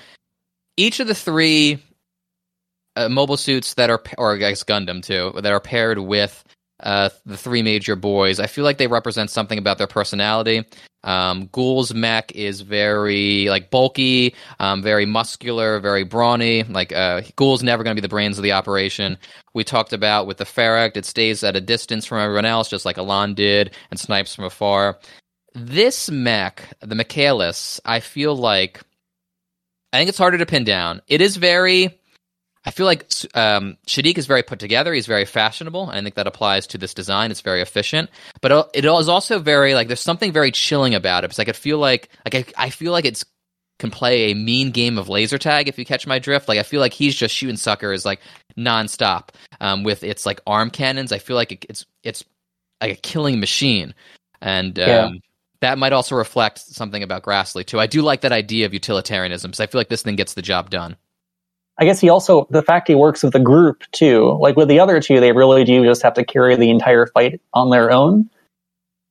[0.76, 1.82] each of the three
[2.95, 6.44] uh, mobile suits that are, or I guess Gundam too, that are paired with
[6.84, 8.39] uh, the three major boys.
[8.39, 10.65] I feel like they represent something about their personality.
[11.03, 16.64] Um, Guel's mech is very like bulky, um, very muscular, very brawny.
[16.64, 19.18] Like uh, Guel's never going to be the brains of the operation.
[19.53, 22.85] We talked about with the Pharact, it stays at a distance from everyone else, just
[22.85, 24.99] like Elan did, and snipes from afar.
[25.53, 28.81] This mech, the Michaelis, I feel like
[29.91, 31.01] I think it's harder to pin down.
[31.07, 31.99] It is very
[32.65, 34.94] I feel like um, Shadiq is very put together.
[34.94, 35.90] He's very fashionable.
[35.90, 37.30] I think that applies to this design.
[37.30, 38.10] It's very efficient,
[38.41, 41.27] but it is also very like there's something very chilling about it.
[41.27, 43.26] Because I could feel like like I, I feel like it's
[43.80, 46.48] can play a mean game of laser tag if you catch my drift.
[46.48, 48.22] Like I feel like he's just shooting suckers like
[48.57, 49.30] nonstop
[49.60, 51.11] um, with its like arm cannons.
[51.11, 52.23] I feel like it, it's it's
[52.81, 53.94] like a killing machine,
[54.41, 55.10] and um, yeah.
[55.60, 57.81] that might also reflect something about Grassley too.
[57.81, 60.41] I do like that idea of utilitarianism because I feel like this thing gets the
[60.41, 60.95] job done.
[61.78, 64.38] I guess he also the fact he works with a group too.
[64.40, 67.41] Like with the other two, they really do just have to carry the entire fight
[67.54, 68.30] on their own.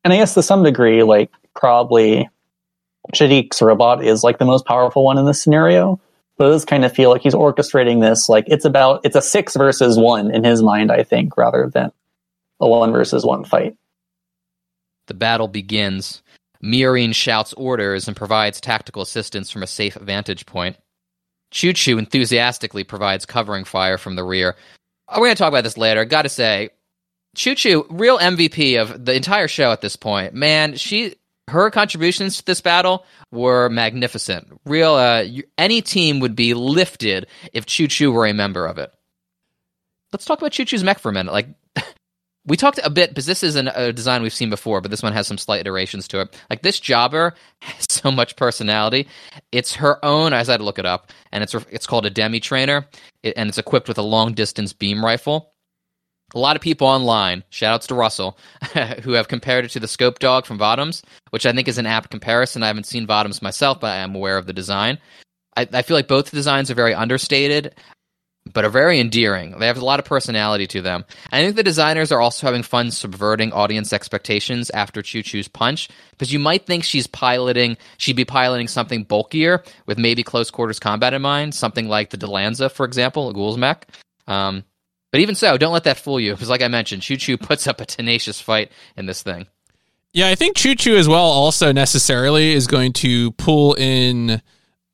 [0.05, 2.29] And I guess to some degree, like probably
[3.15, 6.01] Shaddiq's robot is like the most powerful one in this scenario.
[6.39, 9.23] But it does kind of feel like he's orchestrating this like it's about it's a
[9.23, 11.93] six versus one in his mind, I think, rather than
[12.61, 13.77] a one versus one fight.
[15.09, 16.23] The battle begins.
[16.63, 20.77] Miorine shouts orders and provides tactical assistance from a safe vantage point.
[21.53, 24.57] Chuchu enthusiastically provides covering fire from the rear.
[25.09, 26.05] Uh, we're going to talk about this later.
[26.05, 26.71] Got to say,
[27.37, 30.35] Chuchu, real MVP of the entire show at this point.
[30.35, 31.15] Man, she
[31.49, 34.61] her contributions to this battle were magnificent.
[34.65, 35.25] Real, uh,
[35.59, 38.93] any team would be lifted if Chuchu were a member of it.
[40.13, 41.33] let's talk about Chuchu's mech for a minute.
[41.33, 41.49] Like
[42.45, 45.03] we talked a bit because this is an, a design we've seen before, but this
[45.03, 46.41] one has some slight iterations to it.
[46.51, 49.09] Like this jobber has so much personality.
[49.53, 50.33] It's her own.
[50.33, 52.87] I had to look it up, and it's it's called a demi trainer,
[53.23, 55.53] and it's equipped with a long distance beam rifle.
[56.35, 58.39] A lot of people online, shoutouts to Russell,
[59.03, 61.87] who have compared it to the Scope Dog from Votoms, which I think is an
[61.87, 62.63] apt comparison.
[62.63, 64.99] I haven't seen Votoms myself, but I am aware of the design.
[65.57, 67.75] I, I feel like both designs are very understated
[68.53, 69.59] but are very endearing.
[69.59, 71.05] They have a lot of personality to them.
[71.31, 76.33] I think the designers are also having fun subverting audience expectations after Chuchu's punch, because
[76.33, 81.15] you might think she's piloting, she'd be piloting something bulkier with maybe close quarters combat
[81.15, 83.87] in mind, something like the Dilanza, for example, a Guel's mech.
[84.27, 84.65] Um,
[85.13, 87.81] but even so, don't let that fool you, because like I mentioned, Chuchu puts up
[87.81, 89.47] a tenacious fight in this thing.
[90.13, 94.43] Yeah, I think Chuchu as well also necessarily is going to pull in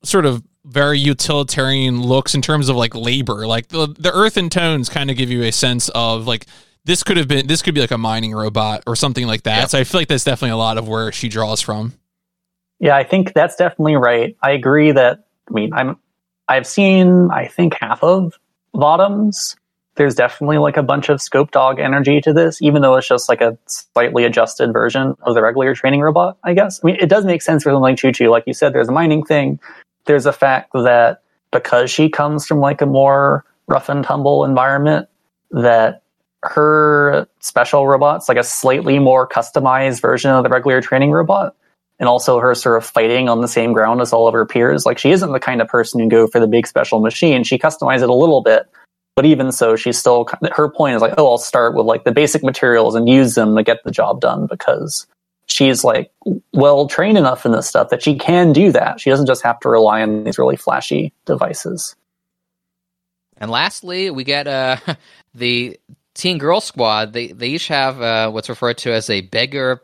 [0.05, 3.47] sort of very utilitarian looks in terms of like labor.
[3.47, 6.47] Like the the earth and tones kind of give you a sense of like
[6.85, 9.61] this could have been this could be like a mining robot or something like that.
[9.61, 9.69] Yep.
[9.71, 11.95] So I feel like that's definitely a lot of where she draws from.
[12.81, 14.37] Yeah, I think that's definitely right.
[14.43, 15.97] I agree that I mean I'm
[16.49, 18.39] I've seen I think half of
[18.75, 19.57] Votoms.
[19.97, 23.29] There's definitely like a bunch of scope dog energy to this, even though it's just
[23.29, 26.79] like a slightly adjusted version of the regular training robot, I guess.
[26.81, 28.31] I mean, it does make sense for something like Chuchu.
[28.31, 29.59] Like you said, there's a mining thing
[30.09, 31.23] there's a fact that
[31.53, 35.09] because she comes from like a more rough and tumble environment,
[35.53, 36.03] that
[36.43, 41.55] her special robot's like a slightly more customized version of the regular training robot.
[42.01, 44.87] And also her sort of fighting on the same ground as all of her peers.
[44.87, 47.43] Like she isn't the kind of person who go for the big special machine.
[47.43, 48.69] She customizes it a little bit,
[49.17, 52.13] but even so, she's still her point is like, oh, I'll start with like the
[52.13, 55.09] basic materials and use them to get the job done because
[55.59, 56.13] she's like
[56.53, 59.01] well trained enough in this stuff that she can do that.
[59.01, 61.97] She doesn't just have to rely on these really flashy devices.
[63.39, 64.77] And lastly, we get uh,
[65.35, 65.79] the
[66.15, 67.13] Teen Girl Squad.
[67.13, 69.83] They they each have uh, what's referred to as a beggar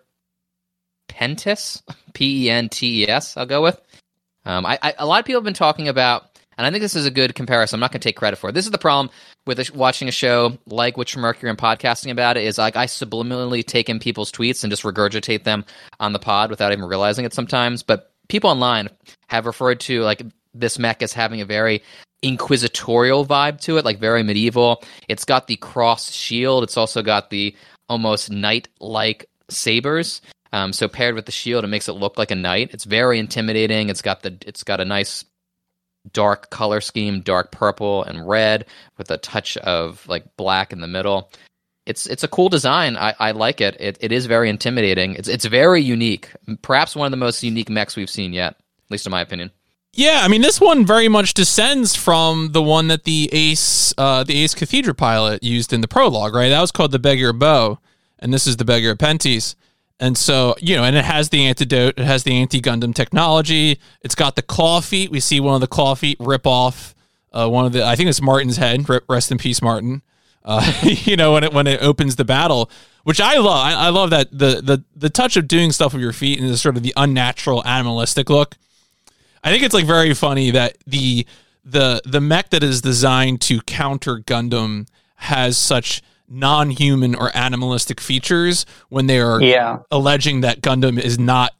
[1.09, 1.83] pentis,
[2.15, 3.37] P E N T E S.
[3.37, 3.81] I'll go with.
[4.47, 6.97] Um, I, I, a lot of people have been talking about and I think this
[6.97, 7.77] is a good comparison.
[7.77, 8.53] I'm not going to take credit for it.
[8.53, 9.11] This is the problem
[9.47, 12.87] with a, watching a show like Witch Mercury and podcasting about it is like I
[12.87, 15.65] subliminally take in people's tweets and just regurgitate them
[16.01, 17.83] on the pod without even realizing it sometimes.
[17.83, 18.89] But people online
[19.29, 20.23] have referred to like
[20.55, 21.83] this mech as having a very
[22.23, 24.83] inquisitorial vibe to it, like very medieval.
[25.09, 26.63] It's got the cross shield.
[26.65, 27.55] It's also got the
[27.89, 30.23] almost knight-like sabers.
[30.53, 32.71] Um, so paired with the shield, it makes it look like a knight.
[32.73, 33.89] It's very intimidating.
[33.89, 35.25] It's got the it's got a nice
[36.13, 38.67] dark color scheme, dark purple and red
[38.99, 41.31] with a touch of like black in the middle.
[41.87, 42.97] It's it's a cool design.
[42.97, 43.77] I, I like it.
[43.79, 43.99] it.
[44.01, 45.15] It is very intimidating.
[45.15, 46.31] It's it's very unique.
[46.63, 49.51] Perhaps one of the most unique mechs we've seen yet, at least in my opinion.
[49.93, 54.25] Yeah, I mean this one very much descends from the one that the Ace uh,
[54.25, 56.49] the Ace Cathedra pilot used in the prologue, right?
[56.49, 57.79] That was called the Beggar Bow,
[58.19, 59.55] and this is the Beggar Pentis.
[60.01, 63.79] And so, you know, and it has the antidote, it has the anti Gundam technology.
[64.03, 65.11] It's got the claw feet.
[65.11, 66.95] We see one of the claw feet rip off
[67.35, 68.87] uh, one of the, I think it's Martin's head.
[69.09, 70.03] Rest in peace, Martin.
[70.45, 72.71] Uh, you know, when it when it opens the battle,
[73.03, 73.67] which I love.
[73.67, 76.49] I, I, love that the the the touch of doing stuff with your feet and
[76.49, 78.57] the sort of the unnatural animalistic look.
[79.43, 81.27] I think it's like very funny that the
[81.65, 88.67] the the mech that is designed to counter Gundam has such non-human or animalistic features
[88.89, 89.79] when they are yeah.
[89.91, 91.53] alleging that Gundam is not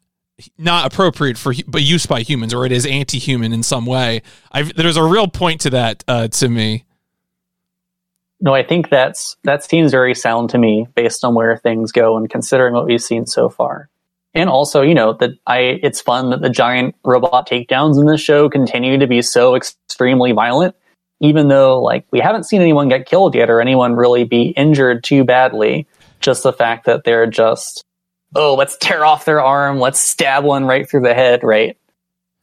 [0.59, 4.21] not appropriate for but use by humans or it is anti-human in some way.
[4.51, 6.85] I've, there's a real point to that uh, to me.
[8.41, 12.17] No, I think that's that seems very sound to me based on where things go
[12.17, 13.89] and considering what we've seen so far.
[14.35, 18.21] And also, you know, that I it's fun that the giant robot takedowns in this
[18.21, 20.75] show continue to be so extremely violent
[21.25, 25.03] even though like we haven't seen anyone get killed yet or anyone really be injured
[25.03, 25.87] too badly,
[26.21, 27.85] just the fact that they're just
[28.37, 31.77] oh, let's tear off their arm, let's stab one right through the head, right?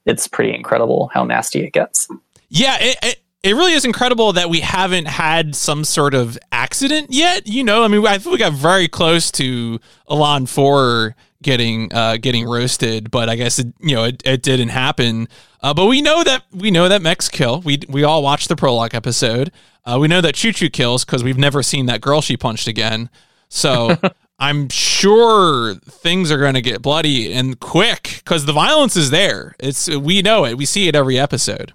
[0.06, 2.08] It's pretty incredible how nasty it gets.
[2.50, 7.08] Yeah, it, it, it really is incredible that we haven't had some sort of accident
[7.12, 7.46] yet.
[7.48, 9.80] You know, I mean, I think we got very close to
[10.10, 14.70] Elan 4 getting uh, getting roasted, but I guess it, you know it, it didn't
[14.70, 15.28] happen.
[15.62, 17.62] Uh, but we know that we know that mechs kill.
[17.62, 19.52] We we all watched the prologue episode.
[19.86, 23.10] Uh, we know that Chuchu kills because we've never seen that girl she punched again.
[23.50, 23.98] So
[24.40, 29.56] I'm sure things are going to get bloody and quick because the violence is there.
[29.60, 30.58] It's we know it.
[30.58, 31.74] We see it every episode.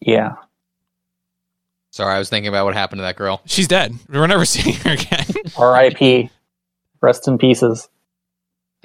[0.00, 0.36] Yeah.
[1.90, 3.42] Sorry, I was thinking about what happened to that girl.
[3.44, 3.94] She's dead.
[4.08, 5.26] We're never seeing her again.
[5.58, 6.30] R.I.P.
[7.02, 7.90] Rest in pieces.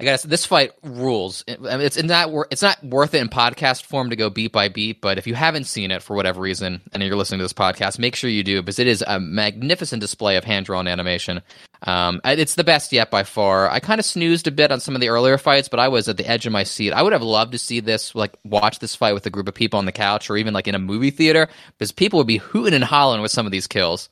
[0.00, 1.44] I guess this fight rules.
[1.48, 4.68] I mean, It's not it's not worth it in podcast form to go beat by
[4.68, 7.52] beat, but if you haven't seen it for whatever reason and you're listening to this
[7.52, 11.42] podcast, make sure you do because it is a magnificent display of hand drawn animation.
[11.82, 13.68] Um, it's the best yet by far.
[13.68, 16.08] I kind of snoozed a bit on some of the earlier fights, but I was
[16.08, 16.92] at the edge of my seat.
[16.92, 19.54] I would have loved to see this, like watch this fight with a group of
[19.54, 22.38] people on the couch or even like in a movie theater, because people would be
[22.38, 24.08] hooting and hollering with some of these kills.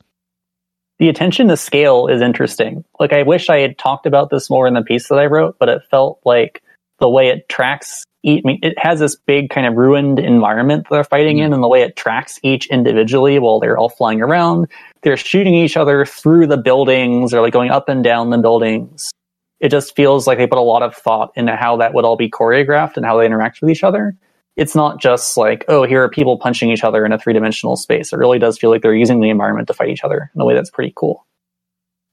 [0.98, 2.85] The attention to scale is interesting.
[2.98, 5.56] Like I wish I had talked about this more in the piece that I wrote,
[5.59, 6.62] but it felt like
[6.98, 10.85] the way it tracks each, I mean, it has this big kind of ruined environment
[10.85, 11.55] that they're fighting in, mm-hmm.
[11.55, 14.66] and the way it tracks each individually while they're all flying around.
[15.02, 19.12] They're shooting each other through the buildings, or like going up and down the buildings.
[19.60, 22.16] It just feels like they put a lot of thought into how that would all
[22.16, 24.16] be choreographed and how they interact with each other.
[24.57, 27.77] It's not just like, oh, here are people punching each other in a three dimensional
[27.77, 28.12] space.
[28.12, 30.45] It really does feel like they're using the environment to fight each other in a
[30.45, 31.27] way that's pretty cool.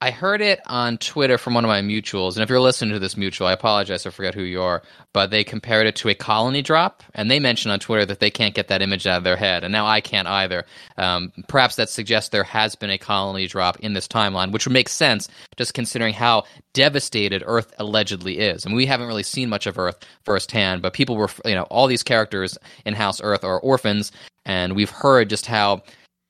[0.03, 2.99] I heard it on Twitter from one of my mutuals, and if you're listening to
[2.99, 6.13] this mutual, I apologize, I forget who you are, but they compared it to a
[6.13, 9.23] colony drop, and they mentioned on Twitter that they can't get that image out of
[9.23, 10.65] their head, and now I can't either.
[10.97, 14.73] Um, perhaps that suggests there has been a colony drop in this timeline, which would
[14.73, 16.43] make sense just considering how
[16.73, 18.65] devastated Earth allegedly is.
[18.65, 21.88] And we haven't really seen much of Earth firsthand, but people were, you know, all
[21.88, 24.11] these characters in House Earth are orphans,
[24.43, 25.81] and we've heard just how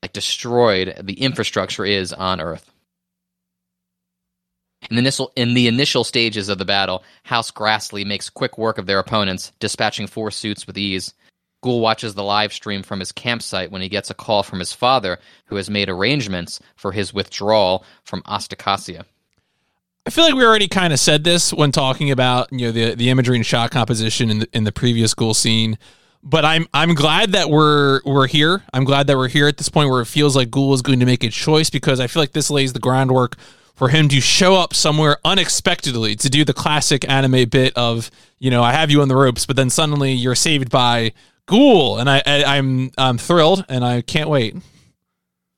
[0.03, 2.69] like destroyed the infrastructure is on Earth.
[4.89, 8.77] In the, initial, in the initial stages of the battle, House Grassley makes quick work
[8.77, 11.13] of their opponents, dispatching four suits with ease.
[11.63, 14.73] Guel watches the live stream from his campsite when he gets a call from his
[14.73, 19.05] father, who has made arrangements for his withdrawal from Asticassia.
[20.05, 22.95] I feel like we already kind of said this when talking about you know the
[22.95, 25.77] the imagery and shot composition in the in the previous Guel scene.
[26.21, 28.63] But I'm I'm glad that we're we're here.
[28.73, 30.99] I'm glad that we're here at this point where it feels like Guel is going
[30.99, 33.37] to make a choice because I feel like this lays the groundwork
[33.73, 38.09] for him to show up somewhere unexpectedly to do the classic anime bit of
[38.39, 41.13] you know I have you on the ropes, but then suddenly you're saved by
[41.47, 44.55] Guel, and I, I I'm I'm thrilled and I can't wait.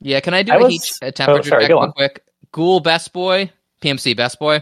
[0.02, 2.24] Yeah, can I do I a was- heat a temperature oh, sorry, check real quick?
[2.54, 3.52] Guel best boy,
[3.82, 4.62] PMC best boy.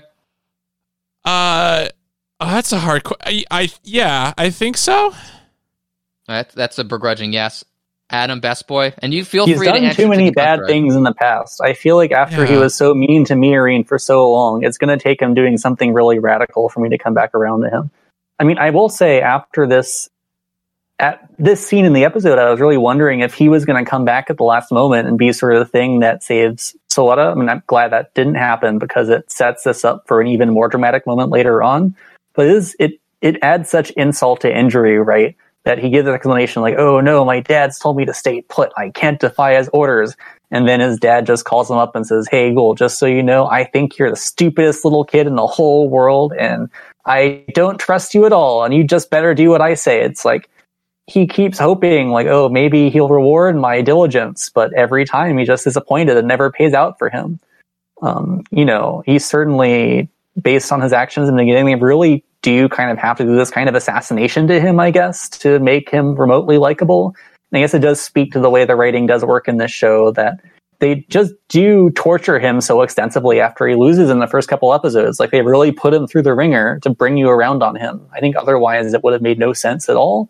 [1.25, 1.88] Uh,
[2.39, 3.03] oh, that's a hard.
[3.03, 5.13] Qu- I, I yeah, I think so.
[6.27, 7.63] That, that's a begrudging yes.
[8.09, 10.59] Adam best boy, and you feel He's free to done answer too many the bad
[10.59, 10.67] contrary.
[10.67, 11.61] things in the past.
[11.61, 14.95] I feel like after he was so mean to Miorine for so long, it's going
[14.95, 17.89] to take him doing something really radical for me to come back around to him.
[18.39, 20.09] I mean, I will say after this,
[20.99, 23.89] at this scene in the episode, I was really wondering if he was going to
[23.89, 27.31] come back at the last moment and be sort of the thing that saves Suletta.
[27.31, 30.51] I mean, I'm glad that didn't happen because it sets this up for an even
[30.51, 31.95] more dramatic moment later on.
[32.35, 35.35] But it is, it it adds such insult to injury, right?
[35.65, 38.72] That he gives an explanation like, "Oh no, my dad's told me to stay put.
[38.76, 40.15] I can't defy his orders."
[40.52, 43.23] And then his dad just calls him up and says, "Hey, Guel, just so you
[43.23, 46.69] know, I think you're the stupidest little kid in the whole world, and
[47.06, 48.64] I don't trust you at all.
[48.64, 50.49] And you just better do what I say." It's like
[51.07, 55.64] he keeps hoping, like, "Oh, maybe he'll reward my diligence," but every time he just
[55.64, 57.40] disappointed and never pays out for him.
[58.02, 60.10] Um, you know, he's certainly
[60.41, 63.36] based on his actions in the beginning, really do you kind of have to do
[63.36, 67.15] this kind of assassination to him, I guess, to make him remotely likable.
[67.52, 69.72] And I guess it does speak to the way the writing does work in this
[69.72, 70.41] show that
[70.80, 75.20] they just do torture him so extensively after he loses in the first couple episodes.
[75.20, 78.06] Like they really put him through the ringer to bring you around on him.
[78.11, 80.30] I think otherwise it would have made no sense at all.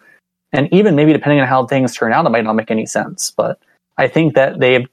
[0.51, 3.31] And even maybe depending on how things turn out, it might not make any sense.
[3.35, 3.59] But
[3.97, 4.87] I think that they've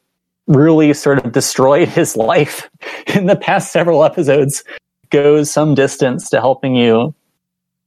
[0.47, 2.71] really sort of destroyed his life
[3.15, 4.65] in the past several episodes
[5.11, 7.15] goes some distance to helping you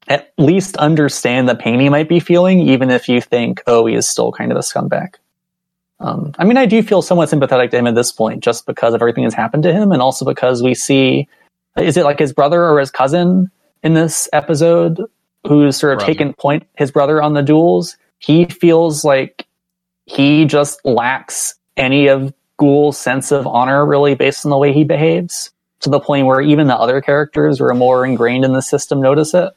[0.08, 3.96] at least understand the pain he might be feeling, even if you think, oh, he
[3.96, 5.16] is still kind of a scumbag.
[6.00, 8.94] Um, I mean, I do feel somewhat sympathetic to him at this point, just because
[8.94, 11.28] of everything that's happened to him, and also because we see,
[11.78, 13.50] is it like his brother or his cousin
[13.84, 15.02] in this episode
[15.48, 16.14] who's sort of Brother.
[16.14, 17.96] taken point his brother on the duels?
[18.20, 19.48] He feels like
[20.06, 24.84] he just lacks any of Guel's sense of honor, really, based on the way he
[24.84, 25.53] behaves
[25.84, 29.02] to the point where even the other characters who are more ingrained in the system
[29.02, 29.54] notice it.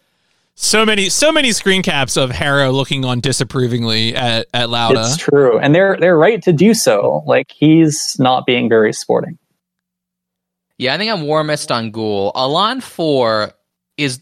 [0.55, 5.01] So many, so many screen caps of Harrow looking on disapprovingly at at Lauda.
[5.01, 7.23] It's true, and they're they're right to do so.
[7.27, 9.39] Like he's not being very sporting.
[10.78, 12.32] Yeah, I think I'm warmest on Guel.
[12.35, 13.53] Elan Four
[13.98, 14.19] is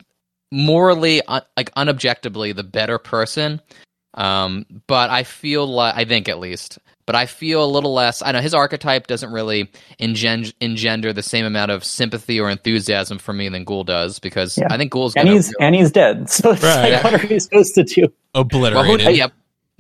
[0.51, 3.61] morally, un- like unobjectively, the better person.
[4.15, 8.23] Um, but I feel like I think at least, but I feel a little less.
[8.23, 13.19] I know his archetype doesn't really engender, engender the same amount of sympathy or enthusiasm
[13.19, 14.69] for me than Guel does because Yeah.
[14.71, 16.29] I think Guel's And gonna he's and he's dead.
[16.31, 16.93] So it's Right.
[16.93, 18.03] like, what are you supposed to do?
[18.35, 19.17] well, who, Obliterated.
[19.17, 19.29] yeah,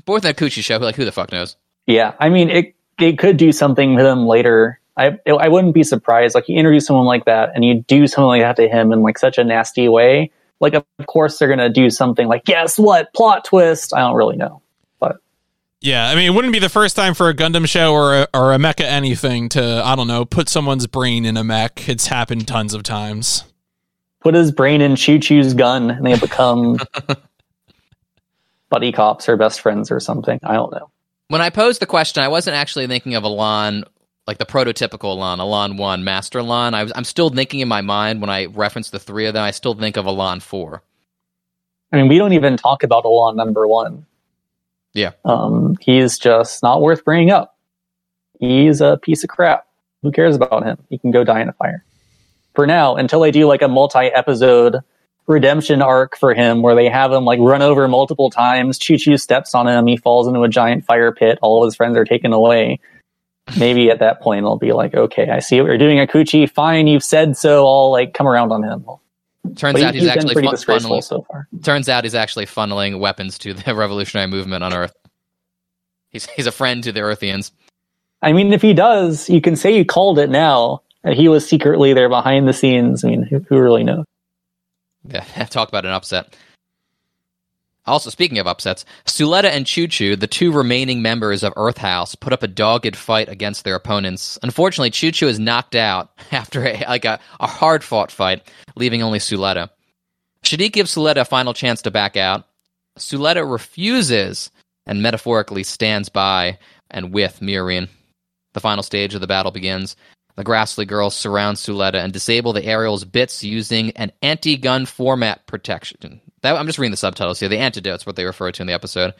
[0.04, 0.76] both that Coochie show.
[0.78, 1.56] Like who the fuck knows?
[1.86, 4.78] Yeah, I mean, it it could do something with him later.
[4.96, 6.34] I I wouldn't be surprised.
[6.34, 9.02] Like you introduce someone like that, and you do something like that to him in
[9.02, 10.30] like such a nasty way.
[10.60, 13.12] Like, of course, they're going to do something like, guess what?
[13.12, 13.92] Plot twist.
[13.92, 14.62] I don't really know.
[15.84, 18.14] But Yeah, I mean, it wouldn't be the first time for a Gundam show or
[18.14, 21.88] a, or a mecha anything to, I don't know, put someone's brain in a mech.
[21.88, 23.44] It's happened tons of times.
[24.20, 26.78] put his brain in Chuchu's gun and they become
[28.70, 30.40] buddy cops or best friends or something.
[30.42, 30.90] I don't know.
[31.28, 33.84] When I posed the question, I wasn't actually thinking of Elan,
[34.26, 36.72] like the prototypical Elan, Elan 1, Master Elan.
[36.74, 39.44] I was, I'm still thinking in my mind when I reference the three of them,
[39.44, 40.82] I still think of Elan 4.
[41.92, 44.06] I mean, we don't even talk about Elan number one.
[44.94, 45.10] Yeah.
[45.24, 47.56] Um, he's just not worth bringing up.
[48.40, 49.66] He's a piece of crap.
[50.02, 50.78] Who cares about him?
[50.90, 51.84] He can go die in a fire.
[52.54, 54.80] For now, until they do like a multi-episode
[55.26, 59.54] redemption arc for him where they have him like run over multiple times, Chuchu steps
[59.54, 62.32] on him, he falls into a giant fire pit, all of his friends are taken
[62.32, 62.78] away.
[63.58, 66.48] Maybe at that point I'll be like, okay, I see what you're doing, Okouchi.
[66.50, 67.66] Fine, you've said so.
[67.66, 68.84] I'll like come around on him.
[69.56, 71.48] Turns But out he- he's actually fun- funneling, so far.
[71.62, 74.94] turns out he's actually funneling weapons to the revolutionary movement on Earth.
[76.10, 77.50] He's, he's a friend to the Earthians.
[78.22, 80.80] I mean, if he does, you can say you called it now.
[81.12, 83.04] He was secretly there behind the scenes.
[83.04, 84.06] I mean, who, who really knows?
[85.06, 86.34] Yeah, talk about an upset.
[87.86, 92.32] Also, speaking of upsets, Suletta and Chuchu, the two remaining members of Earth House, put
[92.32, 94.38] up a dogged fight against their opponents.
[94.42, 98.42] Unfortunately, Chuchu is knocked out after a, like a, a hard fought fight,
[98.74, 99.68] leaving only Suletta.
[100.44, 102.46] Shaddiq gives Suletta a final chance to back out.
[102.98, 104.50] Suletta refuses
[104.86, 106.58] and metaphorically stands by
[106.90, 107.88] and with Miorine.
[108.52, 109.96] The final stage of the battle begins.
[110.36, 116.20] The Grassley girls surround Suletta and disable the aerial's bits using an anti-gun format protection.
[116.44, 117.48] That, I'm just reading the subtitles here.
[117.48, 119.14] The antidote's what they refer to in the episode.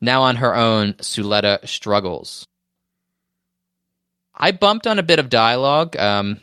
[0.00, 2.46] Now on her own, Suletta struggles.
[4.36, 6.40] I bumped on a bit of dialogue um,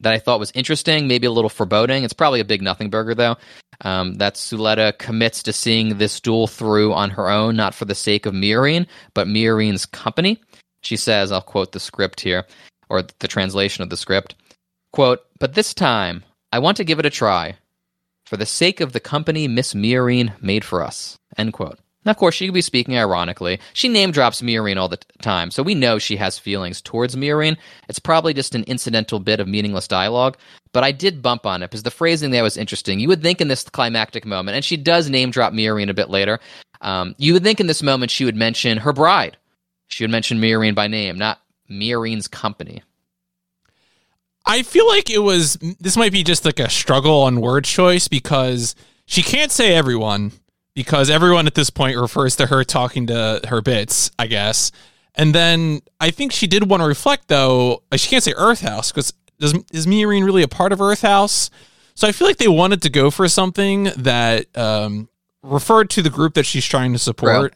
[0.00, 2.02] that I thought was interesting, maybe a little foreboding.
[2.02, 3.36] It's probably a big nothing burger, though.
[3.82, 7.94] Um, that Suletta commits to seeing this duel through on her own, not for the
[7.94, 10.40] sake of Miorine, but Miorine's company.
[10.80, 12.46] She says, I'll quote the script here,
[12.88, 14.34] or the translation of the script.
[14.94, 17.56] Quote, but this time, I want to give it a try.
[18.30, 21.18] For the sake of the company Miss Miorine made for us.
[21.36, 21.80] End quote.
[22.04, 23.58] Now, of course, she could be speaking ironically.
[23.72, 27.16] She name drops Miorine all the t- time, so we know she has feelings towards
[27.16, 27.56] Miorine.
[27.88, 30.36] It's probably just an incidental bit of meaningless dialogue,
[30.72, 33.00] but I did bump on it because the phrasing there was interesting.
[33.00, 36.08] You would think in this climactic moment, and she does name drop Miorine a bit
[36.08, 36.38] later,
[36.82, 39.36] um, you would think in this moment she would mention her bride.
[39.88, 42.84] She would mention Miorine by name, not Miorine's company.
[44.46, 48.08] I feel like it was this might be just like a struggle on word choice
[48.08, 48.74] because
[49.06, 50.32] she can't say everyone
[50.74, 54.72] because everyone at this point refers to her talking to her bits, I guess.
[55.14, 57.82] And then I think she did want to reflect though.
[57.92, 61.02] uh, She can't say Earth House because does is Miorine really a part of Earth
[61.02, 61.50] House?
[61.94, 65.08] So I feel like they wanted to go for something that um,
[65.42, 67.54] referred to the group that she's trying to support.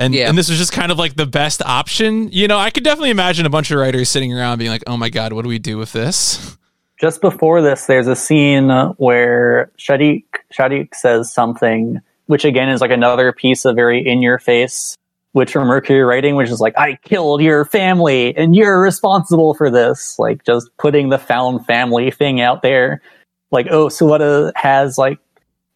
[0.00, 0.28] And, Yeah.
[0.30, 2.32] and this was just kind of like the best option.
[2.32, 4.96] You know, I could definitely imagine a bunch of writers sitting around being like, oh
[4.96, 6.56] my God, what do we do with this?
[6.98, 12.90] Just before this, there's a scene where Shaddiq Shaddiq says something, which again is like
[12.90, 14.96] another piece of very in your face,
[15.34, 19.70] Witch from Mercury writing, which is like, I killed your family and you're responsible for
[19.70, 20.18] this.
[20.18, 23.02] Like just putting the found family thing out there.
[23.50, 25.18] Like, oh, Suletta uh, has like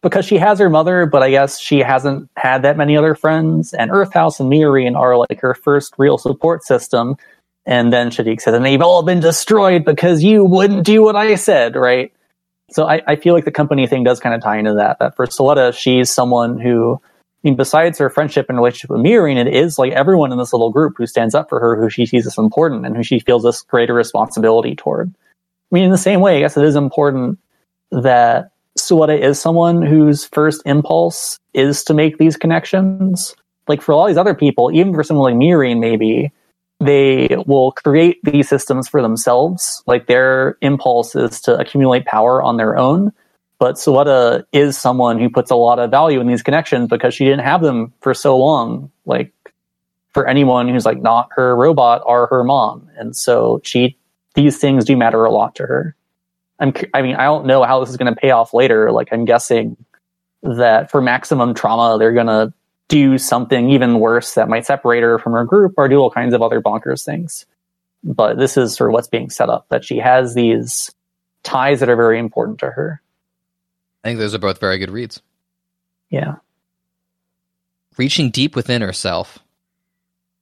[0.05, 3.73] because she has her mother, but I guess she hasn't had that many other friends.
[3.73, 7.17] And Earth House and Miorine are like her first real support system.
[7.65, 11.33] And then Shaddiq says, and they've all been destroyed because you wouldn't do what I
[11.33, 12.13] said, right?
[12.69, 14.99] So I, I feel like the company thing does kind of tie into that.
[14.99, 19.43] That for Suletta, she's someone who, I mean, besides her friendship and relationship with Miorine,
[19.43, 22.05] it is like everyone in this little group who stands up for her, who she
[22.05, 25.09] sees as important and who she feels this greater responsibility toward.
[25.09, 27.39] I mean, in the same way, I guess it is important
[27.89, 33.35] that Suletta is someone whose first impulse is to make these connections.
[33.67, 36.31] Like for all these other people, even for someone like Miorine, maybe
[36.79, 39.81] they will create these systems for themselves.
[39.87, 43.11] Like their impulse is to accumulate power on their own.
[43.57, 47.23] But Suletta is someone who puts a lot of value in these connections because she
[47.23, 48.91] didn't have them for so long.
[49.05, 49.31] Like
[50.13, 52.89] for anyone who's like not her robot or her mom.
[52.97, 53.97] And so she,
[54.33, 55.95] these things do matter a lot to her.
[56.59, 58.91] I'm, I mean, I don't know how this is going to pay off later.
[58.91, 59.77] Like, I'm guessing
[60.41, 62.53] that for maximum trauma, they're going to
[62.87, 66.33] do something even worse that might separate her from her group or do all kinds
[66.33, 67.45] of other bonkers things.
[68.03, 70.93] But this is sort of what's being set up that she has these
[71.43, 73.01] ties that are very important to her.
[74.03, 75.21] I think those are both very good reads.
[76.09, 76.35] Yeah.
[77.97, 79.39] reaching deep within herself.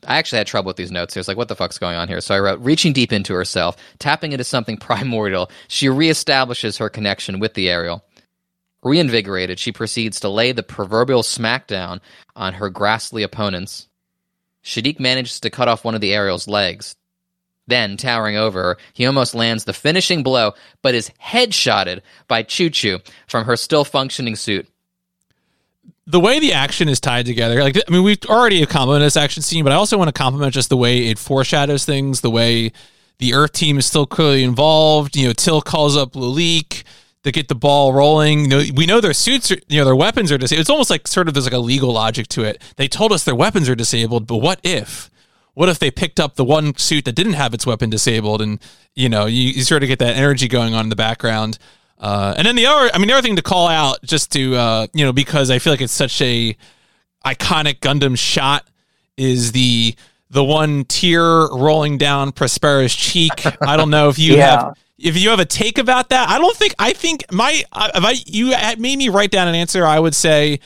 [0.08, 1.20] I actually had trouble with these notes here.
[1.20, 2.22] It's like, what the fuck's going on here?
[2.22, 7.40] So I wrote, reaching deep into herself, tapping into something primordial, she reestablishes her connection
[7.40, 8.04] with the Aerial.
[8.84, 12.02] Reinvigorated, she proceeds to lay the proverbial smackdown
[12.36, 13.88] on her grassly opponents.
[14.64, 16.96] Shaddiq manages to cut off one of the aerial's legs.
[17.66, 23.00] Then, towering over her, he almost lands the finishing blow, but is headshotted by Chuchu
[23.28, 24.68] from her still functioning suit.
[26.06, 29.42] The way the action is tied together, like I mean, we've already complimented this action
[29.42, 32.74] scene, but I also want to compliment just the way it foreshadows things, the way
[33.20, 35.16] the Earth team is still clearly involved.
[35.16, 36.84] You know, Till calls up Lilique
[37.24, 38.42] to get the ball rolling.
[38.42, 40.62] You know, we know their suits, are, you know, their weapons are disabled.
[40.62, 42.62] It's almost like sort of there's like a legal logic to it.
[42.76, 45.10] They told us their weapons are disabled, but what if?
[45.54, 48.42] What if they picked up the one suit that didn't have its weapon disabled?
[48.42, 48.60] And
[48.96, 51.58] you know, you, you sort of get that energy going on in the background.
[52.00, 54.56] Uh, and then the other, I mean, the other thing to call out, just to
[54.56, 56.56] uh, you know, because I feel like it's such a
[57.26, 58.68] iconic Gundam shot,
[59.18, 59.96] is the
[60.30, 63.32] the one tear rolling down Prospera's cheek.
[63.62, 64.64] I don't know if you Yeah.
[64.66, 66.30] have if you have a take about that.
[66.30, 69.86] I don't think I think my if I you made me write down an answer,
[69.86, 70.60] I would say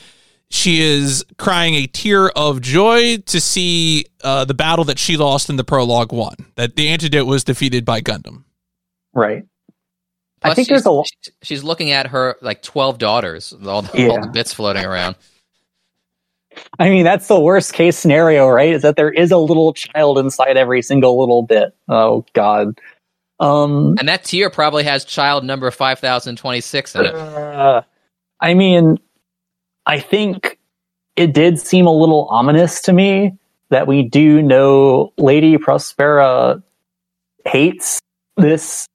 [0.50, 5.50] she is crying a tear of joy to see uh, the battle that she lost
[5.50, 6.36] in the prologue one.
[6.56, 8.44] That the antidote was defeated by Gundam.
[9.12, 9.44] Right.
[10.42, 11.04] I think there's a lo-
[11.42, 15.16] she's- looking at her like twelve daughters, all the, all the bits floating around.
[16.78, 18.72] I mean, that's the worst case scenario, right?
[18.72, 21.74] Is that there is a little child inside every single little bit.
[21.88, 22.78] Oh God.
[23.40, 27.14] Um, And that tear probably has child number five thousand twenty six in it.
[27.14, 27.82] uh,
[28.40, 28.98] I mean,
[29.86, 30.58] I think
[31.16, 33.36] it did seem a little ominous to me
[33.70, 36.62] that we do know Lady Prospera
[37.44, 38.00] hates
[38.36, 38.86] this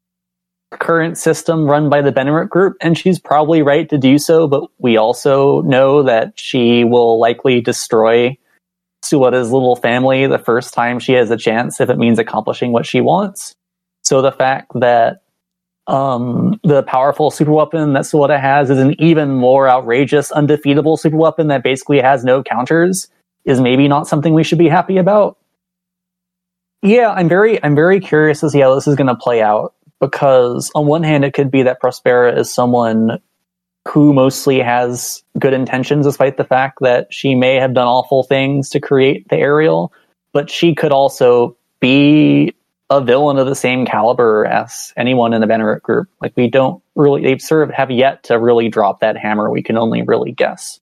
[0.79, 4.47] current system run by the Benerit Group, and she's probably right to do so.
[4.47, 8.37] But we also know that she will likely destroy
[9.03, 12.85] Suletta's little family the first time she has a chance, if it means accomplishing what
[12.85, 13.53] she wants.
[14.03, 15.21] So the fact that
[15.87, 21.63] um, the powerful superweapon that Suwata has is an even more outrageous, undefeatable superweapon that
[21.63, 23.09] basically has no counters
[23.45, 25.37] is maybe not something we should be happy about.
[26.81, 29.73] Yeah, I'm very I'm very curious to see how this is going to play out
[30.03, 33.21] because on one hand it could be that Prospera is someone
[33.87, 38.69] who mostly has good intentions despite the fact that she may have done awful things
[38.69, 39.93] to create the aerial,
[40.33, 42.53] but she could also be
[42.89, 46.09] a villain of the same caliber as anyone in the Benerit group.
[46.21, 49.49] Like we don't really they sort of have yet to really drop that hammer.
[49.49, 50.81] We can only really guess.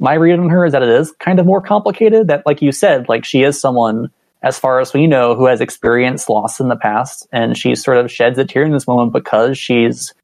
[0.00, 2.26] My read on her is that it is kind of more complicated.
[2.26, 4.10] That like you said, like she is someone
[4.42, 7.98] as far as we know, who has experienced loss in the past, and she sort
[7.98, 10.14] of sheds a tear in this moment because she's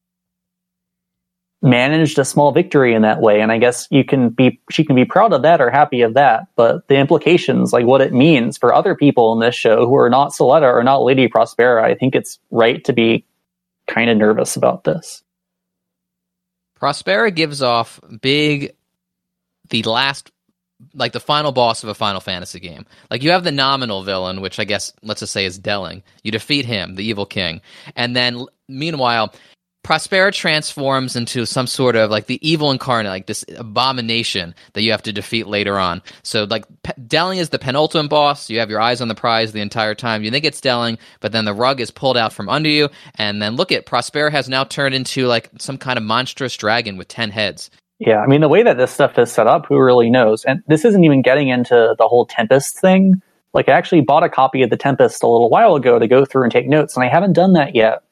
[1.61, 3.41] managed a small victory in that way.
[3.41, 6.15] And I guess you can be, she can be proud of that or happy of
[6.15, 6.47] that.
[6.57, 10.11] But the implications, like what it means for other people in this show who are
[10.11, 13.24] not Suletta or not Lady Prospera, I think it's right to be
[13.86, 15.23] kind of nervous about this.
[16.78, 18.77] Prospera gives off big,
[19.70, 20.31] the last,
[20.94, 22.84] like the final boss of a Final Fantasy game.
[23.10, 26.02] Like you have the nominal villain, which I guess let's just say is Delling.
[26.22, 27.60] You defeat him, the evil king,
[27.96, 29.32] and then meanwhile,
[29.84, 34.90] Prospera transforms into some sort of like the evil incarnate, like this abomination that you
[34.90, 36.01] have to defeat later on.
[36.22, 38.48] So like P- Delling is the penultimate boss.
[38.48, 40.24] You have your eyes on the prize the entire time.
[40.24, 43.42] You think it's Delling, but then the rug is pulled out from under you, and
[43.42, 47.09] then look at Prospera has now turned into like some kind of monstrous dragon with
[47.09, 47.70] ten heads.
[48.00, 50.44] Yeah, I mean, the way that this stuff is set up, who really knows?
[50.44, 53.22] And this isn't even getting into the whole Tempest thing.
[53.52, 56.24] Like, I actually bought a copy of the Tempest a little while ago to go
[56.24, 58.02] through and take notes, and I haven't done that yet.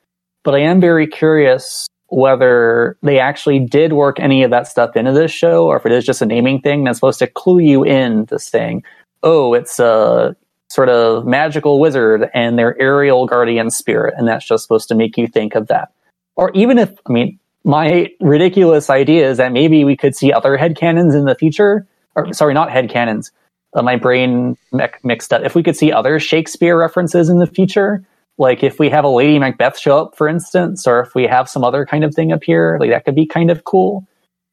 [0.44, 5.12] But I am very curious whether they actually did work any of that stuff into
[5.12, 7.82] this show, or if it is just a naming thing that's supposed to clue you
[7.84, 8.84] in to saying,
[9.22, 10.36] oh, it's a
[10.68, 15.16] sort of magical wizard and their aerial guardian spirit, and that's just supposed to make
[15.16, 15.90] you think of that.
[16.36, 20.56] Or even if, I mean, my ridiculous idea is that maybe we could see other
[20.59, 21.86] headcanons in the future.
[22.14, 23.30] Or sorry, not headcanons.
[23.74, 25.43] Uh, my brain mi- mixed up.
[25.44, 28.05] If we could see other Shakespeare references in the future,
[28.36, 31.48] like if we have a Lady Macbeth show up, for instance, or if we have
[31.48, 34.06] some other kind of thing appear, like that could be kind of cool.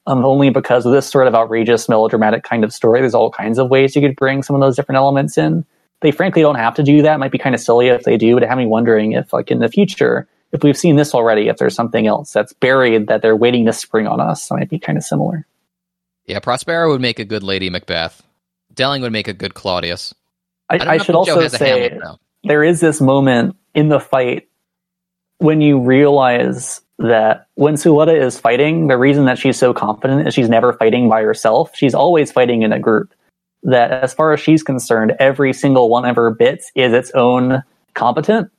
[0.07, 3.59] Um, only because of this sort of outrageous melodramatic kind of story, there's all kinds
[3.59, 5.65] of ways you could bring some of those different elements in.
[6.01, 7.15] They frankly don't have to do that.
[7.15, 9.33] It might be kind of silly if they do, but it had me wondering if,
[9.33, 13.07] like in the future, if we've seen this already, if there's something else that's buried
[13.07, 15.45] that they're waiting to spring on us, it might be kind of similar.
[16.25, 18.21] Yeah, Prospera would make a good Lady Macbeth.
[18.73, 20.13] Delling would make a good Claudius.
[20.69, 21.97] I, don't I, should also say
[22.43, 24.47] there is this moment in the fight
[25.39, 30.33] when you realize that when Suletta is fighting, the reason that she's so confident is
[30.33, 31.71] she's never fighting by herself.
[31.73, 33.13] She's always fighting in a group.
[33.63, 37.63] That as far as she's concerned, every single one of her bits is its own
[37.93, 38.51] competent.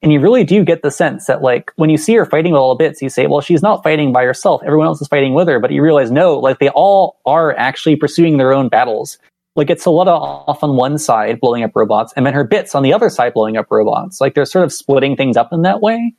[0.00, 2.60] And you really do get the sense that, like, when you see her fighting with
[2.60, 4.62] all the bits, you say, well, she's not fighting by herself.
[4.64, 5.58] Everyone else is fighting with her.
[5.58, 9.18] But you realize, no, like, they all are actually pursuing their own battles.
[9.56, 12.84] Like, it's Suletta off on one side blowing up robots, and then her bits on
[12.84, 14.20] the other side blowing up robots.
[14.20, 16.14] Like, they're sort of splitting things up in that way,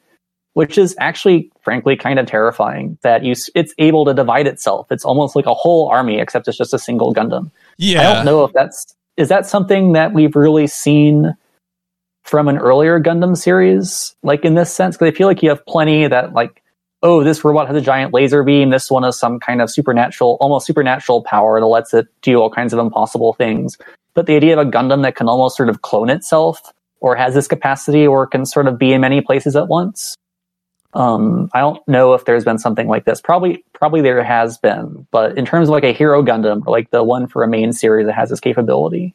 [0.55, 4.91] which is actually, frankly, kind of terrifying that you, it's able to divide itself.
[4.91, 7.49] It's almost like a whole army, except it's just a single Gundam.
[7.77, 8.01] Yeah.
[8.01, 11.33] I don't know if that's, is that something that we've really seen
[12.23, 14.95] from an earlier Gundam series, like in this sense?
[14.95, 16.61] Because I feel like you have plenty that like,
[17.01, 18.69] oh, this robot has a giant laser beam.
[18.69, 22.49] This one has some kind of supernatural, almost supernatural power that lets it do all
[22.49, 23.77] kinds of impossible things.
[24.13, 27.33] But the idea of a Gundam that can almost sort of clone itself, or has
[27.33, 30.17] this capacity, or can sort of be in many places at once.
[30.93, 33.21] Um, I don't know if there's been something like this.
[33.21, 35.07] Probably, probably there has been.
[35.11, 38.07] But in terms of like a hero Gundam, like the one for a main series
[38.07, 39.13] that has this capability,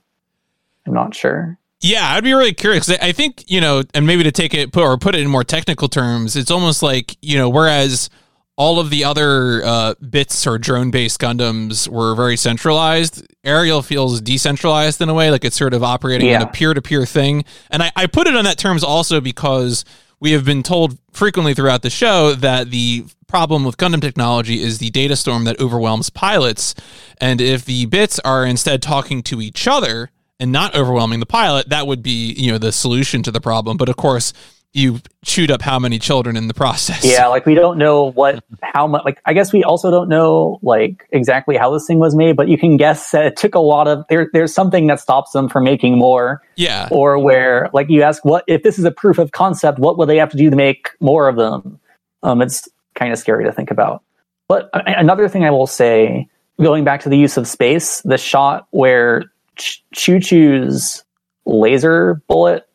[0.86, 1.58] I'm not sure.
[1.84, 2.88] Yeah, I'd be really curious.
[2.88, 5.44] I think you know, and maybe to take it put or put it in more
[5.44, 8.08] technical terms, it's almost like you know, whereas
[8.56, 13.26] all of the other uh, bits or drone based Gundams were very centralized.
[13.44, 16.36] Aerial feels decentralized in a way, like it's sort of operating Yeah.
[16.36, 17.44] in a peer to peer thing.
[17.70, 19.84] And I, I put it on that terms also because
[20.20, 24.78] we have been told frequently throughout the show that the problem with Gundam technology is
[24.78, 26.74] the data storm that overwhelms pilots.
[27.20, 30.10] And if the bits are instead talking to each other
[30.44, 33.78] and not overwhelming the pilot, that would be, you know, the solution to the problem.
[33.78, 34.34] But of course,
[34.74, 37.02] you chewed up how many children in the process.
[37.02, 40.58] Yeah, like we don't know what, how much, like, I guess we also don't know,
[40.62, 43.60] like, exactly how this thing was made, but you can guess that it took a
[43.60, 46.88] lot of, there, there's something that stops them from making more, Yeah.
[46.90, 50.08] or where, like, you ask, what, if this is a proof of concept, what would
[50.08, 51.80] they have to do to make more of them?
[52.22, 54.02] Um, it's kind of scary to think about.
[54.48, 56.28] But another thing I will say,
[56.60, 59.22] going back to the use of space, the shot where
[59.56, 61.04] Chuchu's
[61.46, 62.66] laser bullet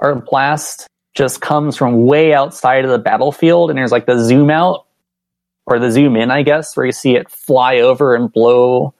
[0.00, 4.50] or blast just comes from way outside of the battlefield, and there's like the zoom
[4.50, 4.86] out
[5.66, 8.94] or the zoom in, I guess, where you see it fly over and blow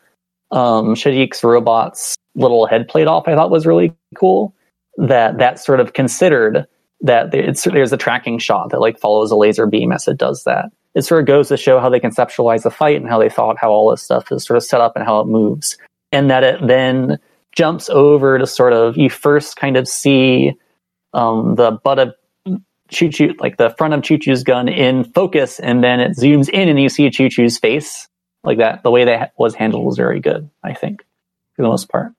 [0.51, 3.27] um, Shaddiq's robot's little headplate off.
[3.27, 4.55] I thought was really cool.
[4.99, 6.67] That that sort of considered
[7.01, 10.67] that there's a tracking shot that like follows a laser beam as it does that.
[10.95, 13.57] It sort of goes to show how they conceptualize the fight and how they thought
[13.59, 15.79] how all this stuff is sort of set up and how it moves,
[16.13, 17.19] and that it then
[17.53, 20.55] jumps over to sort of you first kind of see
[21.13, 22.15] um, the butt of
[22.91, 26.81] Chuchu, like the front of Chuchu's gun in focus, and then it zooms in and
[26.81, 28.09] you see Chuchu's face.
[28.45, 31.05] Like that, the way that was handled was very good, I think,
[31.55, 32.13] for the most part.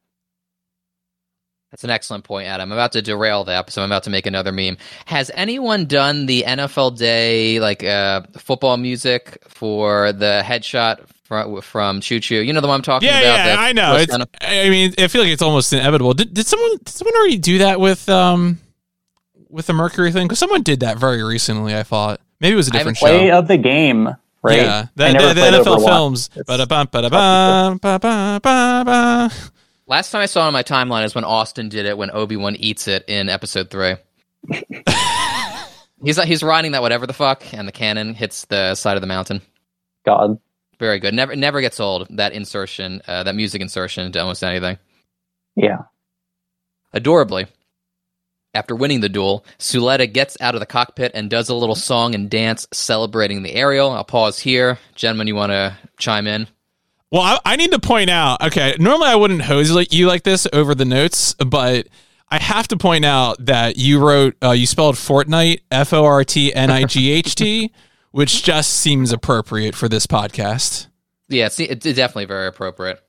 [1.72, 2.72] That's an excellent point, Adam.
[2.72, 3.82] I'm about to derail the episode.
[3.82, 4.78] I'm about to make another meme.
[5.06, 11.04] Has anyone done the NFL Day like uh, football music for the headshot
[11.34, 12.46] from, from Chuchu?
[12.46, 13.24] You know the one I'm talking Yeah, about.
[13.38, 13.96] yeah, That's- I know.
[13.96, 16.14] It's, kind of- I mean, I feel like it's almost inevitable.
[16.14, 18.60] Did, did someone did someone already do that with um
[19.50, 20.26] with the Mercury thing?
[20.28, 21.76] Because someone did that very recently.
[21.76, 23.40] I thought maybe it was a different Play show.
[23.40, 24.08] of the game,
[24.42, 24.58] right?
[24.58, 25.86] Yeah, I the, never the, the NFL Overwatch.
[25.86, 26.30] films.
[26.48, 29.32] Ba-da-bum, ba-da-bum, ba-ba, ba-ba.
[29.86, 32.38] Last time I saw it on my timeline is when Austin did it when Obi
[32.38, 33.96] Wan eats it in Episode Three.
[36.04, 39.08] he's he's riding that whatever the fuck, and the cannon hits the side of the
[39.08, 39.42] mountain.
[40.06, 40.40] God,
[40.84, 41.14] Very good.
[41.14, 42.08] Never never gets old.
[42.10, 44.78] That insertion, uh, that music insertion into almost anything.
[45.56, 45.84] yeah.
[46.92, 47.48] Adorably,
[48.54, 52.14] after winning the duel, Suletta gets out of the cockpit and does a little song
[52.16, 53.92] and dance celebrating the aerial.
[53.92, 54.78] I'll pause here.
[54.94, 56.48] Gentlemen, you want to chime in?
[57.12, 58.42] Well, I, I need to point out.
[58.42, 61.88] Okay, normally I wouldn't hose like you like this over the notes, but
[62.28, 66.26] I have to point out that you wrote uh, you spelled Fortnite F O R
[66.26, 67.72] T N I G H T,
[68.14, 70.88] which just seems appropriate for this podcast.
[71.30, 73.04] Yeah, it's, it's definitely very appropriate.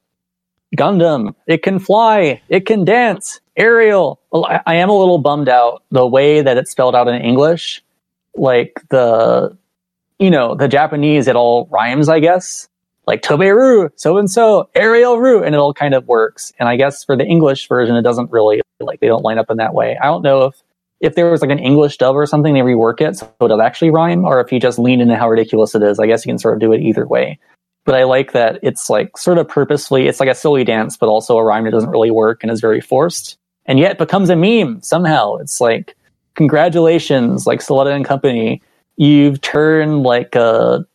[0.76, 4.18] Gundam, it can fly, it can dance, Aerial.
[4.32, 7.20] Well, I, I am a little bummed out the way that it's spelled out in
[7.20, 7.84] English.
[8.34, 9.56] Like the,
[10.18, 12.68] you know, the Japanese, it all rhymes, I guess.
[13.06, 16.54] Like Toberu, so and so, aerial ru, and it all kind of works.
[16.58, 19.50] And I guess for the English version, it doesn't really, like, they don't line up
[19.50, 19.98] in that way.
[20.02, 20.62] I don't know if,
[21.04, 23.90] if there was like an English dub or something, they rework it so it'll actually
[23.90, 25.98] rhyme, or if you just lean into how ridiculous it is.
[25.98, 27.38] I guess you can sort of do it either way
[27.84, 31.08] but I like that it's like sort of purposefully, it's like a silly dance, but
[31.08, 33.36] also a rhyme that doesn't really work and is very forced.
[33.66, 35.36] And yet becomes a meme somehow.
[35.36, 35.96] It's like,
[36.34, 38.62] congratulations, like Suletta and Company,
[38.96, 40.86] you've turned like a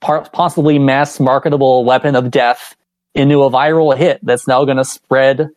[0.00, 2.76] possibly mass marketable weapon of death
[3.14, 5.48] into a viral hit that's now going to spread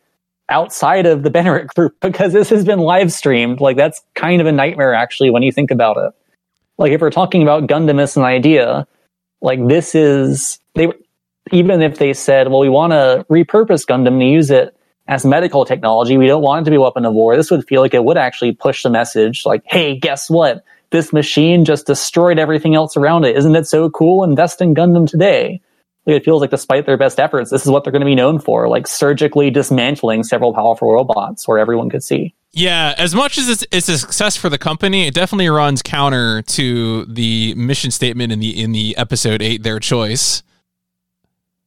[0.50, 3.60] outside of the Benerit group because this has been live streamed.
[3.60, 6.12] Like that's kind of a nightmare actually when you think about it.
[6.76, 8.86] Like if we're talking about Gundam as an idea,
[9.40, 10.92] like this is they
[11.52, 14.76] even if they said, well, we want to repurpose Gundam to use it
[15.08, 16.16] as medical technology.
[16.16, 17.36] We don't want it to be a weapon of war.
[17.36, 20.64] This would feel like it would actually push the message like, hey, guess what?
[20.90, 23.36] This machine just destroyed everything else around it.
[23.36, 24.24] Isn't it so cool?
[24.24, 25.60] Invest in Gundam today.
[26.10, 28.38] It feels like despite their best efforts, this is what they're going to be known
[28.38, 32.34] for, like surgically dismantling several powerful robots where everyone could see.
[32.52, 36.42] Yeah, as much as it's, it's a success for the company, it definitely runs counter
[36.42, 40.42] to the mission statement in the in the episode eight, their choice.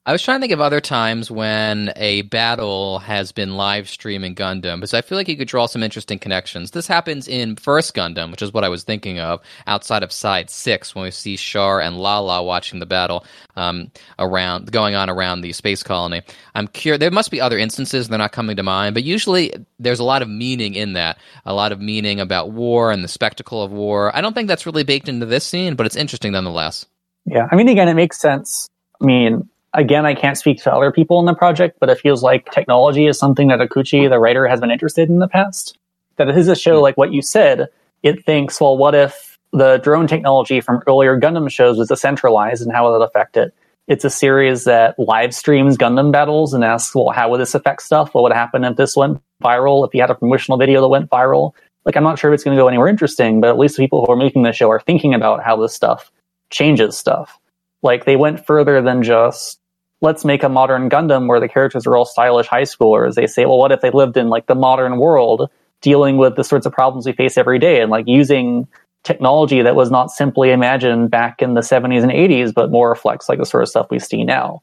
[0.06, 4.36] I was trying to think of other times when a battle has been live streaming
[4.36, 6.72] Gundam, because I feel like you could draw some interesting connections.
[6.72, 10.50] This happens in First Gundam, which is what I was thinking of, outside of Side
[10.50, 13.26] Six, when we see Char and Lalah watching the battle
[13.56, 16.22] um, around, going on around the space colony.
[16.54, 17.00] I'm curious.
[17.00, 20.22] There must be other instances; they're not coming to mind, but usually there's a lot
[20.22, 24.14] of meaning in that, a lot of meaning about war and the spectacle of war.
[24.14, 26.86] I don't think that's really baked into this scene, but it's interesting nonetheless.
[27.26, 28.68] Yeah, I mean, again, it makes sense.
[29.02, 32.24] I mean, again, I can't speak to other people in the project, but it feels
[32.24, 35.78] like technology is something that Okouchi, the writer, has been interested in the past.
[36.18, 36.84] That it is a show hmm.
[36.84, 37.68] like what you said.
[38.04, 42.72] It thinks, well, what if the drone technology from earlier Gundam shows was decentralized and
[42.72, 43.54] how would that affect it?
[43.88, 47.82] It's a series that live streams Gundam battles and asks, well, how would this affect
[47.82, 48.14] stuff?
[48.14, 49.86] What would happen if this went viral?
[49.86, 51.52] If you had a promotional video that went viral?
[51.86, 53.84] Like, I'm not sure if it's going to go anywhere interesting, but at least the
[53.84, 56.12] people who are making the show are thinking about how this stuff
[56.50, 57.38] changes stuff.
[57.82, 59.60] Like, they went further than just
[60.04, 63.16] let's make a modern Gundam where the characters are all stylish high schoolers.
[63.16, 65.50] They say, well, what if they lived in like the modern world
[65.82, 68.68] dealing with the sorts of problems we face every day and like using
[69.04, 73.30] technology that was not simply imagined back in the 70s and 80s, but more reflects
[73.30, 74.62] like the sort of stuff we see now.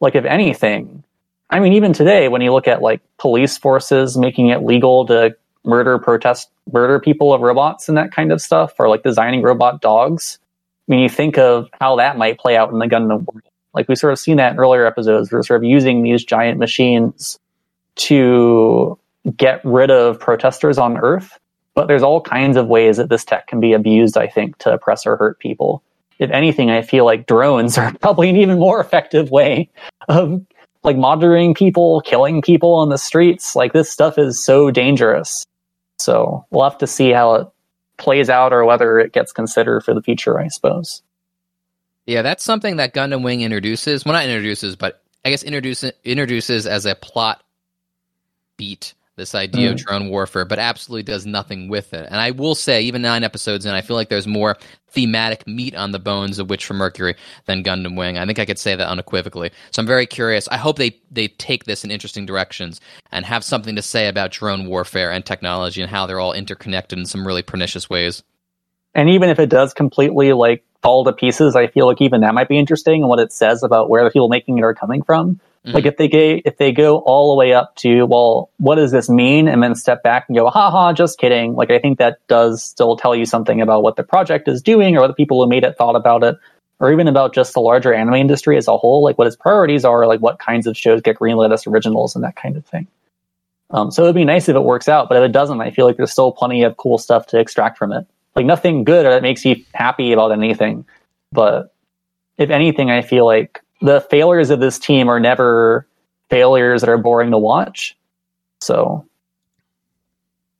[0.00, 1.04] Like, if anything,
[1.50, 5.36] I mean, even today, when you look at like police forces making it legal to
[5.64, 9.82] murder, protest, murder people of robots and that kind of stuff, or like designing robot
[9.82, 10.38] dogs,
[10.88, 13.42] I mean, you think of how that might play out in the Gundam world
[13.74, 15.30] like we sort of seen that in earlier episodes.
[15.30, 17.38] We're sort of using these giant machines
[17.96, 18.98] to
[19.36, 21.38] get rid of protesters on Earth.
[21.74, 24.72] But there's all kinds of ways that this tech can be abused, I think, to
[24.72, 25.82] oppress or hurt people.
[26.18, 29.70] If anything, I feel like drones are probably an even more effective way
[30.08, 30.44] of
[30.82, 33.54] like monitoring people, killing people on the streets.
[33.54, 35.44] Like this stuff is so dangerous.
[35.98, 37.48] So we'll have to see how it
[37.98, 41.02] plays out or whether it gets considered for the future, I suppose.
[42.08, 44.02] Yeah, that's something that Gundam Wing introduces.
[44.02, 47.44] Well, not introduces, but I guess introduces introduces as a plot
[48.56, 49.72] beat this idea mm.
[49.72, 52.06] of drone warfare, but absolutely does nothing with it.
[52.06, 54.56] And I will say, even nine episodes in, I feel like there's more
[54.86, 57.14] thematic meat on the bones of Witch from Mercury
[57.44, 58.16] than Gundam Wing.
[58.16, 59.50] I think I could say that unequivocally.
[59.70, 60.48] So I'm very curious.
[60.48, 62.80] I hope they they take this in interesting directions
[63.12, 66.98] and have something to say about drone warfare and technology and how they're all interconnected
[66.98, 68.22] in some really pernicious ways.
[68.94, 72.34] And even if it does completely like fall to pieces, I feel like even that
[72.34, 75.02] might be interesting and what it says about where the people making it are coming
[75.02, 75.40] from.
[75.64, 75.72] Mm-hmm.
[75.72, 78.92] Like if they go, if they go all the way up to, well, what does
[78.92, 79.48] this mean?
[79.48, 81.54] And then step back and go, haha, just kidding.
[81.54, 84.96] Like I think that does still tell you something about what the project is doing
[84.96, 86.36] or what the people who made it thought about it.
[86.80, 89.84] Or even about just the larger anime industry as a whole, like what its priorities
[89.84, 92.86] are, like what kinds of shows get greenlit as originals and that kind of thing.
[93.70, 95.86] Um, so it'd be nice if it works out, but if it doesn't, I feel
[95.86, 98.06] like there's still plenty of cool stuff to extract from it
[98.38, 100.86] like nothing good that makes you happy about anything.
[101.32, 101.74] But
[102.38, 105.88] if anything, I feel like the failures of this team are never
[106.30, 107.96] failures that are boring to watch.
[108.60, 109.04] So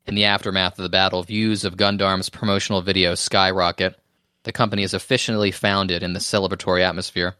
[0.06, 3.94] in the aftermath of the battle, views of Gundam's promotional video skyrocket.
[4.42, 7.36] The company is officially founded in the celebratory atmosphere.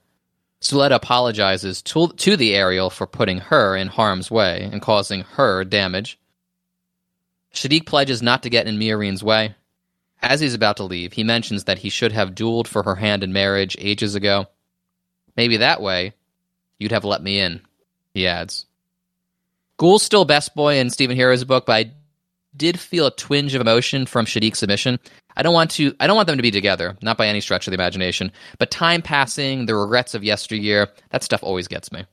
[0.61, 5.65] Suletta apologizes to, to the Aerial for putting her in harm's way and causing her
[5.65, 6.17] damage.
[7.53, 9.57] Shaddiq pledges not to get in Miorine's way.
[10.21, 13.23] As he's about to leave, he mentions that he should have dueled for her hand
[13.23, 14.47] in marriage ages ago.
[15.37, 16.15] Maybe that way,
[16.79, 17.61] you'd have let me in,
[18.13, 18.67] he adds.
[19.79, 21.93] Guel's still best boy in Stephen Hero's book, but I
[22.57, 24.99] did feel a twinge of emotion from Shaddiq's submission.
[25.37, 27.69] I don't want to I don't want them to be together, not by any stretch
[27.69, 28.33] of the imagination.
[28.59, 32.05] But time passing, the regrets of yesteryear, that stuff always gets me.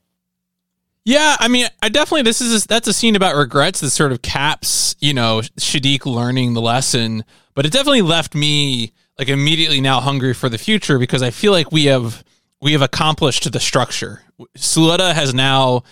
[1.05, 4.21] Yeah, I mean, I definitely this is that's a scene about regrets that sort of
[4.21, 7.23] caps, you know, Shaddiq learning the lesson
[7.55, 11.53] but it definitely left me like immediately now hungry for the future because I feel
[11.53, 12.23] like we have
[12.61, 14.21] we have accomplished the structure.
[14.57, 15.83] Suletta has now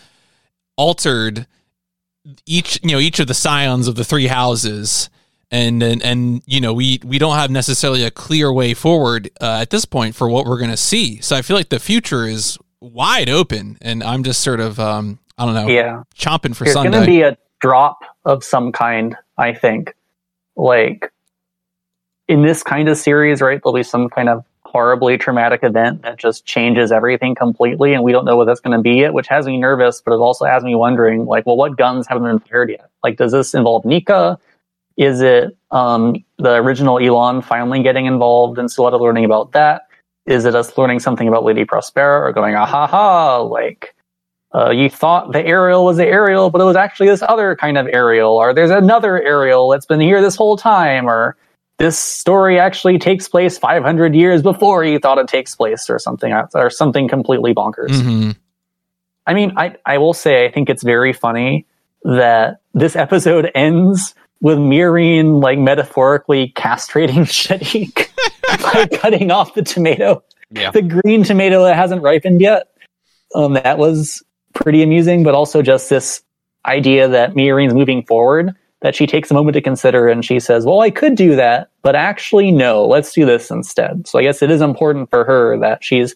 [0.78, 1.48] altered
[2.46, 5.10] each you know each of the scions of the three houses
[5.52, 9.60] and and, and you know we we don't have necessarily a clear way forward uh,
[9.62, 12.26] at this point for what we're going to see so i feel like the future
[12.26, 16.66] is wide open and i'm just sort of um i don't know yeah chomping for
[16.66, 16.92] something.
[16.92, 19.96] there's going to be a drop of some kind i think
[20.56, 21.12] like
[22.28, 26.18] in this kind of series, right, there'll be some kind of horribly traumatic event that
[26.18, 29.28] just changes everything completely, and we don't know what that's going to be yet, which
[29.28, 32.40] has me nervous, but it also has me wondering, like, well, what guns haven't been
[32.40, 32.90] fired yet?
[33.04, 34.40] Like, does this involve Nika?
[34.98, 39.88] Is it um, the original Elan finally getting involved and Suletta learning about that?
[40.26, 43.94] Is it us learning something about Lady Prospera or going, ah ha ha, like,
[44.56, 47.78] uh, you thought the Aerial was the Aerial, but it was actually this other kind
[47.78, 51.36] of Aerial, or there's another Aerial that's been here this whole time, or
[51.78, 56.32] this story actually takes place 500 years before you thought it takes place, or something,
[56.54, 57.90] or something completely bonkers.
[57.90, 58.32] Mm-hmm.
[59.26, 61.66] I mean, I, I will say, I think it's very funny
[62.04, 68.10] that this episode ends with Miorine like metaphorically castrating Shaddiq
[68.48, 70.72] by cutting off the tomato, Yeah.
[70.72, 72.68] the green tomato that hasn't ripened yet.
[73.36, 74.24] Um, that was
[74.54, 76.22] pretty amusing, but also just this
[76.66, 80.66] idea that Miorine's moving forward that she takes a moment to consider and she says,
[80.66, 84.08] well, I could do that, but actually, no, let's do this instead.
[84.08, 86.16] So I guess it is important for her that she's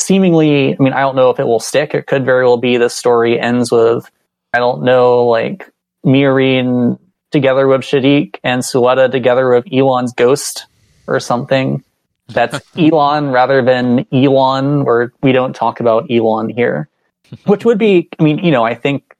[0.00, 1.94] seemingly, I mean, I don't know if it will stick.
[1.94, 4.08] It could very well be this story ends with,
[4.52, 5.68] I don't know, like
[6.04, 6.98] Miorine
[7.32, 10.66] together with Shaddiq and Suletta together with Elan's ghost
[11.06, 11.84] or something.
[12.28, 16.88] That's Elan rather than Elon, where we don't talk about Elon here.
[17.46, 19.16] Which would be, I mean, you know, I think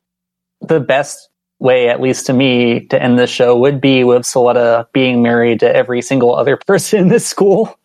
[0.61, 4.87] the best way, at least to me, to end this show would be with Suletta
[4.93, 7.79] being married to every single other person in this school.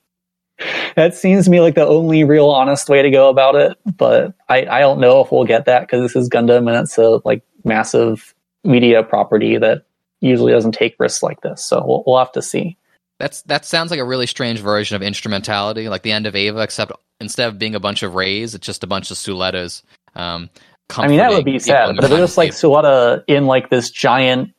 [0.95, 4.36] That seems to me like the only real honest way to go about it, but
[4.48, 7.19] I, I don't know if we'll get that because this is Gundam and it's a
[7.26, 9.86] like massive media property that
[10.19, 11.65] usually doesn't take risks like this.
[11.65, 12.78] So we'll, we'll have to see.
[13.22, 16.61] That's that sounds like a really strange version of instrumentality, like the end of Eva,
[16.61, 19.84] except instead of being a bunch of rays, it's just a bunch of Sulettas.
[20.15, 20.49] Um,
[20.89, 23.45] I mean, that would be sad, but if the it was like time Suletta in
[23.45, 24.53] like this giant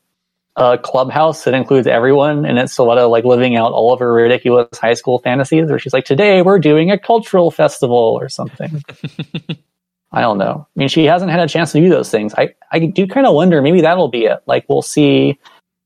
[0.54, 4.78] uh, clubhouse that includes everyone, and it's Suletta like living out all of her ridiculous
[4.78, 8.80] high school fantasies, where she's like, "Today we're doing a cultural festival" or something.
[10.12, 10.68] I don't know.
[10.68, 12.32] I mean, she hasn't had a chance to do those things.
[12.38, 14.40] I I do kind of wonder maybe that'll be it.
[14.46, 15.38] Like we'll see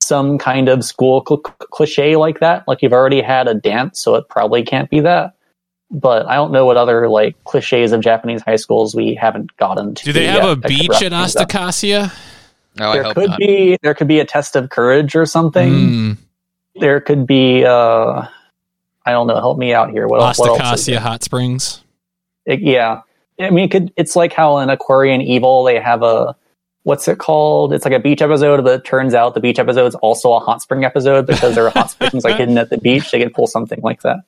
[0.07, 2.66] some kind of school cl- cliche like that.
[2.69, 5.35] Like you've already had a dance, so it probably can't be that.
[5.91, 9.95] But I don't know what other like cliches of Japanese high schools we haven't gotten
[9.95, 10.05] to.
[10.05, 11.35] Do they have yet a beach wrap at things.
[11.35, 12.12] Asticassia?
[12.81, 13.39] Oh, I there hope could not.
[13.39, 15.73] be there could be a test of courage or something.
[15.73, 16.16] Mm,
[16.81, 18.27] There could be uh
[19.09, 20.09] I don't know, help me out here.
[20.09, 20.81] What, else- what else?
[20.83, 20.99] is Asticassia?
[20.99, 21.83] Hot Springs.
[22.45, 23.03] It- yeah.
[23.41, 26.35] I mean it could it's like how in Aquarion Evol they have a
[26.86, 27.72] what's it called?
[27.72, 30.38] It's like a beach episode, but it turns out the beach episode is also a
[30.38, 33.10] hot spring episode because there are hot springs like hidden at the beach.
[33.10, 34.18] They could pull something like that.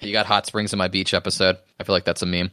[0.00, 1.58] You got hot springs in my beach episode.
[1.80, 2.52] I feel like that's a meme.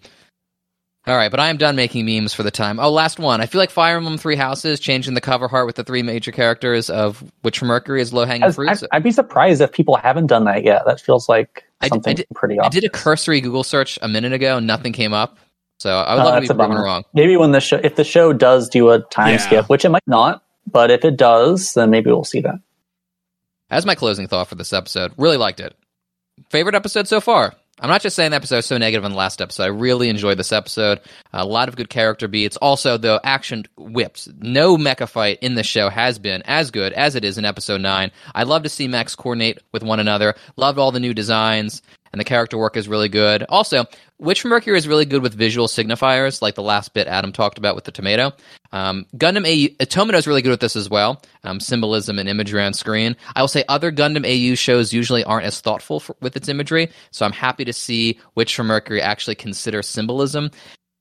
[1.07, 2.79] All right, but I am done making memes for the time.
[2.79, 3.41] Oh, last one.
[3.41, 6.31] I feel like Fire Emblem Three Houses changing the cover art with the three major
[6.31, 8.69] characters of which Mercury is low hanging fruit.
[8.69, 10.83] I'd, I'd be surprised if people haven't done that yet.
[10.85, 13.97] That feels like I did- something I did- pretty I did a cursory Google search
[14.01, 15.37] a minute ago, and nothing came up.
[15.80, 16.84] So I would Oh, love to that's be a proven bummer.
[16.85, 17.03] wrong.
[17.14, 19.38] Maybe when the show, if the show does do a time Yeah.
[19.38, 22.56] skip, which it might not, but if it does, then maybe we'll see that.
[23.69, 25.76] As my closing thought for this episode, really liked it.
[26.49, 27.53] Favorite episode so far?
[27.81, 29.64] I'm not just saying the episode was so negative on the last episode.
[29.64, 30.99] I really enjoyed this episode.
[31.31, 32.57] A lot of good character beats.
[32.57, 34.27] Also, the action whips.
[34.39, 37.80] No mecha fight in the show has been as good as it is in episode
[37.80, 38.11] 9.
[38.35, 40.35] I love to see mechs coordinate with one another.
[40.57, 41.81] Loved all the new designs,
[42.11, 43.44] and the character work is really good.
[43.49, 43.86] Also,
[44.19, 47.57] Witch for Mercury is really good with visual signifiers, like the last bit Adam talked
[47.57, 48.31] about with the tomato.
[48.72, 51.22] Um, Gundam AU, Tomino is really good with this as well.
[51.44, 53.15] Um, symbolism and imagery on screen.
[53.36, 56.90] I will say other Gundam AU shows usually aren't as thoughtful for, with its imagery,
[57.11, 60.52] so I'm happy to see Witch from Mercury actually consider symbolism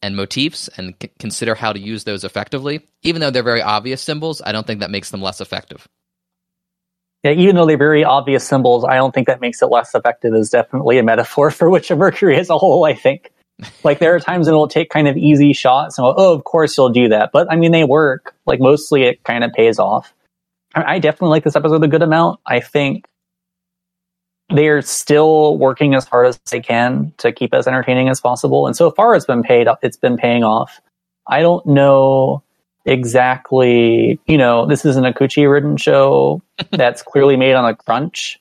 [0.02, 2.86] and motifs and c- consider how to use those effectively.
[3.02, 5.88] Even though they're very obvious symbols, I don't think that makes them less effective.
[7.24, 10.34] Yeah, even though they're very obvious symbols, I don't think that makes it less effective.
[10.34, 12.84] Is definitely a metaphor for which of Mercury as a whole.
[12.84, 13.32] I think,
[13.82, 16.76] like there are times when it'll take kind of easy shots and oh, of course
[16.76, 18.34] you'll do that, but I mean they work.
[18.46, 20.12] Like mostly, it kind of pays off.
[20.74, 22.40] I, I definitely like this episode a good amount.
[22.46, 23.04] I think
[24.50, 28.76] they're still working as hard as they can to keep as entertaining as possible, and
[28.76, 29.66] so far it's been paid.
[29.82, 30.80] It's been paying off.
[31.26, 32.42] I don't know
[32.88, 34.18] exactly.
[34.26, 38.40] You know, this isn't a Okouchi ridden show that's clearly made on a crunch.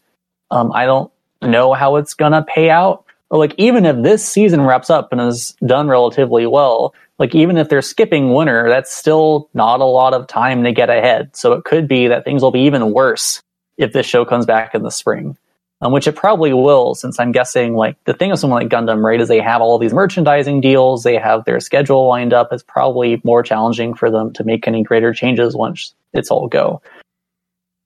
[0.49, 1.11] Um, I don't
[1.41, 3.05] know how it's gonna pay out.
[3.29, 7.67] Like even if this season wraps up and is done relatively well, like even if
[7.67, 11.35] they're skipping winter, that's still not a lot of time to get ahead.
[11.35, 13.41] So it could be that things will be even worse
[13.77, 15.37] if this show comes back in the spring.
[15.79, 19.03] Um, which it probably will, since I'm guessing like the thing of someone like Gundam,
[19.03, 22.51] right, is they have all these merchandising deals, they have their schedule lined up.
[22.51, 26.81] It's probably more challenging for them to make any greater changes once it's all go.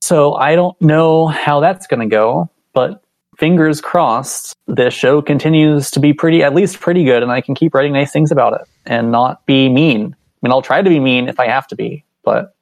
[0.00, 3.04] So I don't know how that's going to go, but
[3.36, 7.54] fingers crossed, this show continues to be pretty, at least pretty good, and I can
[7.54, 10.16] keep writing nice things about it and not be mean.
[10.16, 12.54] I mean, I'll try to be mean if I have to be, but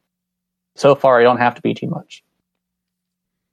[0.74, 2.24] so far I don't have to be too much.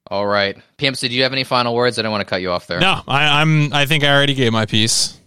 [0.09, 1.99] All right, PMC, do you have any final words?
[1.99, 2.79] I don't want to cut you off there.
[2.79, 3.73] No, I, I'm.
[3.73, 5.19] I think I already gave my piece.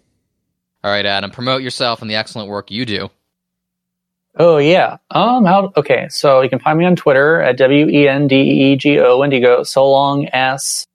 [0.82, 3.10] All right, Adam, promote yourself and the excellent work you do.
[4.36, 4.96] Oh yeah.
[5.10, 5.44] Um.
[5.44, 5.72] How?
[5.76, 6.06] Okay.
[6.08, 9.22] So you can find me on Twitter at w e n d e g o
[9.24, 9.64] Indigo.
[9.64, 10.86] So long as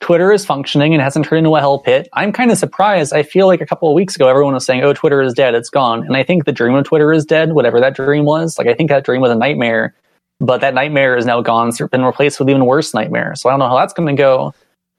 [0.00, 2.08] Twitter is functioning and hasn't turned into a hell pit.
[2.14, 3.12] I'm kind of surprised.
[3.12, 5.54] I feel like a couple of weeks ago, everyone was saying, "Oh, Twitter is dead.
[5.54, 7.52] It's gone." And I think the dream of Twitter is dead.
[7.52, 8.58] Whatever that dream was.
[8.58, 9.94] Like I think that dream was a nightmare.
[10.40, 11.68] But that nightmare is now gone.
[11.68, 13.34] It's been replaced with even worse nightmare.
[13.34, 14.54] So I don't know how that's going to go.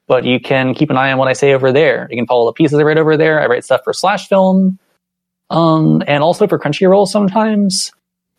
[0.08, 2.08] But you can keep an eye on what I say over there.
[2.10, 3.42] You can follow the pieces I write over there.
[3.42, 4.78] I write stuff for Slash Film,
[5.50, 7.92] um, and also for Crunchyroll sometimes.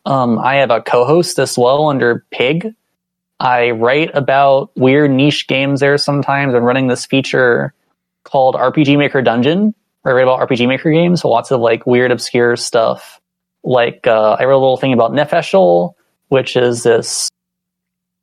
[0.05, 2.75] Um, I have a co-host as well under Pig.
[3.41, 6.55] I write about weird niche games there sometimes.
[6.55, 7.73] I'm running this feature
[8.25, 11.23] called RPG Maker Dungeon, where I write about RPG Maker games.
[11.23, 13.21] So lots of like weird, obscure stuff.
[13.65, 15.95] Like uh, I wrote a little thing about Nepheshel,
[16.33, 17.29] which is this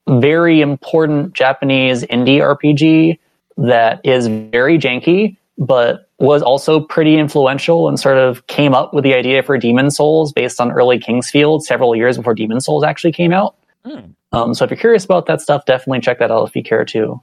[0.08, 3.20] very important Japanese indie RPG
[3.58, 9.04] that is very janky, but was also pretty influential and sort of came up with
[9.04, 13.12] the idea for Demon Souls based on early Kingsfield several years before Demon Souls actually
[13.12, 13.56] came out.
[13.86, 14.00] Hmm.
[14.32, 16.86] Um, so if you're curious about that stuff, definitely check that out if you care
[16.86, 17.22] to.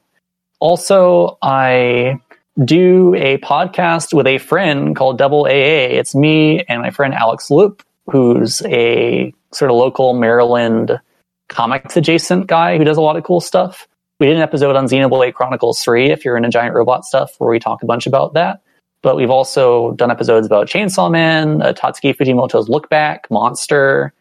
[0.60, 2.20] Also, I
[2.64, 5.90] do a podcast with a friend called Double AA.
[5.98, 11.01] It's me and my friend Alex Loop, who's a sort of local Maryland
[11.49, 13.89] comics adjacent guy who does a lot of cool stuff.
[14.19, 17.51] We did an episode on Xenoblade Chronicles 3 if you're into giant robot stuff where
[17.51, 18.61] we talk a bunch about that.
[19.03, 24.12] But we've also done episodes about Chainsaw Man, uh, Tatsuki Fujimoto's Look Back, Monster,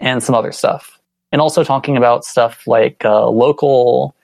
[0.00, 1.00] and some other stuff.
[1.32, 4.14] And also talking about stuff like uh, local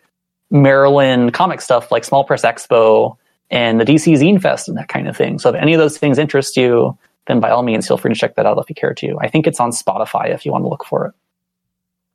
[0.51, 3.17] Maryland comic stuff like Small Press Expo
[3.51, 5.39] and the DC Zine Fest and that kind of thing.
[5.39, 8.19] So if any of those things interest you, then by all means, feel free to
[8.19, 9.17] check that out if you care to.
[9.21, 11.15] I think it's on Spotify if you want to look for it.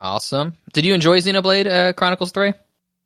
[0.02, 0.56] Awesome.
[0.74, 2.54] Did you enjoy Xenoblade uh, Chronicles 3?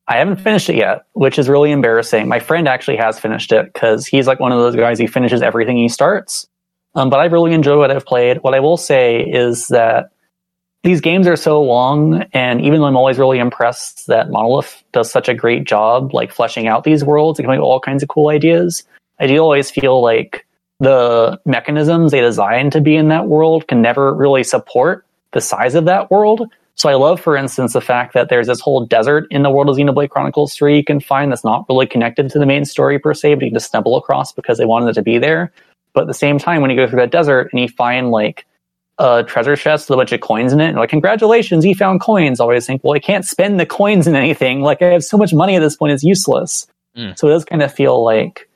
[0.08, 2.28] I haven't finished it yet, which is really embarrassing.
[2.28, 5.42] My friend actually has finished it because he's like one of those guys who finishes
[5.42, 6.48] everything he starts.
[6.96, 8.38] Um, but I really enjoy what I've played.
[8.44, 10.12] What I will say is that
[10.84, 15.10] these games are so long, and even though I'm always really impressed that Monolith does
[15.10, 18.04] such a great job, like fleshing out these worlds and coming up with all kinds
[18.04, 18.84] of cool ideas,
[19.20, 20.46] I do always feel like
[20.84, 25.76] the mechanisms they designed to be in that world can never really support the size
[25.76, 26.50] of that world.
[26.76, 29.70] So I love, for instance, the fact that there's this whole desert in the world
[29.70, 33.00] of Xenoblade Chronicles 3 you can find that's not really connected to the main story
[33.00, 35.52] per se, but you can just stumble across because they wanted it to be there.
[35.94, 38.46] But at the same time, when you go through that desert and you find like
[38.98, 42.02] a treasure chest with a bunch of coins in it, and like, congratulations, you found
[42.02, 42.40] coins.
[42.40, 44.62] I always think, well, I can't spend the coins in anything.
[44.62, 46.68] Like, I have so much money at this point, it's useless.
[46.98, 47.18] Mm.
[47.18, 48.50] So it does kind of feel like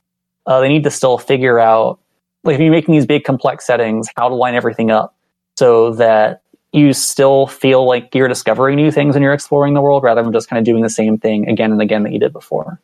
[0.46, 2.00] uh, they need to still figure out,
[2.48, 5.14] like, if you're making these big complex settings, how to line everything up
[5.56, 6.42] so that
[6.72, 10.32] you still feel like you're discovering new things and you're exploring the world rather than
[10.32, 12.80] just kind of doing the same thing again and again that you did before.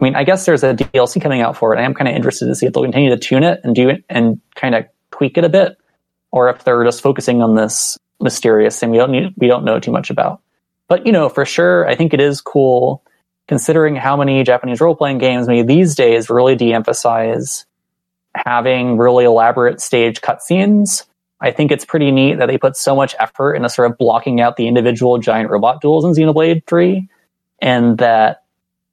[0.00, 1.78] I mean, I guess there's a DLC coming out for it.
[1.78, 3.88] I am kind of interested to see if they'll continue to tune it and do
[3.88, 5.78] it and kind of tweak it a bit,
[6.32, 9.78] or if they're just focusing on this mysterious thing we don't need, we don't know
[9.78, 10.40] too much about.
[10.88, 13.04] But you know, for sure, I think it is cool
[13.46, 17.66] considering how many Japanese role playing games maybe these days really de-emphasize
[18.34, 21.04] having really elaborate stage cutscenes
[21.44, 24.40] I think it's pretty neat that they put so much effort into sort of blocking
[24.40, 27.06] out the individual giant robot duels in Xenoblade 3
[27.60, 28.44] and that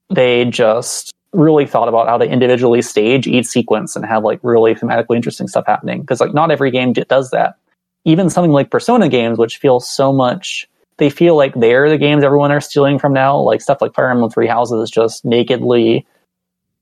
[0.09, 4.75] they just really thought about how to individually stage each sequence and have like really
[4.75, 7.55] thematically interesting stuff happening because like not every game does that.
[8.03, 12.21] Even something like Persona games, which feel so much, they feel like they're the games
[12.21, 13.39] everyone are stealing from now.
[13.39, 16.05] Like stuff like Fire Emblem Three Houses just nakedly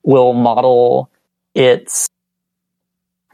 [0.02, 1.12] will model
[1.54, 2.10] its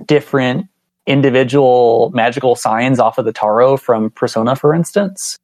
[0.06, 0.68] different
[1.08, 5.38] individual magical signs off of the Taro from Persona, for instance,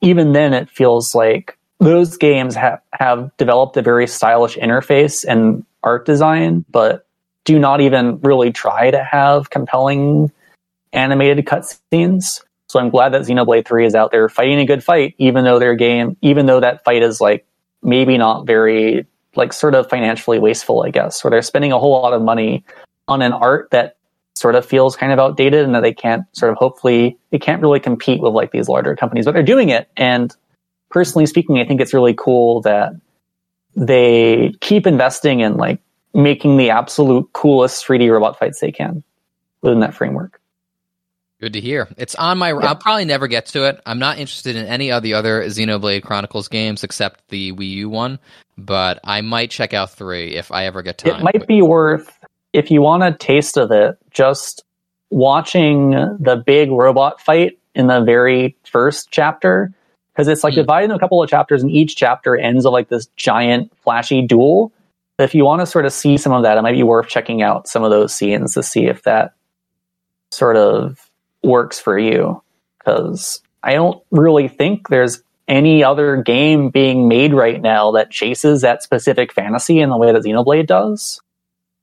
[0.00, 5.64] even then it feels like those games have, have developed a very stylish interface and
[5.82, 7.06] art design, but
[7.44, 10.30] do not even really try to have compelling
[10.92, 12.42] animated cutscenes.
[12.68, 15.58] So I'm glad that Xenoblade 3 is out there fighting a good fight, even though
[15.58, 17.46] their game, even though that fight is like
[17.82, 21.92] maybe not very, like sort of financially wasteful, I guess, where they're spending a whole
[21.92, 22.64] lot of money
[23.12, 23.96] on an art that
[24.34, 27.62] sort of feels kind of outdated and that they can't sort of hopefully they can't
[27.62, 30.34] really compete with like these larger companies but they're doing it and
[30.90, 32.92] personally speaking i think it's really cool that
[33.76, 35.80] they keep investing in like
[36.14, 39.02] making the absolute coolest 3d robot fights they can
[39.60, 40.40] within that framework
[41.42, 41.88] Good to hear.
[41.96, 42.50] It's on my.
[42.50, 43.80] I'll probably never get to it.
[43.84, 47.90] I'm not interested in any of the other Xenoblade Chronicles games except the Wii U
[47.90, 48.20] one,
[48.56, 51.16] but I might check out three if I ever get time.
[51.16, 52.16] It might be worth
[52.52, 54.64] if you want a taste of it, just
[55.10, 59.72] watching the big robot fight in the very first chapter
[60.12, 60.60] because it's like Hmm.
[60.60, 64.22] divided into a couple of chapters, and each chapter ends with like this giant flashy
[64.22, 64.72] duel.
[65.18, 67.42] If you want to sort of see some of that, it might be worth checking
[67.42, 69.34] out some of those scenes to see if that
[70.30, 71.08] sort of
[71.42, 72.42] works for you.
[72.78, 78.62] Because I don't really think there's any other game being made right now that chases
[78.62, 81.20] that specific fantasy in the way that Xenoblade does,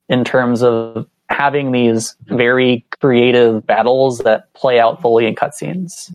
[0.09, 6.11] in terms of having these very creative battles that play out fully in cutscenes.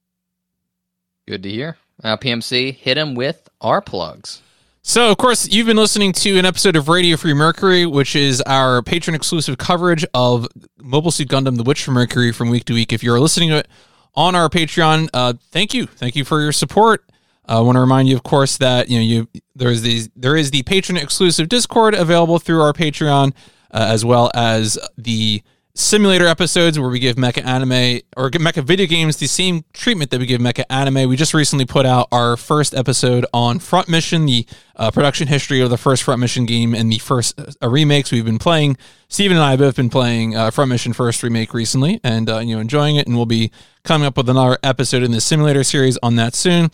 [1.27, 1.77] Good to hear.
[2.03, 4.43] Uh, PMC, hit him with our plugs.
[4.83, 8.43] So, of course, you've been listening to an episode of Radio Free Mercury, which is
[8.43, 10.47] our patron exclusive coverage of
[10.79, 12.93] Mobile Suit Gundam The Witch from Mercury from week to week.
[12.93, 13.69] If you're listening to it
[14.15, 15.87] on our Patreon, uh, thank you.
[15.87, 17.05] Thank you for your support.
[17.47, 20.51] I want to remind you, of course, that you know you there's these there is
[20.51, 23.33] the patron exclusive Discord available through our Patreon,
[23.75, 25.43] uh, as well as the
[25.77, 30.21] simulator episodes where we give mecha anime or mecha video games the same treatment that
[30.21, 31.09] we give mecha anime.
[31.09, 34.47] We just recently put out our first episode on Front Mission, the
[34.77, 38.25] uh, production history of the first Front Mission game and the first uh, remakes we've
[38.25, 38.77] been playing.
[39.09, 42.39] Stephen and I have both been playing uh, Front Mission first remake recently, and uh,
[42.39, 43.09] you know enjoying it.
[43.09, 43.51] And we'll be
[43.83, 46.71] coming up with another episode in the simulator series on that soon.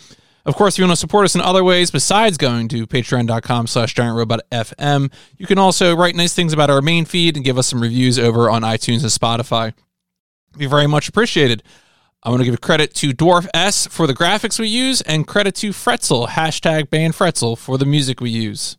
[0.46, 3.66] Of course, if you want to support us in other ways besides going to patreon.com
[3.66, 7.44] slash giant robot FM, you can also write nice things about our main feed and
[7.44, 9.74] give us some reviews over on iTunes and Spotify.
[10.56, 11.62] Be very much appreciated.
[12.22, 15.70] I want to give credit to DuarfS for the graphics we use and credit to
[15.70, 18.76] fretzl, hashtag ban fretzl, for the music we use.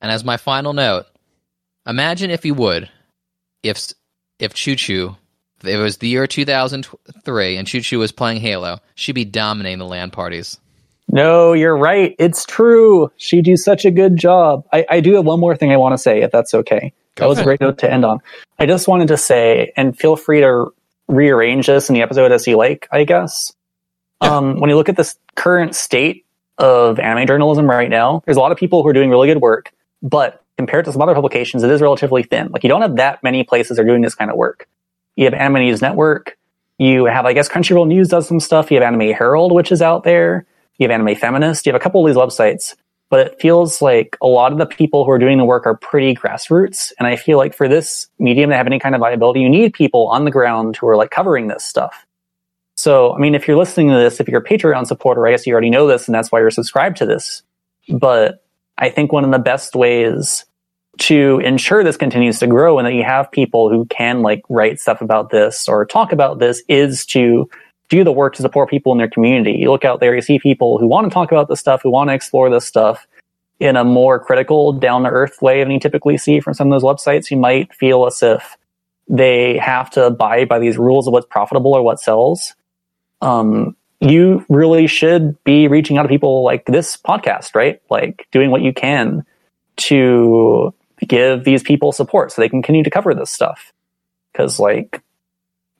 [0.00, 1.06] And as my final note,
[1.86, 2.88] imagine if you would,
[3.62, 3.92] if
[4.38, 5.16] if Chuchu,
[5.64, 10.10] it was the year 2003 and Chuchu was playing Halo, she'd be dominating the LAN
[10.10, 10.58] parties.
[11.12, 12.14] No, you're right.
[12.18, 13.10] It's true.
[13.16, 14.64] She'd do such a good job.
[14.72, 16.92] I, I do have one more thing I want to say, if that's okay.
[17.16, 18.20] That was a great note to end on.
[18.58, 20.72] I just wanted to say, and feel free to
[21.08, 23.52] rearrange this in the episode as you like, I guess.
[24.22, 24.36] Yeah.
[24.36, 26.24] Um, when you look at this current state
[26.58, 29.40] of anime journalism right now, there's a lot of people who are doing really good
[29.40, 29.72] work,
[30.02, 32.48] but compared to some other publications, it is relatively thin.
[32.52, 34.68] Like you don't have that many places that are doing this kind of work.
[35.16, 36.36] You have Anime News Network.
[36.78, 38.70] You have, I guess, Crunchyroll News does some stuff.
[38.70, 40.46] You have Anime Herald, which is out there.
[40.78, 41.66] You have Anime Feminist.
[41.66, 42.74] You have a couple of these websites,
[43.10, 45.76] but it feels like a lot of the people who are doing the work are
[45.76, 46.92] pretty grassroots.
[46.98, 49.74] And I feel like for this medium to have any kind of viability, you need
[49.74, 52.06] people on the ground who are like covering this stuff.
[52.76, 55.46] So, I mean, if you're listening to this, if you're a Patreon supporter, I guess
[55.46, 57.42] you already know this and that's why you're subscribed to this.
[57.90, 58.42] But
[58.78, 60.46] I think one of the best ways
[61.00, 64.78] to ensure this continues to grow and that you have people who can like write
[64.78, 67.48] stuff about this or talk about this is to
[67.88, 69.52] do the work to support people in their community.
[69.52, 71.90] You look out there, you see people who want to talk about this stuff, who
[71.90, 73.06] want to explore this stuff
[73.58, 76.80] in a more critical, down to earth way than you typically see from some of
[76.80, 77.30] those websites.
[77.30, 78.56] You might feel as if
[79.08, 82.54] they have to abide by these rules of what's profitable or what sells.
[83.22, 87.80] Um, you really should be reaching out to people like this podcast, right?
[87.90, 89.24] Like doing what you can
[89.76, 90.72] to
[91.06, 93.72] give these people support so they can continue to cover this stuff.
[94.34, 95.02] Cause like,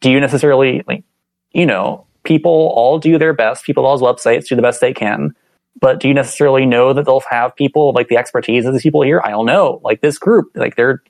[0.00, 1.04] do you necessarily like,
[1.52, 3.64] you know, people all do their best.
[3.64, 5.34] People those websites do the best they can.
[5.80, 9.02] But do you necessarily know that they'll have people like the expertise of these people
[9.02, 9.20] here?
[9.24, 9.80] I don't know.
[9.82, 11.02] Like this group, like they're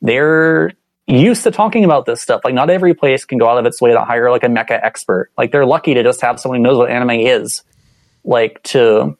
[0.00, 0.72] they're
[1.06, 2.40] used to talking about this stuff.
[2.44, 4.82] Like not every place can go out of its way to hire like a mecha
[4.82, 5.30] expert.
[5.38, 7.62] Like they're lucky to just have someone who knows what anime is.
[8.24, 9.16] Like to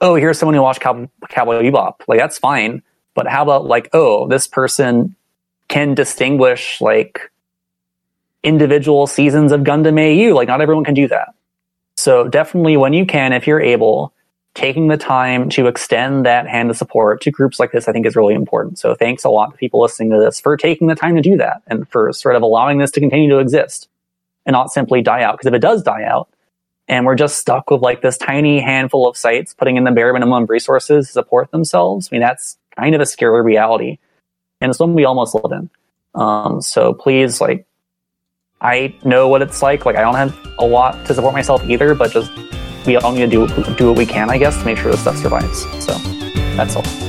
[0.00, 2.00] oh, here's someone who watched Cow- Cowboy Bebop.
[2.08, 2.82] Like that's fine.
[3.16, 5.16] But how about like oh, this person
[5.68, 7.32] can distinguish like
[8.46, 10.34] individual seasons of Gundam AU.
[10.34, 11.34] Like not everyone can do that.
[11.96, 14.12] So definitely when you can, if you're able,
[14.54, 18.06] taking the time to extend that hand of support to groups like this, I think
[18.06, 18.78] is really important.
[18.78, 21.36] So thanks a lot to people listening to this for taking the time to do
[21.36, 23.88] that and for sort of allowing this to continue to exist
[24.46, 25.34] and not simply die out.
[25.34, 26.28] Because if it does die out
[26.88, 30.12] and we're just stuck with like this tiny handful of sites putting in the bare
[30.12, 33.98] minimum of resources to support themselves, I mean, that's kind of a scary reality.
[34.60, 35.70] And it's one we almost live in.
[36.14, 37.66] Um, so please, like,
[38.60, 39.84] I know what it's like.
[39.84, 42.30] Like, I don't have a lot to support myself either, but just
[42.86, 45.00] we all need to do do what we can, I guess, to make sure this
[45.00, 45.62] stuff survives.
[45.84, 45.92] So
[46.56, 47.05] that's all.